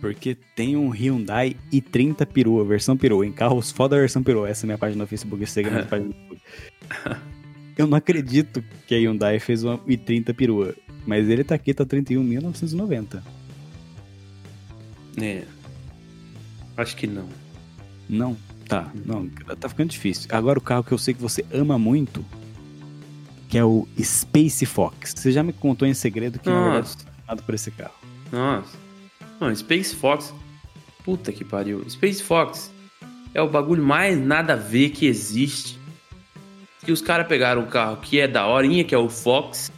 Porque 0.00 0.36
tem 0.56 0.76
um 0.76 0.90
Hyundai 0.90 1.56
i30 1.72 2.26
perua, 2.26 2.64
versão 2.64 2.96
perua, 2.96 3.24
em 3.24 3.32
carros 3.32 3.70
foda 3.70 3.96
versão 3.96 4.22
perua. 4.22 4.48
Essa 4.48 4.64
é 4.64 4.66
minha 4.66 4.78
página 4.78 5.04
no 5.04 5.08
Facebook, 5.08 5.42
esse 5.44 5.62
é 5.62 5.66
a 5.66 5.70
minha 5.70 5.86
página 5.86 6.08
no 6.08 6.14
Facebook. 6.14 6.42
Eu 7.78 7.86
não 7.86 7.96
acredito 7.96 8.62
que 8.86 8.94
a 8.94 8.98
Hyundai 8.98 9.38
fez 9.38 9.64
uma 9.64 9.78
i30 9.78 10.34
perua, 10.34 10.74
mas 11.06 11.28
ele 11.28 11.42
tá 11.42 11.54
aqui, 11.54 11.72
tá 11.72 11.86
31.990. 11.86 13.22
É. 15.20 15.44
Acho 16.76 16.96
que 16.96 17.06
não. 17.06 17.28
Não, 18.08 18.36
tá, 18.68 18.92
não, 19.06 19.26
tá 19.28 19.68
ficando 19.68 19.90
difícil. 19.90 20.28
Agora 20.32 20.58
o 20.58 20.62
carro 20.62 20.84
que 20.84 20.92
eu 20.92 20.98
sei 20.98 21.14
que 21.14 21.22
você 21.22 21.44
ama 21.50 21.78
muito, 21.78 22.24
que 23.52 23.58
é 23.58 23.64
o 23.66 23.86
Space 24.00 24.64
Fox. 24.64 25.12
Você 25.14 25.30
já 25.30 25.42
me 25.42 25.52
contou 25.52 25.86
em 25.86 25.92
segredo 25.92 26.38
que 26.38 26.48
na 26.48 26.70
verdade 26.70 26.88
é 26.88 27.02
apaixonado 27.02 27.42
por 27.42 27.54
esse 27.54 27.70
carro. 27.70 27.92
Nossa. 28.32 28.78
Mano, 29.38 29.54
Space 29.54 29.94
Fox. 29.94 30.32
Puta 31.04 31.30
que 31.30 31.44
pariu. 31.44 31.84
Space 31.86 32.22
Fox 32.22 32.72
é 33.34 33.42
o 33.42 33.50
bagulho 33.50 33.84
mais 33.84 34.18
nada 34.18 34.54
a 34.54 34.56
ver 34.56 34.88
que 34.88 35.04
existe. 35.04 35.78
Que 36.82 36.90
os 36.90 37.02
caras 37.02 37.26
pegaram 37.26 37.60
um 37.60 37.66
carro 37.66 37.98
que 37.98 38.18
é 38.18 38.26
da 38.26 38.46
horinha, 38.46 38.84
que 38.84 38.94
é 38.94 38.98
o 38.98 39.10
Fox, 39.10 39.70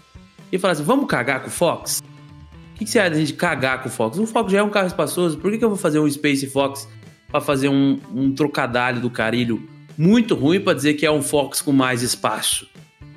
e 0.53 0.57
falaram 0.57 0.79
assim: 0.79 0.87
vamos 0.87 1.07
cagar 1.09 1.41
com 1.41 1.49
o 1.49 1.51
Fox? 1.51 2.01
O 2.01 2.79
que, 2.79 2.85
que 2.85 2.91
você 2.93 3.01
acha 3.01 3.11
da 3.11 3.19
gente 3.19 3.33
cagar 3.33 3.83
com 3.83 3.89
o 3.89 3.93
Fox? 3.93 4.19
O 4.19 4.27
Fox 4.29 4.53
já 4.53 4.61
é 4.61 4.63
um 4.63 4.71
carro 4.71 4.87
espaçoso, 4.87 5.37
por 5.37 5.51
que, 5.51 5.59
que 5.59 5.65
eu 5.65 5.69
vou 5.69 5.79
fazer 5.79 5.99
um 5.99 6.09
Space 6.09 6.47
Fox 6.47 6.89
pra 7.27 7.41
fazer 7.41 7.69
um, 7.69 7.99
um 8.15 8.33
trocadalho 8.33 9.01
do 9.01 9.11
carilho 9.11 9.69
muito 9.99 10.37
ruim 10.37 10.61
pra 10.61 10.75
dizer 10.75 10.95
que 10.95 11.05
é 11.05 11.11
um 11.11 11.23
Fox 11.23 11.61
com 11.61 11.73
mais 11.73 12.03
espaço? 12.03 12.69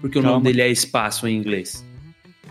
Porque 0.02 0.20
o 0.20 0.22
Calma. 0.22 0.38
nome 0.38 0.46
dele 0.46 0.62
é 0.62 0.70
espaço 0.70 1.28
em 1.28 1.36
inglês. 1.36 1.86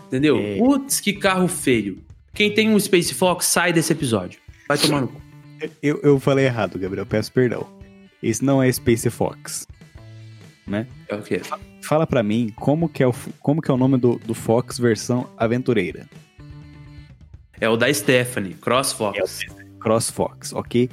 Entendeu? 0.07 0.37
É. 0.37 0.57
Putz, 0.57 0.99
que 0.99 1.13
carro 1.13 1.47
feio. 1.47 2.03
Quem 2.33 2.53
tem 2.53 2.69
um 2.69 2.79
Space 2.79 3.13
Fox, 3.13 3.45
sai 3.45 3.73
desse 3.73 3.91
episódio. 3.91 4.39
Vai 4.67 4.77
tomar 4.77 5.01
no 5.01 5.07
cu. 5.07 5.21
Eu, 5.81 5.99
eu 6.03 6.19
falei 6.19 6.45
errado, 6.45 6.77
Gabriel, 6.77 7.05
peço 7.05 7.31
perdão. 7.31 7.65
Esse 8.21 8.43
não 8.43 8.61
é 8.61 8.71
Space 8.71 9.09
Fox, 9.09 9.67
né? 10.67 10.87
É 11.07 11.15
o 11.15 11.21
quê? 11.21 11.41
Fala 11.81 12.05
pra 12.05 12.21
mim 12.21 12.51
como 12.55 12.89
que 12.89 13.01
é 13.01 13.07
o, 13.07 13.13
como 13.39 13.61
que 13.61 13.71
é 13.71 13.73
o 13.73 13.77
nome 13.77 13.97
do, 13.97 14.19
do 14.19 14.33
Fox 14.33 14.77
versão 14.77 15.29
aventureira. 15.37 16.07
É 17.59 17.67
o 17.67 17.75
da 17.75 17.91
Stephanie, 17.91 18.53
Cross 18.53 18.93
Fox. 18.93 19.39
Cross 19.79 20.11
Fox, 20.11 20.53
ok? 20.53 20.89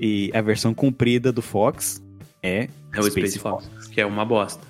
E 0.00 0.30
a 0.34 0.40
versão 0.40 0.74
comprida 0.74 1.30
do 1.30 1.42
Fox 1.42 2.02
é, 2.42 2.68
É 2.92 3.00
o 3.00 3.04
Space, 3.04 3.38
Fox, 3.38 3.68
que 3.86 4.00
é 4.00 4.06
uma 4.06 4.24
bosta. 4.24 4.66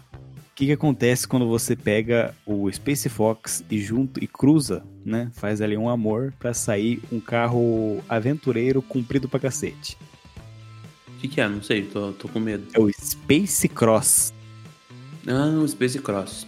O 0.52 0.54
que, 0.54 0.66
que 0.66 0.72
acontece 0.72 1.26
quando 1.26 1.48
você 1.48 1.74
pega 1.74 2.34
o 2.44 2.70
Space 2.70 3.08
Fox 3.08 3.64
e 3.70 3.78
junto 3.80 4.22
e 4.22 4.26
cruza, 4.26 4.84
né? 5.04 5.30
Faz 5.32 5.62
ali 5.62 5.76
um 5.78 5.88
amor 5.88 6.32
pra 6.38 6.52
sair 6.52 7.02
um 7.10 7.18
carro 7.18 8.02
aventureiro 8.08 8.82
comprido 8.82 9.28
pra 9.28 9.40
cacete. 9.40 9.96
O 11.08 11.20
que, 11.20 11.28
que 11.28 11.40
é? 11.40 11.48
Não 11.48 11.62
sei, 11.62 11.82
tô, 11.84 12.12
tô 12.12 12.28
com 12.28 12.38
medo. 12.38 12.66
É 12.74 12.78
o 12.78 12.90
Space 12.92 13.66
Cross. 13.68 14.34
Ah, 15.26 15.58
o 15.62 15.66
Space 15.66 15.98
Cross. 16.00 16.46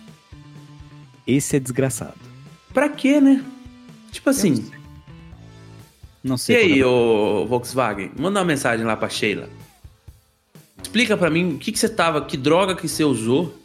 Esse 1.27 1.57
é 1.57 1.61
desgraçado. 1.61 2.19
Pra 2.75 2.91
quê, 2.91 3.21
né? 3.21 3.43
Tipo 4.13 4.29
assim. 4.31 4.71
Não 6.23 6.37
E 6.37 6.39
sei. 6.39 6.57
aí, 6.57 6.69
qual 6.81 6.81
é- 6.81 6.85
ô 6.87 7.47
Volkswagen? 7.47 8.11
Manda 8.19 8.41
uma 8.41 8.45
mensagem 8.47 8.85
lá 8.85 8.97
pra 8.97 9.09
Sheila. 9.09 9.49
Explica 10.83 11.17
pra 11.17 11.31
mim 11.31 11.55
o 11.55 11.59
que, 11.59 11.73
que 11.73 11.79
você 11.79 11.89
tava, 11.89 12.23
que 12.25 12.37
droga 12.37 12.77
que 12.77 12.87
você 12.87 13.03
usou. 13.03 13.59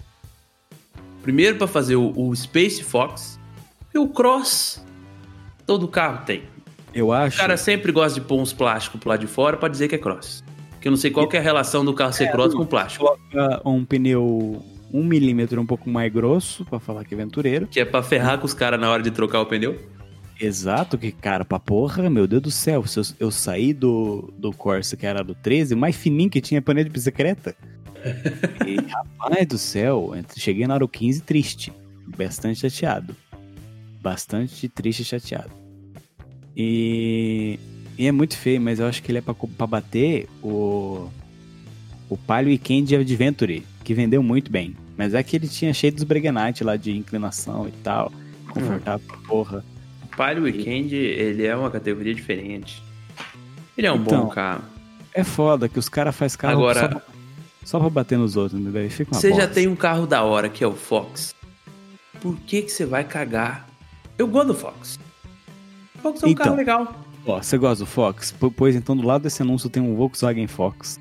Primeiro 1.30 1.58
pra 1.60 1.68
fazer 1.68 1.96
o, 1.96 2.12
o 2.16 2.36
Space 2.36 2.82
Fox 2.82 3.40
e 3.94 4.00
o 4.00 4.08
Cross. 4.08 4.84
Todo 5.64 5.88
carro 5.88 6.26
tem. 6.26 6.42
Eu 6.92 7.10
O 7.10 7.14
acho. 7.14 7.38
cara 7.38 7.56
sempre 7.56 7.92
gosta 7.92 8.20
de 8.20 8.26
pôr 8.26 8.42
uns 8.42 8.52
plásticos 8.52 9.00
pro 9.00 9.10
lado 9.10 9.20
de 9.20 9.28
fora 9.28 9.56
pra 9.56 9.70
dizer 9.70 9.88
que 9.88 9.94
é 9.94 10.00
Cross. 10.00 10.44
Porque 10.72 10.88
eu 10.88 10.92
não 10.92 10.98
sei 10.98 11.12
qual 11.12 11.28
que 11.28 11.38
é 11.38 11.40
a 11.40 11.44
relação 11.44 11.86
do 11.86 11.94
carro 11.94 12.12
ser 12.14 12.32
Cross 12.32 12.56
com 12.56 12.66
plástico. 12.66 13.06
coloca 13.06 13.62
um 13.64 13.86
pneu 13.86 14.60
um 14.92 15.04
milímetro 15.04 15.62
um 15.62 15.68
pouco 15.68 15.88
mais 15.88 16.12
grosso 16.12 16.66
pra 16.66 16.80
falar 16.80 17.06
que 17.06 17.14
é 17.14 17.18
aventureiro. 17.18 17.68
Que 17.68 17.80
é 17.80 17.86
pra 17.86 18.02
ferrar 18.02 18.40
com 18.40 18.48
os 18.48 18.56
caras 18.56 18.80
na 18.82 18.90
hora 18.90 19.04
de 19.04 19.12
trocar 19.12 19.40
o 19.40 19.46
pneu. 19.46 19.78
Exato, 20.42 20.98
que 20.98 21.12
cara, 21.12 21.46
pra 21.46 21.60
porra, 21.60 22.10
meu 22.10 22.26
Deus 22.26 22.42
do 22.42 22.50
céu. 22.50 22.88
Se 22.88 23.00
eu, 23.00 23.04
eu 23.20 23.30
saí 23.30 23.72
do, 23.72 24.34
do 24.36 24.52
Corsa, 24.52 24.98
que 24.98 25.06
era 25.06 25.24
do 25.24 25.36
13, 25.36 25.76
o 25.76 25.78
mais 25.78 25.96
fininho 25.96 26.30
que 26.32 26.42
tinha 26.42 26.60
pneu 26.60 26.84
de 26.84 26.90
bicicleta. 26.90 27.56
E, 28.66 28.76
rapaz 28.91 29.47
do 29.47 29.58
céu, 29.58 30.12
cheguei 30.36 30.66
na 30.68 30.74
hora 30.76 30.88
15 30.88 31.22
triste. 31.22 31.74
Bastante 32.18 32.60
chateado. 32.60 33.16
Bastante 34.02 34.68
triste 34.70 35.02
e 35.02 35.06
chateado. 35.06 35.52
E, 36.56 37.60
e 37.97 38.08
é 38.08 38.12
muito 38.12 38.38
feio, 38.38 38.60
mas 38.62 38.80
eu 38.80 38.88
acho 38.88 39.02
que 39.04 39.12
ele 39.12 39.20
é 39.20 39.22
pra, 39.22 39.34
pra 39.34 39.68
bater 39.68 40.28
o, 40.41 41.08
o 42.10 42.18
Palio 42.18 42.50
Weekend 42.50 42.95
Adventure, 42.95 43.64
que 43.84 43.93
vendeu 43.93 44.22
muito 44.24 44.52
bem. 44.52 44.76
Mas 44.97 45.14
é 45.14 45.24
que 45.24 45.36
ele 45.38 45.47
tinha 45.47 45.74
cheio 45.74 45.93
dos 45.93 46.04
Breguenite 46.04 46.64
lá 46.64 46.76
de 46.76 46.95
inclinação 46.97 47.68
e 47.68 47.72
tal. 47.84 48.12
Confortável 48.50 49.06
pra 49.08 49.18
porra. 49.28 49.64
O 50.04 50.16
Palio 50.18 50.43
Weekend, 50.43 50.93
ele 50.95 51.45
é 51.45 51.56
uma 51.56 51.70
categoria 51.72 52.14
diferente. 52.14 52.84
Ele 53.78 53.88
é 53.88 53.91
um 53.93 53.97
Então, 54.02 54.24
bom 54.26 54.30
carro. 54.30 54.64
É 55.14 55.24
foda 55.24 55.70
que 55.70 55.80
os 55.80 55.88
caras 55.88 56.16
fazem 56.16 56.38
carro 56.38 56.54
Agora- 56.58 56.91
só, 56.91 57.02
só 57.64 57.80
pra 57.80 57.89
bater 57.89 58.18
nos 58.18 58.36
outros, 58.36 58.60
entendeu? 58.60 58.86
E 58.86 58.89
fica 58.89 59.12
uma 59.14 59.20
Você 59.20 59.34
já 59.34 59.47
tem 59.47 59.68
um 59.68 59.76
carro 59.76 60.07
da 60.07 60.24
hora, 60.24 60.49
que 60.49 60.64
é 60.64 60.68
o 60.68 60.74
Fox. 60.74 61.36
Por 62.22 62.36
que 62.41 62.64
que 62.64 62.70
você 62.72 62.86
vai 62.86 63.03
cagar? 63.03 63.68
Eu 64.18 64.28
gosto 64.28 64.47
do 64.47 64.53
Fox. 64.55 64.99
O 65.95 65.99
Fox 65.99 66.24
é 66.24 66.26
um 66.26 66.30
Então. 66.30 66.45
carro 66.45 66.57
legal. 66.57 67.05
Ó, 67.26 67.41
você 67.41 67.57
gosta 67.57 67.84
do 67.84 67.89
Fox? 67.89 68.34
Pois 68.55 68.76
então, 68.76 68.95
do 68.97 69.05
lado 69.05 69.24
desse 69.24 69.41
anúncio 69.41 69.70
tem 69.70 69.82
um 69.84 69.95
Volkswagen 69.95 70.47
Fox 70.47 70.99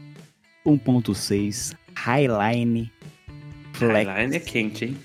1.6 0.67 1.75
Highline 1.97 2.93
Flex 3.73 4.09
Highline 4.11 4.37
é 4.37 4.41
quente, 4.41 4.85
hein? 4.87 4.97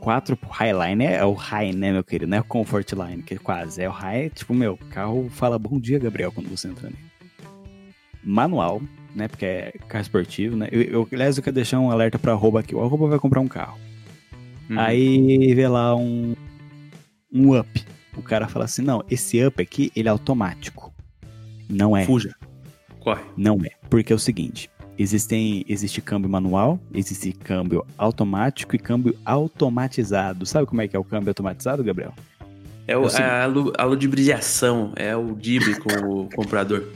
4 0.00 0.38
Highline 0.50 1.04
é, 1.04 1.16
é 1.16 1.24
o 1.24 1.32
High, 1.34 1.72
né, 1.72 1.92
meu 1.92 2.02
querido? 2.04 2.30
Não 2.30 2.38
é 2.38 2.40
o 2.40 2.44
Comfort 2.44 2.90
Line, 2.92 3.22
que 3.22 3.34
é 3.34 3.38
quase. 3.38 3.82
É 3.82 3.88
o 3.88 3.92
High, 3.92 4.30
tipo, 4.30 4.54
meu, 4.54 4.78
carro 4.90 5.28
fala 5.30 5.58
bom 5.58 5.78
dia, 5.78 5.98
Gabriel, 5.98 6.32
quando 6.32 6.48
você 6.48 6.68
entra 6.68 6.88
nele. 6.88 6.98
Manual, 8.24 8.80
né, 9.14 9.28
porque 9.28 9.44
é 9.44 9.72
carro 9.88 10.02
esportivo, 10.02 10.56
né? 10.56 10.68
Eu, 10.70 10.82
eu, 10.82 11.08
aliás, 11.12 11.36
eu 11.36 11.42
quero 11.42 11.54
deixar 11.54 11.80
um 11.80 11.90
alerta 11.90 12.18
pra 12.18 12.32
arroba 12.32 12.60
aqui. 12.60 12.74
O 12.74 12.82
arroba 12.82 13.08
vai 13.08 13.18
comprar 13.18 13.40
um 13.40 13.48
carro. 13.48 13.78
Uhum. 14.70 14.78
Aí 14.78 15.54
vê 15.54 15.66
lá 15.66 15.94
um, 15.96 16.34
um 17.32 17.58
up. 17.58 17.84
O 18.16 18.22
cara 18.22 18.48
fala 18.48 18.64
assim: 18.64 18.82
não, 18.82 19.02
esse 19.10 19.44
up 19.44 19.60
aqui, 19.60 19.90
ele 19.94 20.08
é 20.08 20.10
automático. 20.10 20.92
Não 21.68 21.96
é. 21.96 22.04
Fuja. 22.04 22.34
Corre. 23.00 23.22
Não 23.36 23.58
é. 23.64 23.70
Porque 23.88 24.12
é 24.12 24.16
o 24.16 24.18
seguinte: 24.18 24.70
existem, 24.98 25.64
existe 25.68 26.00
câmbio 26.00 26.28
manual, 26.28 26.78
existe 26.92 27.32
câmbio 27.32 27.86
automático 27.96 28.74
e 28.74 28.78
câmbio 28.78 29.16
automatizado. 29.24 30.44
Sabe 30.44 30.66
como 30.66 30.82
é 30.82 30.88
que 30.88 30.96
é 30.96 30.98
o 30.98 31.04
câmbio 31.04 31.30
automatizado, 31.30 31.82
Gabriel? 31.84 32.12
É, 32.86 32.96
o, 32.96 33.04
Eu 33.04 33.10
sei. 33.10 33.24
a, 33.24 33.44
a 33.44 33.84
ludibriação, 33.84 34.92
é 34.96 35.14
o 35.14 35.34
dibre 35.34 35.78
com 35.78 36.22
o 36.22 36.28
comprador. 36.34 36.88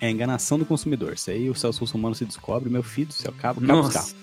É 0.00 0.06
a 0.06 0.10
enganação 0.10 0.58
do 0.58 0.64
consumidor. 0.64 1.12
Isso 1.14 1.30
aí 1.30 1.50
o 1.50 1.54
Celso 1.54 1.80
Russomano 1.80 2.14
se 2.14 2.24
descobre, 2.24 2.70
meu 2.70 2.82
filho 2.82 3.08
do 3.08 3.12
céu, 3.12 3.32
cabo, 3.38 3.60
cabo. 3.60 3.82
Nossa. 3.82 4.14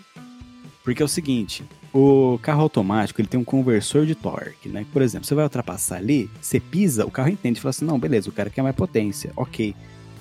Porque 0.84 1.01
é 1.01 1.05
o 1.05 1.09
seguinte, 1.09 1.65
o 1.93 2.39
carro 2.41 2.61
automático, 2.61 3.19
ele 3.19 3.28
tem 3.28 3.39
um 3.39 3.43
conversor 3.43 4.05
de 4.05 4.15
torque, 4.15 4.69
né? 4.69 4.86
Por 4.93 5.01
exemplo, 5.01 5.28
você 5.28 5.36
vai 5.36 5.43
ultrapassar 5.43 5.97
ali, 5.97 6.30
você 6.41 6.59
pisa, 6.59 7.05
o 7.05 7.11
carro 7.11 7.30
entende 7.30 7.59
e 7.59 7.61
fala 7.61 7.71
assim, 7.71 7.86
não, 7.86 7.99
beleza, 7.99 8.30
o 8.30 8.32
cara 8.32 8.49
quer 8.49 8.61
mais 8.61 8.75
potência, 8.75 9.34
ok. 9.36 9.75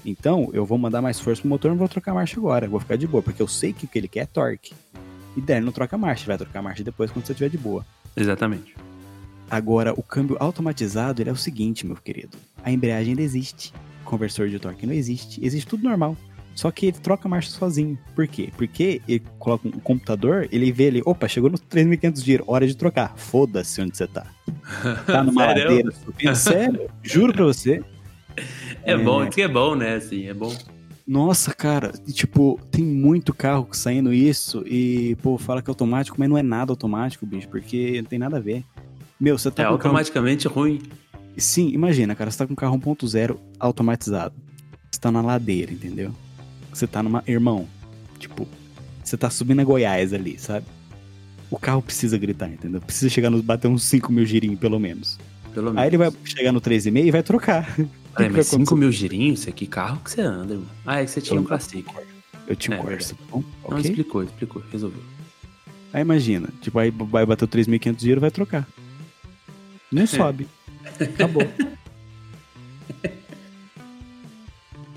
Então, 0.04 0.50
eu 0.52 0.64
vou 0.64 0.76
mandar 0.76 1.00
mais 1.00 1.20
força 1.20 1.40
pro 1.40 1.48
motor, 1.48 1.70
não 1.70 1.78
vou 1.78 1.88
trocar 1.88 2.14
marcha 2.14 2.38
agora, 2.38 2.68
vou 2.68 2.80
ficar 2.80 2.96
de 2.96 3.06
boa, 3.06 3.22
porque 3.22 3.40
eu 3.40 3.48
sei 3.48 3.72
que 3.72 3.84
o 3.84 3.88
que 3.88 3.98
ele 3.98 4.08
quer 4.08 4.20
é 4.20 4.26
torque. 4.26 4.74
E 5.36 5.40
daí 5.40 5.60
não 5.60 5.72
troca 5.72 5.96
marcha, 5.98 6.26
vai 6.26 6.36
trocar 6.36 6.62
marcha 6.62 6.82
depois 6.82 7.10
quando 7.10 7.26
você 7.26 7.32
estiver 7.32 7.50
de 7.50 7.58
boa. 7.58 7.84
Exatamente. 8.16 8.74
Agora, 9.50 9.92
o 9.96 10.02
câmbio 10.02 10.36
automatizado, 10.40 11.22
ele 11.22 11.30
é 11.30 11.32
o 11.32 11.36
seguinte, 11.36 11.86
meu 11.86 11.96
querido. 11.96 12.36
A 12.64 12.72
embreagem 12.72 13.10
ainda 13.10 13.22
existe. 13.22 13.72
Conversor 14.06 14.48
de 14.48 14.58
torque 14.58 14.86
não 14.86 14.94
existe. 14.94 15.44
Existe 15.44 15.68
tudo 15.68 15.84
normal. 15.84 16.16
Só 16.54 16.70
que 16.70 16.86
ele 16.86 16.96
troca 16.98 17.28
a 17.28 17.30
marcha 17.30 17.50
sozinho. 17.50 17.98
Por 18.14 18.26
quê? 18.26 18.48
Porque 18.56 19.02
ele 19.06 19.22
coloca 19.38 19.68
um 19.68 19.72
computador, 19.72 20.48
ele 20.50 20.72
vê 20.72 20.88
ali, 20.88 21.02
opa, 21.04 21.28
chegou 21.28 21.50
nos 21.50 21.60
3.500 21.60 22.24
giro, 22.24 22.44
hora 22.46 22.66
de 22.66 22.74
trocar. 22.74 23.12
Foda-se 23.16 23.80
onde 23.82 23.96
você 23.96 24.06
tá. 24.06 24.26
Tá 25.06 25.22
numa 25.22 25.46
ladeira 25.46 25.90
subindo. 25.92 26.34
Sério? 26.34 26.90
Juro 27.02 27.32
pra 27.32 27.44
você. 27.44 27.84
É, 28.82 28.96
bom, 28.96 29.24
diz 29.26 29.34
que 29.34 29.42
é 29.42 29.48
bom, 29.48 29.74
né? 29.74 29.96
Assim, 29.96 30.26
é 30.26 30.34
bom. 30.34 30.54
Nossa, 31.06 31.54
cara, 31.54 31.92
tipo, 32.12 32.58
tem 32.70 32.84
muito 32.84 33.32
carro 33.32 33.68
saindo 33.72 34.12
isso 34.12 34.64
e, 34.66 35.16
pô, 35.22 35.38
fala 35.38 35.62
que 35.62 35.70
é 35.70 35.72
automático, 35.72 36.16
mas 36.18 36.28
não 36.28 36.36
é 36.36 36.42
nada 36.42 36.72
automático, 36.72 37.24
bicho, 37.24 37.48
porque 37.48 38.00
não 38.02 38.08
tem 38.08 38.18
nada 38.18 38.38
a 38.38 38.40
ver. 38.40 38.64
Meu, 39.18 39.38
você 39.38 39.50
tá 39.50 39.62
é 39.62 39.66
o 39.66 39.78
carro 39.78 39.90
automaticamente 39.90 40.48
ruim. 40.48 40.82
Sim, 41.36 41.68
imagina, 41.68 42.14
cara, 42.14 42.30
você 42.30 42.38
tá 42.38 42.46
com 42.46 42.52
um 42.52 42.56
carro 42.56 42.78
1.0 42.78 43.36
automatizado. 43.60 44.34
Você 44.90 45.00
tá 45.00 45.10
na 45.12 45.20
ladeira, 45.20 45.72
entendeu? 45.72 46.12
Você 46.72 46.86
tá 46.86 47.02
numa. 47.02 47.22
Irmão, 47.26 47.66
tipo, 48.18 48.46
você 49.04 49.16
tá 49.16 49.28
subindo 49.28 49.60
a 49.60 49.64
Goiás 49.64 50.12
ali, 50.12 50.38
sabe? 50.38 50.66
O 51.50 51.58
carro 51.58 51.82
precisa 51.82 52.16
gritar, 52.18 52.48
entendeu? 52.50 52.80
Precisa 52.80 53.08
chegar 53.10 53.30
nos. 53.30 53.40
bater 53.42 53.68
uns 53.68 53.82
5 53.84 54.10
mil 54.12 54.24
girinhos, 54.24 54.58
pelo 54.58 54.78
menos. 54.80 55.18
Pelo 55.54 55.66
menos. 55.66 55.80
Aí 55.82 55.88
ele 55.88 55.96
vai 55.98 56.10
chegar 56.24 56.52
no 56.52 56.60
3,5 56.60 57.06
e 57.06 57.10
vai 57.10 57.22
trocar. 57.22 57.66
Peraí, 58.16 58.30
mas 58.32 58.48
vai 58.50 58.58
5 58.60 58.74
mil 58.76 58.90
girinhos? 58.90 59.44
Que 59.44 59.66
carro 59.66 60.00
que 60.02 60.10
você 60.10 60.22
anda, 60.22 60.54
irmão? 60.54 60.68
Ah, 60.86 61.00
é 61.00 61.04
que 61.04 61.10
você 61.10 61.20
tinha 61.20 61.38
um 61.38 61.42
Eu- 61.42 61.48
Classic. 61.48 61.84
Eu 62.48 62.56
tinha 62.56 62.76
um 62.76 62.80
É, 62.80 62.82
Corsa, 62.82 63.14
bom? 63.30 63.40
Não, 63.40 63.76
Ok? 63.76 63.80
explicou, 63.80 64.22
explicou, 64.22 64.62
resolveu. 64.72 65.02
Aí 65.92 66.00
imagina, 66.00 66.48
tipo, 66.60 66.78
aí 66.78 66.90
vai 66.90 67.26
bater 67.26 67.44
o 67.44 67.48
3.500 67.48 68.00
giro 68.00 68.20
vai 68.20 68.30
trocar. 68.30 68.66
Não 69.90 70.06
sobe. 70.06 70.46
Acabou. 71.00 71.42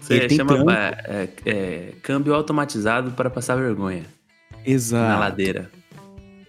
Você 0.02 0.14
Ele 0.16 0.28
tem 0.28 0.38
chama 0.38 0.74
é, 0.74 1.30
é, 1.45 1.50
é, 1.50 1.93
câmbio 2.02 2.34
automatizado 2.34 3.12
para 3.12 3.30
passar 3.30 3.56
vergonha 3.56 4.04
na 4.52 4.60
Exato. 4.66 5.20
ladeira. 5.20 5.72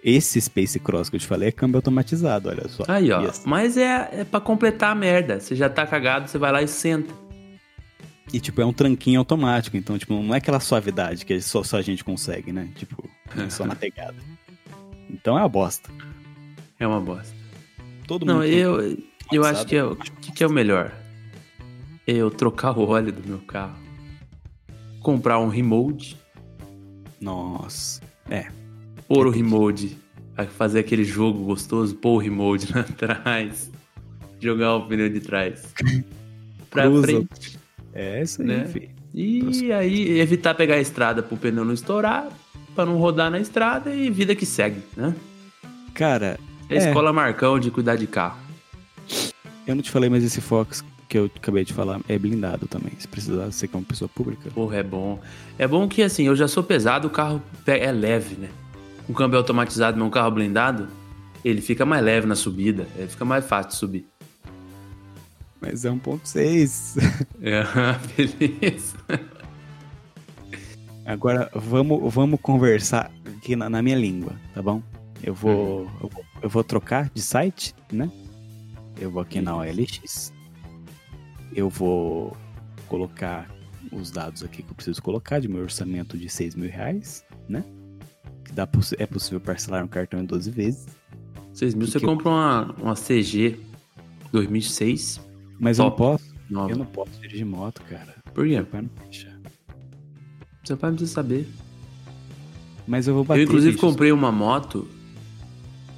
Esse 0.03 0.41
Space 0.41 0.79
Cross 0.81 1.11
que 1.11 1.17
eu 1.17 1.21
te 1.21 1.27
falei 1.27 1.51
é 1.51 1.53
câmbio 1.53 1.77
automatizado, 1.77 2.49
olha 2.49 2.67
só. 2.69 2.85
Aí, 2.89 3.13
ó. 3.13 3.21
Yes. 3.21 3.43
Mas 3.45 3.77
é, 3.77 4.09
é 4.13 4.25
pra 4.25 4.41
completar 4.41 4.93
a 4.93 4.95
merda. 4.95 5.39
Você 5.41 5.55
já 5.55 5.69
tá 5.69 5.87
cagado, 5.87 6.27
você 6.29 6.39
vai 6.39 6.51
lá 6.51 6.63
e 6.63 6.69
senta. 6.69 7.13
E, 8.33 8.41
tipo, 8.41 8.63
é 8.63 8.65
um 8.65 8.73
tranquinho 8.73 9.19
automático, 9.19 9.77
então, 9.77 9.99
tipo, 9.99 10.15
não 10.23 10.35
é 10.35 10.39
aquela 10.39 10.61
suavidade 10.61 11.27
que 11.27 11.41
só, 11.41 11.63
só 11.65 11.77
a 11.77 11.83
gente 11.83 12.03
consegue, 12.05 12.51
né? 12.53 12.69
Tipo, 12.77 13.11
é 13.37 13.49
só 13.51 13.67
na 13.67 13.75
pegada. 13.75 14.15
Então 15.11 15.37
é 15.37 15.43
uma 15.43 15.49
bosta. 15.49 15.91
É 16.79 16.87
uma 16.87 17.01
bosta. 17.01 17.35
Todo 18.07 18.25
Não, 18.25 18.37
mundo. 18.37 18.45
tem- 18.47 18.55
eu, 18.59 18.97
eu 19.33 19.45
acho 19.45 19.66
que 19.66 19.76
é, 19.76 19.85
o 19.85 19.95
que, 19.97 20.33
que 20.33 20.45
é 20.45 20.47
o 20.47 20.51
melhor? 20.51 20.93
Eu 22.07 22.31
trocar 22.31 22.76
o 22.78 22.89
óleo 22.89 23.12
do 23.12 23.26
meu 23.28 23.39
carro. 23.39 23.76
Comprar 25.01 25.39
um 25.39 25.49
remote. 25.49 26.16
Nossa. 27.20 28.01
É. 28.28 28.47
Pôr 29.09 29.26
o 29.26 29.31
remote. 29.31 29.97
Vai 30.37 30.47
Fazer 30.47 30.81
aquele 30.81 31.05
jogo 31.05 31.45
gostoso, 31.45 31.95
pôr 31.95 32.14
o 32.14 32.18
remote 32.18 32.70
lá 32.74 32.81
atrás. 32.81 33.70
Jogar 34.41 34.74
o 34.76 34.87
pneu 34.87 35.09
de 35.09 35.20
trás. 35.20 35.72
Pra 36.70 36.85
Cruza. 36.85 37.03
frente. 37.03 37.59
É 37.93 38.22
isso 38.22 38.41
aí, 38.43 38.49
Né? 38.49 38.64
filho. 38.66 38.91
E 39.12 39.72
aí 39.72 40.20
evitar 40.20 40.55
pegar 40.55 40.76
a 40.76 40.81
estrada 40.81 41.20
pro 41.22 41.37
pneu 41.37 41.64
não 41.64 41.74
estourar. 41.74 42.28
Pra 42.74 42.87
não 42.87 42.97
rodar 42.97 43.31
na 43.31 43.41
estrada 43.41 43.93
e 43.93 44.09
vida 44.09 44.35
que 44.37 44.47
segue, 44.47 44.81
né? 44.97 45.14
Cara, 45.93 46.39
É 46.68 46.78
a 46.78 46.83
É. 46.83 46.89
escola 46.89 47.12
Marcão 47.12 47.59
de 47.59 47.68
cuidar 47.72 47.97
de 47.97 48.07
carro. 48.07 48.39
Eu 49.71 49.77
não 49.77 49.83
te 49.83 49.91
falei, 49.91 50.11
mas 50.11 50.25
esse 50.25 50.41
Fox 50.41 50.85
que 51.09 51.18
eu 51.18 51.31
acabei 51.35 51.64
de 51.64 51.73
falar 51.73 52.01
é 52.09 52.16
blindado 52.18 52.68
também. 52.68 52.93
Se 52.99 53.09
precisar, 53.09 53.47
você 53.47 53.66
que 53.66 53.75
é 53.75 53.79
uma 53.79 53.85
pessoa 53.85 54.09
pública. 54.09 54.51
Porra, 54.51 54.77
é 54.77 54.83
bom. 54.83 55.18
É 55.59 55.66
bom 55.66 55.89
que 55.89 56.03
assim, 56.03 56.27
eu 56.27 56.37
já 56.37 56.47
sou 56.47 56.62
pesado, 56.62 57.09
o 57.09 57.11
carro 57.11 57.43
é 57.66 57.91
leve, 57.91 58.37
né? 58.37 58.49
um 59.11 59.12
câmbio 59.12 59.39
automatizado 59.39 59.99
num 59.99 60.09
carro 60.09 60.31
blindado, 60.31 60.89
ele 61.45 61.61
fica 61.61 61.85
mais 61.85 62.03
leve 62.05 62.29
na 62.29 62.37
subida, 62.37 62.87
ele 62.97 63.09
fica 63.09 63.25
mais 63.25 63.45
fácil 63.45 63.71
de 63.71 63.77
subir. 63.77 64.07
Mas 65.61 65.85
é 65.85 65.91
1.6. 65.91 67.27
É, 67.43 67.64
beleza. 68.16 68.97
Agora 71.05 71.51
vamos, 71.55 72.14
vamos 72.14 72.39
conversar 72.41 73.11
aqui 73.37 73.57
na, 73.57 73.68
na 73.68 73.83
minha 73.83 73.97
língua, 73.97 74.35
tá 74.55 74.62
bom? 74.62 74.83
Eu 75.23 75.35
vou, 75.35 75.91
eu 76.01 76.09
vou 76.09 76.25
eu 76.43 76.49
vou 76.49 76.64
trocar 76.64 77.11
de 77.12 77.21
site, 77.21 77.75
né? 77.93 78.11
Eu 79.01 79.11
vou 79.11 79.23
aqui 79.23 79.41
na 79.41 79.57
OLX. 79.57 80.33
Eu 81.55 81.69
vou 81.69 82.37
colocar 82.87 83.51
os 83.91 84.11
dados 84.11 84.43
aqui 84.45 84.63
que 84.63 84.71
eu 84.71 84.75
preciso 84.75 85.03
colocar 85.03 85.41
de 85.41 85.49
meu 85.49 85.63
orçamento 85.63 86.17
de 86.17 86.29
6 86.29 86.55
mil 86.55 86.71
reais, 86.71 87.25
né? 87.49 87.65
Que 88.45 88.53
dá, 88.53 88.69
é 88.99 89.07
possível 89.07 89.41
parcelar 89.41 89.83
um 89.85 89.89
cartão 89.89 90.21
em 90.21 90.25
12 90.25 90.51
vezes. 90.51 90.87
6 91.55 91.75
mil, 91.75 91.87
você 91.87 91.99
que 91.99 92.05
eu- 92.05 92.09
compra 92.11 92.29
uma, 92.29 92.73
uma 92.81 92.95
CG 92.95 93.59
2006. 94.33 95.21
Mas 95.59 95.79
eu 95.79 95.85
não 95.85 95.91
Top. 95.91 96.03
posso. 96.03 96.31
Nova. 96.49 96.71
Eu 96.73 96.77
não 96.79 96.87
posso 96.87 97.13
dirigir 97.21 97.47
moto, 97.47 97.81
cara. 97.89 98.17
Por 98.35 98.45
quê? 98.47 98.55
Meu 98.57 98.67
pai 98.67 98.83
não 98.83 98.91
deixa. 99.05 99.41
Seu 100.65 100.77
pai 100.77 100.91
não 100.91 100.97
precisa 100.97 101.15
saber. 101.15 101.49
Mas 102.87 103.07
eu 103.07 103.15
vou 103.15 103.25
bater. 103.25 103.41
eu, 103.41 103.45
inclusive, 103.45 103.73
bicho. 103.73 103.87
comprei 103.87 104.11
uma 104.11 104.33
moto 104.33 104.89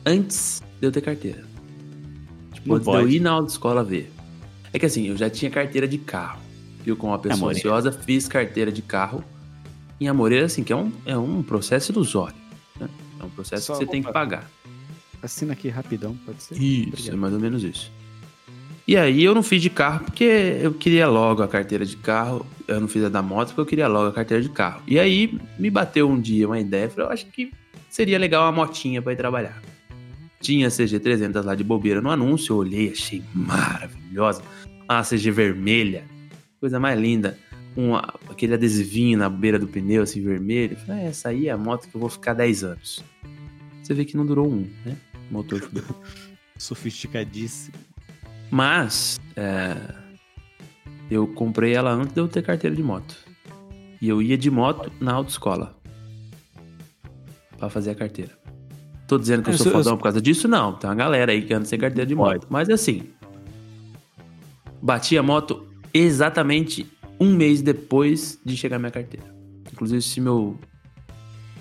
antes 0.05 0.63
de 0.81 0.87
eu 0.87 0.93
ter 0.93 1.01
carteira. 1.01 1.45
Não 2.65 2.77
antes 2.77 2.87
de 2.89 2.93
eu 2.95 3.01
pode. 3.01 3.17
ir 3.17 3.21
na 3.21 3.31
autoescola 3.31 3.83
ver. 3.85 4.13
É 4.73 4.79
que 4.79 4.87
assim, 4.87 5.09
eu 5.09 5.17
já 5.17 5.29
tinha 5.29 5.51
carteira 5.51 5.87
de 5.87 5.99
carro. 5.99 6.41
Eu, 6.85 6.97
como 6.97 7.13
uma 7.13 7.19
pessoa 7.19 7.39
Amoreira. 7.51 7.59
ansiosa, 7.69 7.93
fiz 7.93 8.27
carteira 8.27 8.73
de 8.73 8.83
carro 8.83 9.23
em 10.01 10.09
Amoreira, 10.09 10.47
assim, 10.47 10.65
que 10.65 10.73
é 10.73 10.77
um, 10.77 10.91
é 11.07 11.17
um 11.17 11.43
processo 11.43 11.93
ilusório. 11.93 12.35
né? 12.81 12.89
É 13.21 13.25
um 13.25 13.31
processo 13.31 13.67
Só 13.67 13.73
que 13.75 13.85
você 13.85 13.87
tem 13.91 14.03
que 14.03 14.13
pagar. 14.13 14.51
Assina 15.23 15.53
aqui 15.53 15.69
rapidão, 15.69 16.17
pode 16.27 16.43
ser? 16.43 16.55
Isso, 16.61 16.89
Obrigado. 16.89 17.15
é 17.15 17.17
mais 17.17 17.35
ou 17.35 17.39
menos 17.41 17.63
isso. 17.63 17.93
E 18.89 18.97
aí 18.97 19.23
eu 19.23 19.33
não 19.33 19.45
fiz 19.45 19.63
de 19.63 19.71
carro 19.71 20.05
porque 20.05 20.25
eu 20.61 20.75
queria 20.75 21.07
logo 21.07 21.41
a 21.41 21.47
carteira 21.47 21.87
de 21.87 21.97
carro. 21.97 22.45
Eu 22.67 22.81
não 22.81 22.89
fiz 22.89 23.05
a 23.05 23.09
da 23.09 23.23
moto 23.23 23.49
porque 23.49 23.61
eu 23.61 23.67
queria 23.67 23.87
logo 23.87 24.09
a 24.09 24.13
carteira 24.13 24.43
de 24.43 24.49
carro. 24.49 24.83
E 24.89 24.99
aí 24.99 25.39
me 25.57 25.71
bateu 25.71 26.09
um 26.11 26.21
dia 26.21 26.49
uma 26.49 26.59
ideia, 26.59 26.91
falei, 26.91 27.07
eu 27.07 27.13
acho 27.13 27.27
que 27.27 27.53
seria 27.89 28.19
legal 28.19 28.43
uma 28.43 28.51
motinha 28.51 29.01
pra 29.01 29.13
ir 29.13 29.17
trabalhar. 29.17 29.63
Tinha 30.43 30.66
a 30.66 30.70
CG300 30.70 31.45
lá 31.45 31.55
de 31.55 31.62
bobeira 31.62 32.01
no 32.03 32.11
anúncio, 32.11 32.53
eu 32.53 32.57
olhei, 32.59 32.90
achei 32.90 33.22
maravilhosa. 33.32 34.43
A 34.88 35.03
CG 35.03 35.30
vermelha, 35.30 36.05
coisa 36.59 36.80
mais 36.80 37.01
linda. 37.01 37.38
Um, 37.76 37.95
aquele 37.95 38.55
adesivinho 38.55 39.16
na 39.16 39.30
beira 39.30 39.57
do 39.59 39.68
pneu, 39.68 40.03
assim, 40.03 40.20
vermelho. 40.20 40.76
Falei, 40.76 41.05
"É, 41.05 41.07
essa 41.07 41.28
aí 41.28 41.47
é 41.47 41.53
a 41.53 41.57
moto 41.57 41.88
que 41.88 41.95
eu 41.95 42.01
vou 42.01 42.11
ficar 42.11 42.34
10 42.34 42.64
anos. 42.64 43.03
Você 43.82 43.95
vê 43.95 44.05
que 44.05 44.16
não 44.16 44.26
durou 44.26 44.51
um, 44.51 44.68
né? 44.84 44.97
O 45.30 45.34
motor 45.34 45.61
fudeu. 45.61 45.84
Sofisticadíssimo. 46.59 47.74
Mas 48.51 49.20
é, 49.36 49.76
eu 51.09 51.26
comprei 51.28 51.72
ela 51.72 51.93
antes 51.93 52.12
de 52.12 52.20
eu 52.20 52.26
ter 52.28 52.43
carteira 52.43 52.74
de 52.74 52.82
moto. 52.82 53.16
E 54.01 54.09
eu 54.09 54.20
ia 54.20 54.36
de 54.36 54.51
moto 54.51 54.93
na 55.01 55.12
autoescola. 55.12 55.78
Pra 57.57 57.70
fazer 57.70 57.93
a 57.93 57.95
carteira. 57.95 58.41
Tô 59.07 59.19
dizendo 59.19 59.43
que 59.43 59.51
eu 59.51 59.55
Eu 59.55 59.59
sou 59.59 59.65
sou- 59.65 59.73
eu 59.73 59.79
fodão 59.79 59.91
sou- 59.93 59.97
por 59.99 60.05
causa 60.05 60.21
disso? 60.21 60.49
Não. 60.49 60.73
Tem 60.75 60.89
uma 60.89 60.97
galera 60.97 61.33
aí 61.33 61.43
que 61.43 61.53
anda 61.53 61.65
sem 61.67 61.79
carteira 61.79 62.07
de 62.07 62.15
moto. 62.15 62.33
Pode. 62.41 62.47
Mas 62.49 62.69
assim. 62.71 63.03
Bati 64.81 65.17
a 65.19 65.23
moto 65.23 65.67
exatamente 65.93 66.87
um 67.21 67.33
mês 67.35 67.61
depois 67.63 68.39
de 68.45 68.57
chegar 68.57 68.79
minha 68.79 68.91
carteira. 68.91 69.27
Inclusive, 69.73 70.01
se 70.03 70.21
meu. 70.21 70.59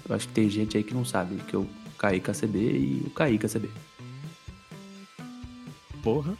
Eu 0.10 0.16
acho 0.16 0.28
que 0.28 0.34
tem 0.34 0.50
gente 0.50 0.76
aí 0.78 0.84
que 0.84 0.94
não 0.94 1.06
sabe 1.06 1.36
que 1.48 1.54
eu 1.56 1.68
caí 1.98 2.20
com 2.20 2.32
a 2.32 2.34
CB 2.34 2.58
e 2.60 3.02
eu 3.06 3.10
caí 3.12 3.38
com 3.38 3.46
a 3.46 3.50
CB. 3.50 3.70
Porra. 6.04 6.34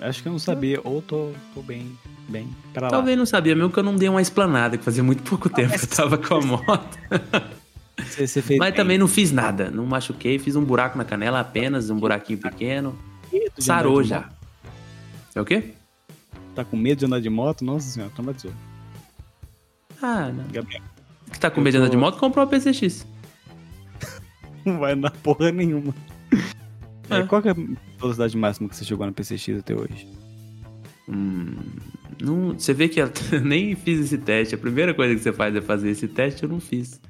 Acho 0.00 0.22
que 0.22 0.28
eu 0.28 0.32
não 0.32 0.38
sabia, 0.40 0.80
ou 0.84 1.00
tô, 1.00 1.30
tô 1.54 1.62
bem, 1.62 1.96
bem 2.28 2.48
pra 2.74 2.82
lá. 2.86 2.90
Talvez 2.90 3.16
não 3.16 3.24
sabia 3.24 3.54
mesmo 3.54 3.70
que 3.70 3.78
eu 3.78 3.82
não 3.84 3.94
dei 3.96 4.08
uma 4.08 4.20
esplanada, 4.20 4.76
que 4.76 4.84
fazia 4.84 5.02
muito 5.04 5.22
pouco 5.22 5.48
tempo 5.48 5.70
mas- 5.70 5.84
que 5.86 5.92
eu 5.92 5.96
tava 5.96 6.18
com 6.18 6.34
a 6.34 6.40
moto. 6.40 6.98
Você, 7.98 8.26
você 8.26 8.42
fez 8.42 8.58
Mas 8.58 8.70
bem. 8.70 8.76
também 8.76 8.98
não 8.98 9.06
fiz 9.08 9.30
nada. 9.32 9.70
Não 9.70 9.86
machuquei, 9.86 10.38
fiz 10.38 10.56
um 10.56 10.64
buraco 10.64 10.98
na 10.98 11.04
canela 11.04 11.40
apenas, 11.40 11.90
um 11.90 11.96
buraquinho 11.98 12.38
pequeno. 12.38 12.98
De 13.30 13.64
Sarou 13.64 14.02
já. 14.02 14.28
É 15.34 15.40
o 15.40 15.44
quê? 15.44 15.74
Tá 16.54 16.64
com 16.64 16.76
medo 16.76 16.98
de 17.00 17.06
andar 17.06 17.20
de 17.20 17.30
moto? 17.30 17.64
Nossa 17.64 17.88
senhora, 17.88 18.12
traumatizou. 18.14 18.52
Ah, 20.02 20.30
não. 20.32 20.44
Gabriel, 20.52 20.82
Que 21.32 21.38
tá 21.40 21.50
com 21.50 21.60
medo 21.60 21.72
de 21.72 21.78
andar 21.78 21.88
de 21.90 21.96
moto, 21.96 22.18
comprou 22.18 22.44
uma 22.44 22.50
PCX. 22.50 23.06
não 24.64 24.78
vai 24.78 24.92
andar 24.92 25.10
porra 25.10 25.50
nenhuma. 25.50 25.94
É, 27.10 27.18
É. 27.20 27.22
qual 27.26 27.42
que 27.42 27.48
é 27.48 27.52
a 27.52 27.56
velocidade 28.00 28.36
máxima 28.36 28.68
que 28.68 28.76
você 28.76 28.84
chegou 28.84 29.06
no 29.06 29.12
PCX 29.12 29.58
até 29.60 29.74
hoje? 29.74 30.06
Hum, 31.08 31.54
não, 32.20 32.52
você 32.58 32.72
vê 32.72 32.88
que 32.88 33.00
eu 33.00 33.10
nem 33.42 33.74
fiz 33.74 34.00
esse 34.00 34.18
teste. 34.18 34.54
A 34.54 34.58
primeira 34.58 34.94
coisa 34.94 35.14
que 35.14 35.20
você 35.20 35.32
faz 35.32 35.54
é 35.56 35.60
fazer 35.60 35.90
esse 35.90 36.06
teste, 36.08 36.42
eu 36.44 36.48
não 36.48 36.60
fiz. 36.60 37.00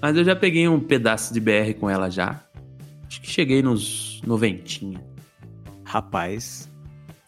Mas 0.00 0.16
eu 0.16 0.24
já 0.24 0.36
peguei 0.36 0.68
um 0.68 0.78
pedaço 0.80 1.32
de 1.32 1.40
BR 1.40 1.74
com 1.78 1.88
ela 1.88 2.10
já. 2.10 2.40
Acho 3.06 3.20
que 3.20 3.30
cheguei 3.30 3.62
nos 3.62 4.20
noventinha. 4.26 5.00
Rapaz. 5.84 6.68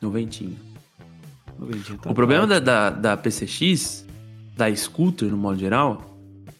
Noventinha. 0.00 0.56
noventinho 1.58 1.98
tá 1.98 2.10
O 2.10 2.14
problema 2.14 2.46
da, 2.46 2.58
da, 2.58 2.90
da 2.90 3.16
PCX, 3.16 4.06
da 4.56 4.74
scooter 4.74 5.28
no 5.28 5.36
modo 5.36 5.58
geral, 5.58 6.18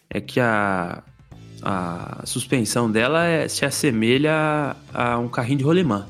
é 0.09 0.19
que 0.19 0.39
a, 0.39 1.03
a 1.61 2.21
suspensão 2.25 2.89
dela 2.91 3.25
é- 3.25 3.47
se 3.47 3.65
assemelha 3.65 4.75
a 4.93 5.17
um 5.19 5.27
carrinho 5.27 5.59
de 5.59 5.63
rolimã. 5.63 6.07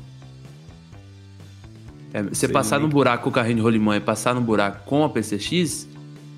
É, 2.14 2.24
você 2.24 2.48
Sei 2.48 2.50
passar 2.50 2.80
no 2.80 2.88
buraco 2.88 3.26
com 3.26 3.30
o 3.30 3.34
carrinho 3.34 3.58
de 3.58 3.62
rolimã 3.62 3.96
e 3.98 4.00
passar 4.00 4.34
no 4.34 4.42
buraco 4.42 4.84
com 4.86 5.04
a 5.04 5.10
PCX 5.10 5.88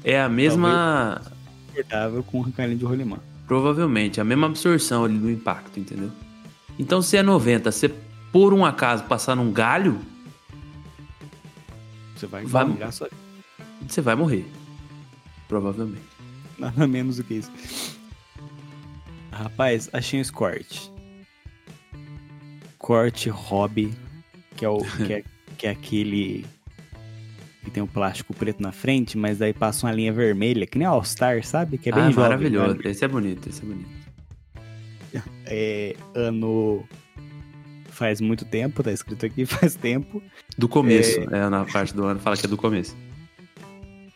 é 0.03 0.19
a 0.21 0.27
mesma. 0.27 1.21
confortável 1.67 2.23
com 2.23 2.39
um 2.41 2.51
carinho 2.51 2.77
de 2.77 2.83
rolimã. 2.85 3.17
Provavelmente, 3.51 4.21
a 4.21 4.23
mesma 4.23 4.47
absorção 4.47 5.03
ali 5.03 5.17
do 5.17 5.29
impacto, 5.29 5.77
entendeu? 5.77 6.09
Então, 6.79 7.01
se 7.01 7.17
é 7.17 7.21
90, 7.21 7.69
você 7.69 7.89
por 8.31 8.53
um 8.53 8.63
acaso 8.63 9.03
passar 9.03 9.35
num 9.35 9.51
galho, 9.51 9.99
Você 12.15 12.27
vai, 12.27 12.45
Vai- 12.45 12.91
só 12.93 13.09
você 13.85 13.99
vai 13.99 14.15
morrer. 14.15 14.45
Provavelmente. 15.49 16.05
nada 16.57 16.87
menos 16.87 17.17
do 17.17 17.25
que 17.25 17.33
isso. 17.33 17.51
Rapaz, 19.33 19.89
achei 19.91 20.17
um 20.17 20.21
Escort. 20.21 20.87
Corte 22.77 23.29
Hobby, 23.29 23.93
que 24.55 24.63
é, 24.63 24.69
o, 24.69 24.77
que, 25.05 25.11
é, 25.11 25.23
que 25.57 25.67
é 25.67 25.71
aquele 25.71 26.45
que 27.63 27.69
tem 27.69 27.81
o 27.81 27.87
plástico 27.87 28.33
preto 28.33 28.61
na 28.61 28.71
frente, 28.71 29.17
mas 29.17 29.37
daí 29.37 29.53
passa 29.53 29.85
uma 29.85 29.93
linha 29.93 30.11
vermelha, 30.11 30.65
que 30.65 30.77
nem 30.77 30.87
All 30.87 31.03
Star, 31.03 31.43
sabe? 31.43 31.77
Que 31.77 31.89
é 31.89 31.91
bem 31.91 32.03
ah, 32.03 32.11
jovem, 32.11 32.23
maravilhoso. 32.23 32.75
né? 32.75 32.81
Esse 32.85 33.05
é 33.05 33.07
bonito, 33.07 33.49
esse 33.49 33.61
é 33.61 33.65
bonito. 33.65 33.89
É 35.53 35.97
ano. 36.15 36.87
Faz 37.89 38.21
muito 38.21 38.45
tempo, 38.45 38.81
tá 38.81 38.91
escrito 38.91 39.25
aqui, 39.25 39.43
faz 39.45 39.75
tempo. 39.75 40.23
Do 40.57 40.69
começo, 40.69 41.19
é. 41.19 41.49
na 41.49 41.65
parte 41.65 41.93
do 41.93 42.05
ano, 42.05 42.21
fala 42.21 42.37
que 42.37 42.45
é 42.45 42.49
do 42.49 42.55
começo. 42.55 42.95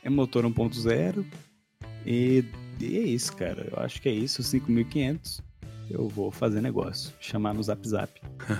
É 0.01 0.09
motor 0.09 0.45
1.0. 0.45 1.25
E, 2.05 2.45
e 2.79 2.97
é 2.97 3.01
isso, 3.01 3.35
cara. 3.35 3.67
Eu 3.69 3.83
acho 3.83 4.01
que 4.01 4.07
é 4.07 4.13
isso, 4.13 4.41
5.500. 4.41 5.41
Eu 5.89 6.07
vou 6.07 6.31
fazer 6.31 6.61
negócio. 6.61 7.13
Chamar 7.19 7.53
no 7.53 7.61
Zap 7.61 7.85
Zap. 7.85 8.11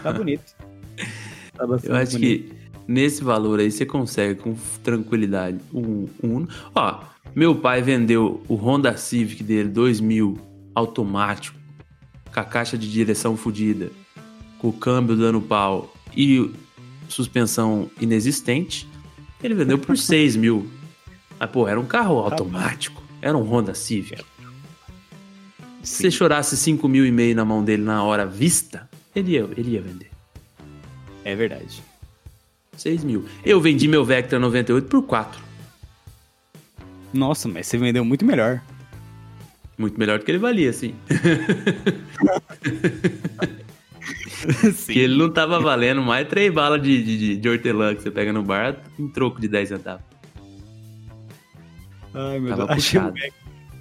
Tá 0.03 0.11
bonito. 0.13 0.53
Tá 1.55 1.65
bastante 1.65 1.89
Eu 1.89 1.95
acho 1.95 2.11
bonito. 2.11 2.55
que 2.55 2.64
nesse 2.87 3.23
valor 3.23 3.59
aí 3.59 3.71
você 3.71 3.85
consegue 3.85 4.39
com 4.39 4.55
tranquilidade 4.83 5.59
um, 5.73 6.07
um 6.23 6.35
Uno. 6.35 6.49
Ó, 6.73 6.99
meu 7.35 7.55
pai 7.55 7.81
vendeu 7.81 8.41
o 8.47 8.55
Honda 8.55 8.95
Civic 8.97 9.43
dele 9.43 9.69
2000 9.69 10.37
automático, 10.73 11.57
com 12.33 12.39
a 12.39 12.43
caixa 12.43 12.77
de 12.77 12.91
direção 12.91 13.37
fodida, 13.37 13.91
com 14.59 14.69
o 14.69 14.73
câmbio 14.73 15.15
dando 15.15 15.41
pau 15.41 15.93
e 16.15 16.51
suspensão 17.09 17.89
inexistente. 17.99 18.87
Ele 19.43 19.53
vendeu 19.53 19.77
por 19.77 19.95
6 19.97 20.35
mil. 20.35 20.69
Mas, 21.39 21.49
pô, 21.49 21.67
era 21.67 21.79
um 21.79 21.85
carro 21.85 22.19
automático. 22.19 23.03
Era 23.21 23.37
um 23.37 23.43
Honda 23.43 23.73
Civic. 23.73 24.23
Se 25.83 26.01
você 26.01 26.11
chorasse 26.11 26.57
5 26.57 26.87
mil 26.87 27.05
e 27.05 27.11
meio 27.11 27.35
na 27.35 27.45
mão 27.45 27.63
dele 27.63 27.83
na 27.83 28.03
hora 28.03 28.25
vista, 28.25 28.89
ele 29.15 29.33
ia, 29.33 29.47
ele 29.55 29.71
ia 29.71 29.81
vender. 29.81 30.09
É 31.23 31.35
verdade. 31.35 31.83
6 32.77 33.03
mil. 33.03 33.25
Eu 33.43 33.61
vendi 33.61 33.87
meu 33.87 34.03
Vectra 34.03 34.39
98 34.39 34.87
por 34.87 35.03
4. 35.03 35.39
Nossa, 37.13 37.47
mas 37.47 37.67
você 37.67 37.77
vendeu 37.77 38.03
muito 38.03 38.25
melhor. 38.25 38.61
Muito 39.77 39.99
melhor 39.99 40.19
do 40.19 40.25
que 40.25 40.31
ele 40.31 40.37
valia, 40.37 40.73
sim. 40.73 40.95
Que 44.87 44.99
ele 44.99 45.17
não 45.17 45.31
tava 45.31 45.59
valendo 45.59 46.01
mais 46.01 46.27
três 46.27 46.53
balas 46.53 46.81
de, 46.81 47.03
de, 47.03 47.37
de 47.37 47.49
hortelã 47.49 47.95
que 47.95 48.03
você 48.03 48.11
pega 48.11 48.31
no 48.31 48.43
bar 48.43 48.77
em 48.99 49.07
troco 49.07 49.41
de 49.41 49.47
10 49.47 49.69
centavos. 49.69 50.05
Ai, 52.13 52.39
meu 52.39 52.55
Tava 52.55 52.67
Deus. 52.67 52.77
Achei 52.77 52.99
um. 52.99 53.11
Vectra. 53.11 53.33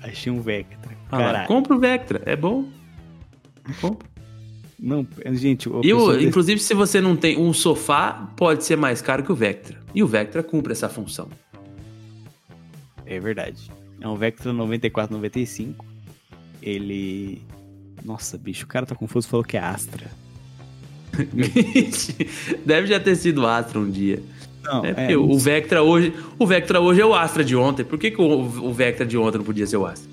Achei 0.03 0.33
um 0.33 0.41
Vectra. 0.41 0.97
Ah 1.11 1.45
compra 1.47 1.75
o 1.75 1.79
Vectra, 1.79 2.23
é 2.25 2.35
bom. 2.35 2.67
Não 3.67 3.75
compro. 3.81 4.09
Não, 4.79 5.07
gente, 5.33 5.69
o 5.69 5.81
E, 5.85 5.93
o- 5.95 6.13
desse- 6.13 6.27
inclusive, 6.27 6.61
se 6.61 6.75
você 6.75 7.01
não 7.01 7.17
tem 7.17 7.39
um 7.39 7.53
sofá, 7.53 8.31
pode 8.37 8.65
ser 8.65 8.77
mais 8.77 9.01
caro 9.01 9.23
que 9.23 9.33
o 9.33 9.35
Vectra. 9.35 9.79
E 9.95 10.03
o 10.03 10.07
Vectra 10.07 10.43
cumpre 10.43 10.73
essa 10.73 10.89
função. 10.89 11.29
É 13.07 13.19
verdade. 13.21 13.71
É 14.01 14.09
um 14.09 14.17
Vectra 14.17 14.53
9495. 14.53 15.85
Ele. 16.63 17.41
Nossa, 18.05 18.37
bicho, 18.37 18.65
o 18.65 18.69
cara 18.69 18.85
tá 18.87 18.95
confuso 18.95 19.29
falou 19.29 19.45
que 19.45 19.57
é 19.57 19.61
Astra. 19.61 20.11
Deve 22.65 22.87
já 22.89 22.99
ter 23.01 23.17
sido 23.17 23.47
Astra 23.47 23.79
um 23.79 23.91
dia. 23.91 24.23
Não, 24.63 24.85
É, 24.85 25.13
é, 25.13 25.17
o 25.17 25.39
Vectra 25.39 25.83
hoje. 25.83 26.13
O 26.39 26.47
Vectra 26.47 26.81
hoje 26.81 27.01
é 27.01 27.07
o 27.07 27.15
Astra 27.15 27.45
de 27.45 27.55
ontem. 27.55 27.85
Por 27.85 27.99
que, 27.99 28.11
que 28.11 28.21
o, 28.21 28.25
o 28.41 28.73
Vectra 28.73 29.05
de 29.07 29.17
ontem 29.17 29.39
não 29.39 29.45
podia 29.45 29.67
ser 29.67 29.77
o 29.77 29.87
Astra? 29.87 30.11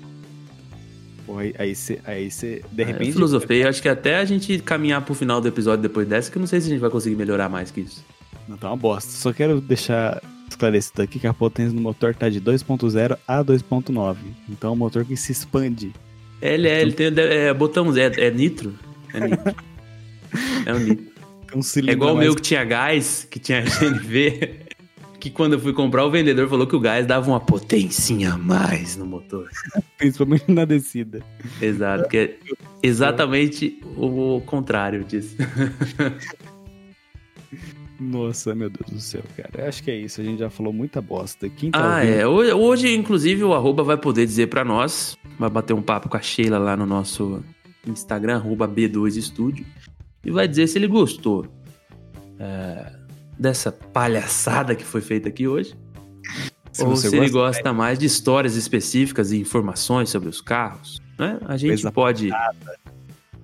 Porra, 1.32 1.44
aí 1.58 1.74
você. 1.74 1.98
Aí 2.04 2.30
você. 2.30 2.62
De 2.70 2.82
É, 2.82 2.86
repente. 2.86 3.18
Eu 3.18 3.68
acho 3.68 3.80
que 3.80 3.88
até 3.88 4.16
a 4.16 4.24
gente 4.24 4.58
caminhar 4.58 5.00
pro 5.02 5.14
final 5.14 5.40
do 5.40 5.48
episódio 5.48 5.82
depois 5.82 6.06
dessa, 6.06 6.30
que 6.30 6.36
eu 6.36 6.40
não 6.40 6.46
sei 6.46 6.60
se 6.60 6.66
a 6.66 6.70
gente 6.70 6.80
vai 6.80 6.90
conseguir 6.90 7.16
melhorar 7.16 7.48
mais 7.48 7.70
que 7.70 7.80
isso. 7.80 8.04
Não 8.46 8.56
tá 8.56 8.68
uma 8.68 8.76
bosta. 8.76 9.10
Só 9.10 9.32
quero 9.32 9.60
deixar 9.60 10.22
esclarecido 10.48 11.00
aqui 11.00 11.18
que 11.18 11.26
a 11.26 11.32
potência 11.32 11.72
do 11.72 11.80
motor 11.80 12.14
tá 12.14 12.28
de 12.28 12.40
2.0 12.40 13.16
a 13.26 13.44
2.9. 13.44 14.16
Então 14.48 14.70
é 14.70 14.72
um 14.72 14.76
motor 14.76 15.04
que 15.04 15.16
se 15.16 15.32
expande. 15.32 15.92
Ele 16.40 16.68
é, 16.68 16.82
ele 16.82 16.92
tem 16.92 17.06
é, 17.16 17.54
botão 17.54 17.96
é, 17.96 18.26
é 18.26 18.30
nitro. 18.30 18.78
É 19.14 19.20
nitro. 19.20 19.54
É 20.64 20.72
um 20.72 20.78
nitro. 20.78 21.12
Um 21.54 21.60
É 21.86 21.92
igual 21.92 22.14
o 22.14 22.18
meu 22.18 22.34
que 22.34 22.40
tinha 22.40 22.64
gás, 22.64 23.28
que 23.30 23.38
tinha 23.38 23.60
GNV, 23.68 24.61
que 25.22 25.30
quando 25.30 25.52
eu 25.52 25.60
fui 25.60 25.72
comprar, 25.72 26.04
o 26.04 26.10
vendedor 26.10 26.48
falou 26.48 26.66
que 26.66 26.74
o 26.74 26.80
gás 26.80 27.06
dava 27.06 27.30
uma 27.30 27.38
potencinha 27.38 28.32
a 28.32 28.36
mais 28.36 28.96
no 28.96 29.06
motor. 29.06 29.48
principalmente 29.96 30.50
na 30.50 30.64
descida. 30.64 31.22
Exato, 31.60 32.08
que 32.08 32.16
é 32.16 32.36
exatamente 32.82 33.80
o 33.96 34.40
contrário 34.44 35.04
disso. 35.04 35.36
Nossa, 38.00 38.52
meu 38.52 38.68
Deus 38.68 38.90
do 38.90 39.00
céu, 39.00 39.22
cara. 39.36 39.68
Acho 39.68 39.82
que 39.84 39.90
é 39.92 39.96
isso. 39.96 40.20
A 40.20 40.24
gente 40.24 40.40
já 40.40 40.50
falou 40.50 40.72
muita 40.72 41.00
bosta. 41.00 41.48
Quem 41.48 41.70
tá 41.70 41.78
Ah, 41.78 42.00
ouvindo- 42.00 42.42
é. 42.42 42.54
Hoje, 42.56 42.92
inclusive, 42.92 43.44
o 43.44 43.54
arroba 43.54 43.84
vai 43.84 43.96
poder 43.96 44.26
dizer 44.26 44.48
pra 44.48 44.64
nós, 44.64 45.16
vai 45.38 45.48
bater 45.48 45.72
um 45.72 45.82
papo 45.82 46.08
com 46.08 46.16
a 46.16 46.20
Sheila 46.20 46.58
lá 46.58 46.76
no 46.76 46.84
nosso 46.84 47.44
Instagram, 47.86 48.38
arroba 48.38 48.66
B2Estúdio, 48.66 49.64
e 50.24 50.32
vai 50.32 50.48
dizer 50.48 50.66
se 50.66 50.78
ele 50.78 50.88
gostou 50.88 51.46
é, 52.40 52.92
dessa 53.42 53.72
palhaçada 53.72 54.74
que 54.74 54.84
foi 54.84 55.00
feita 55.00 55.28
aqui 55.28 55.46
hoje. 55.48 55.74
Se 56.72 56.84
ou 56.84 56.90
você 56.96 57.10
se 57.10 57.16
ele 57.16 57.28
gosta, 57.28 57.60
gosta 57.60 57.72
mais 57.72 57.98
de 57.98 58.06
histórias 58.06 58.56
específicas 58.56 59.32
e 59.32 59.38
informações 59.38 60.08
sobre 60.08 60.28
os 60.28 60.40
carros, 60.40 61.02
né? 61.18 61.38
A 61.44 61.56
gente 61.56 61.70
Coisa 61.70 61.92
pode. 61.92 62.30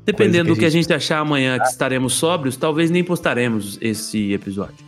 Dependendo 0.07 0.45
Coisa 0.47 0.49
do 0.49 0.55
que 0.55 0.61
que 0.61 0.65
a 0.65 0.71
gente 0.71 0.91
achar 0.93 1.19
amanhã 1.19 1.59
que 1.59 1.67
estaremos 1.67 2.15
sóbrios, 2.15 2.57
talvez 2.57 2.91
nem 2.91 3.05
postaremos 3.05 3.77
esse 3.83 4.33
episódio. 4.33 4.87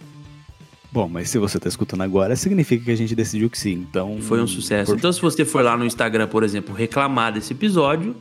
Bom, 0.91 1.07
mas 1.09 1.29
se 1.29 1.39
você 1.39 1.59
tá 1.59 1.69
escutando 1.69 2.01
agora, 2.03 2.35
significa 2.35 2.85
que 2.87 2.91
a 2.91 2.97
gente 2.97 3.15
decidiu 3.15 3.51
que 3.51 3.59
sim. 3.59 3.75
Então. 3.89 4.19
Foi 4.23 4.41
um 4.41 4.47
sucesso. 4.47 4.93
por- 4.93 4.99
Então, 4.99 5.13
se 5.13 5.21
você 5.21 5.45
for 5.45 5.63
lá 5.63 5.77
no 5.77 5.85
Instagram, 5.85 6.27
por 6.27 6.43
exemplo, 6.43 6.75
reclamar 6.75 7.33
desse 7.35 7.53
episódio, 7.53 8.17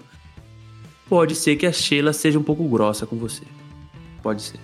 pode 1.07 1.33
ser 1.35 1.55
que 1.55 1.65
a 1.65 1.71
Sheila 1.71 2.11
seja 2.13 2.37
um 2.37 2.43
pouco 2.43 2.67
grossa 2.67 3.05
com 3.07 3.15
você. 3.15 3.43
Pode 4.21 4.41
ser, 4.41 4.59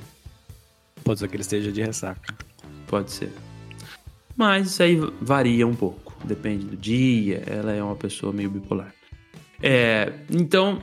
Pode 1.05 1.19
ser 1.21 1.27
que 1.29 1.35
ele 1.37 1.41
esteja 1.41 1.71
de 1.71 1.81
ressaca. 1.81 2.33
pode 2.87 3.11
ser. 3.11 3.29
Mas 4.35 4.67
isso 4.67 4.83
aí 4.83 4.99
varia 5.21 5.65
um 5.65 5.73
pouco. 5.75 6.13
Depende 6.25 6.65
do 6.65 6.75
dia. 6.75 7.41
Ela 7.47 7.71
é 7.71 7.81
uma 7.81 7.95
pessoa 7.95 8.33
meio 8.33 8.49
bipolar. 8.49 8.93
É, 9.61 10.11
então, 10.29 10.81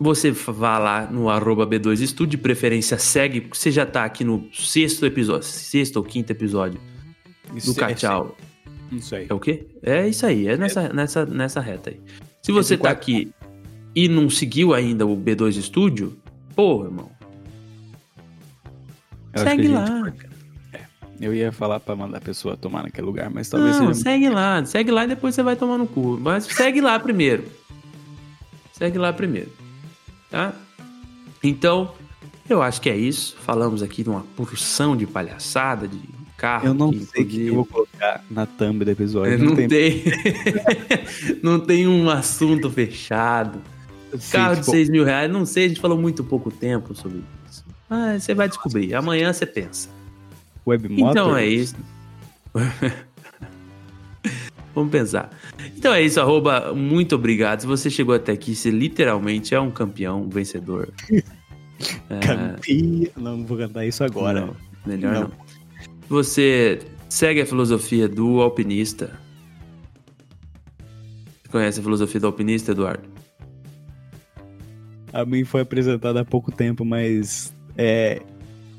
você 0.00 0.30
vá 0.30 0.78
lá 0.78 1.06
no 1.10 1.28
arroba 1.28 1.66
B2 1.66 2.00
Estúdio, 2.00 2.32
de 2.32 2.38
preferência 2.38 2.96
segue, 2.98 3.40
porque 3.40 3.58
você 3.58 3.70
já 3.72 3.84
tá 3.84 4.04
aqui 4.04 4.22
no 4.22 4.48
sexto 4.52 5.04
episódio, 5.04 5.44
sexto 5.48 5.96
ou 5.96 6.04
quinto 6.04 6.30
episódio 6.30 6.80
do 7.50 7.58
Isso 7.58 7.70
é- 7.72 7.74
Cachau. 7.74 8.36
Isso 8.92 9.14
aí. 9.16 9.26
É 9.28 9.34
o 9.34 9.40
quê? 9.40 9.66
É 9.82 10.08
isso 10.08 10.24
aí, 10.24 10.46
é 10.46 10.56
nessa, 10.56 10.88
nessa, 10.92 11.26
nessa 11.26 11.60
reta 11.60 11.90
aí. 11.90 12.00
Se 12.42 12.52
você 12.52 12.76
tá 12.76 12.82
quatro- 12.84 12.98
aqui 13.02 13.32
e 13.94 14.08
não 14.08 14.30
seguiu 14.30 14.72
ainda 14.72 15.04
o 15.06 15.16
B2 15.16 15.60
Studio, 15.60 16.16
pô, 16.54 16.84
irmão, 16.84 17.10
Eu 19.32 19.42
segue 19.42 19.68
lá. 19.68 20.12
Eu 21.20 21.34
ia 21.34 21.50
falar 21.50 21.80
pra 21.80 21.96
mandar 21.96 22.18
a 22.18 22.20
pessoa 22.20 22.56
tomar 22.56 22.84
naquele 22.84 23.06
lugar, 23.06 23.28
mas 23.28 23.48
talvez 23.48 23.78
Não, 23.78 23.88
seja. 23.88 24.02
segue 24.04 24.28
lá, 24.28 24.64
segue 24.64 24.90
lá 24.90 25.04
e 25.04 25.08
depois 25.08 25.34
você 25.34 25.42
vai 25.42 25.56
tomar 25.56 25.76
no 25.76 25.86
cu. 25.86 26.18
Mas 26.20 26.44
segue 26.44 26.80
lá 26.80 26.98
primeiro. 26.98 27.44
Segue 28.72 28.98
lá 28.98 29.12
primeiro. 29.12 29.50
Tá? 30.30 30.52
Então, 31.42 31.92
eu 32.48 32.62
acho 32.62 32.80
que 32.80 32.88
é 32.88 32.96
isso. 32.96 33.36
Falamos 33.40 33.82
aqui 33.82 34.04
de 34.04 34.10
uma 34.10 34.24
porção 34.36 34.96
de 34.96 35.06
palhaçada, 35.06 35.88
de 35.88 35.98
carro. 36.36 36.68
Eu 36.68 36.74
não 36.74 36.90
que, 36.90 37.00
sei 37.00 37.22
o 37.24 37.26
que 37.26 37.46
eu 37.48 37.54
vou 37.56 37.66
colocar 37.66 38.24
na 38.30 38.46
thumb 38.46 38.84
do 38.84 38.90
episódio. 38.90 39.38
Não, 39.38 39.56
tem. 39.56 40.04
não 41.42 41.58
tem 41.58 41.88
um 41.88 42.08
assunto 42.08 42.70
fechado. 42.70 43.60
Sim, 44.16 44.32
Carro 44.32 44.54
de 44.54 44.60
tipo, 44.60 44.70
6 44.70 44.88
mil 44.88 45.04
reais, 45.04 45.30
não 45.30 45.44
sei, 45.44 45.66
a 45.66 45.68
gente 45.68 45.80
falou 45.80 45.98
muito 45.98 46.24
pouco 46.24 46.50
tempo 46.50 46.94
sobre. 46.94 47.22
Mas 47.88 48.24
você 48.24 48.34
vai 48.34 48.48
descobrir. 48.48 48.94
Amanhã 48.94 49.32
você 49.32 49.46
pensa. 49.46 49.88
Web 50.66 50.88
Então 50.90 51.36
é 51.36 51.46
isso. 51.46 51.76
Vamos 54.74 54.92
pensar. 54.92 55.30
Então 55.76 55.92
é 55.92 56.02
isso, 56.02 56.20
arroba, 56.20 56.72
muito 56.74 57.14
obrigado. 57.16 57.60
Se 57.60 57.66
você 57.66 57.90
chegou 57.90 58.14
até 58.14 58.32
aqui, 58.32 58.54
você 58.54 58.70
literalmente 58.70 59.54
é 59.54 59.60
um 59.60 59.70
campeão, 59.70 60.22
um 60.22 60.28
vencedor. 60.28 60.92
Campia. 62.24 63.10
Não, 63.16 63.38
não 63.38 63.46
vou 63.46 63.56
cantar 63.56 63.86
isso 63.86 64.04
agora. 64.04 64.40
Não, 64.42 64.56
melhor 64.86 65.14
Não. 65.14 65.20
não. 65.22 65.30
Você 66.08 66.80
segue 67.08 67.40
a 67.40 67.46
filosofia 67.46 68.08
do 68.08 68.40
alpinista. 68.40 69.18
Você 71.42 71.48
conhece 71.50 71.80
a 71.80 71.82
filosofia 71.82 72.20
do 72.20 72.26
alpinista, 72.26 72.72
Eduardo? 72.72 73.08
A 75.12 75.24
mim 75.24 75.44
foi 75.44 75.62
apresentada 75.62 76.20
há 76.20 76.24
pouco 76.24 76.52
tempo, 76.52 76.84
mas 76.84 77.52
é, 77.78 78.20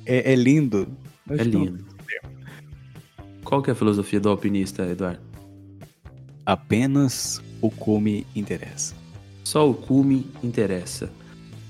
é, 0.05 0.33
é 0.33 0.35
lindo. 0.35 0.87
É 1.29 1.43
lindo. 1.43 1.85
Qual 3.43 3.63
que 3.63 3.69
é 3.71 3.73
a 3.73 3.75
filosofia 3.75 4.19
do 4.19 4.29
alpinista, 4.29 4.85
Eduardo? 4.85 5.21
Apenas 6.45 7.41
o 7.61 7.71
cume 7.71 8.27
interessa. 8.35 8.93
Só 9.43 9.67
o 9.69 9.73
cume 9.73 10.27
interessa. 10.43 11.09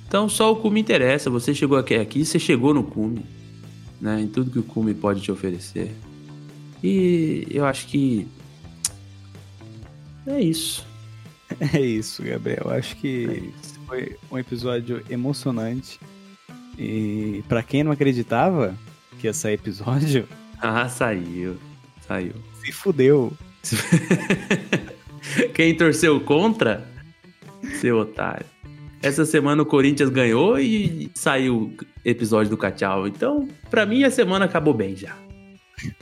Então, 0.07 0.27
só 0.27 0.51
o 0.51 0.55
cume 0.55 0.82
interessa. 0.82 1.30
Você 1.30 1.53
chegou 1.53 1.77
aqui, 1.77 1.95
aqui 1.95 2.25
você 2.25 2.39
chegou 2.39 2.73
no 2.73 2.84
cume, 2.84 3.25
né? 4.01 4.19
Em 4.19 4.27
tudo 4.27 4.51
que 4.51 4.59
o 4.59 4.63
cume 4.63 4.93
pode 4.93 5.21
te 5.21 5.32
oferecer. 5.32 5.91
E 6.84 7.47
eu 7.51 7.65
acho 7.65 7.88
que 7.88 8.27
é 10.25 10.41
isso. 10.41 10.88
É 11.73 11.82
isso, 11.82 12.21
Gabriel. 12.21 12.69
Acho 12.69 12.95
que 12.97 13.25
É 13.25 13.34
isso. 13.39 13.80
foi 13.88 14.15
um 14.32 14.38
episódio 14.38 15.03
emocionante. 15.09 15.99
E 16.80 17.43
pra 17.49 17.61
quem 17.61 17.84
não 17.84 17.91
acreditava 17.91 18.73
que 19.19 19.27
ia 19.27 19.34
sair 19.34 19.55
episódio, 19.55 20.27
Ah, 20.61 20.88
saiu. 20.88 21.57
Saiu. 22.07 22.34
se 22.63 22.71
fudeu. 22.71 23.34
Quem 25.53 25.75
torceu 25.75 26.19
contra, 26.21 26.86
seu 27.82 27.97
otário. 27.99 28.45
Essa 29.01 29.25
semana 29.25 29.61
o 29.61 29.65
Corinthians 29.65 30.09
ganhou 30.09 30.59
e 30.59 31.09
saiu 31.13 31.73
o 31.77 31.86
episódio 32.03 32.49
do 32.49 32.57
Cachau. 32.57 33.07
Então, 33.07 33.47
pra 33.69 33.86
mim, 33.86 34.03
a 34.03 34.11
semana 34.11 34.45
acabou 34.45 34.73
bem 34.73 34.95
já. 34.95 35.15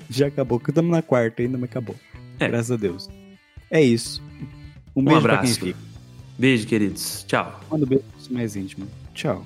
Já 0.10 0.28
acabou, 0.28 0.60
que 0.60 0.70
estamos 0.72 0.92
na 0.92 1.02
quarta 1.02 1.42
ainda, 1.42 1.58
mas 1.58 1.70
acabou. 1.70 1.96
É. 2.40 2.48
Graças 2.48 2.72
a 2.72 2.78
Deus. 2.78 3.10
É 3.70 3.82
isso. 3.82 4.22
Um, 4.96 5.02
Um 5.02 5.06
beijo 5.06 5.22
pra 5.22 5.34
abraço. 5.36 5.60
quem 5.60 5.68
fica. 5.74 5.80
Beijo, 6.40 6.68
queridos. 6.68 7.24
Tchau. 7.28 7.60
Manda 7.70 7.86
um 7.86 7.90
beijo 7.90 8.04
mais 8.32 8.56
íntimo. 8.56 8.88
Tchau. 9.14 9.46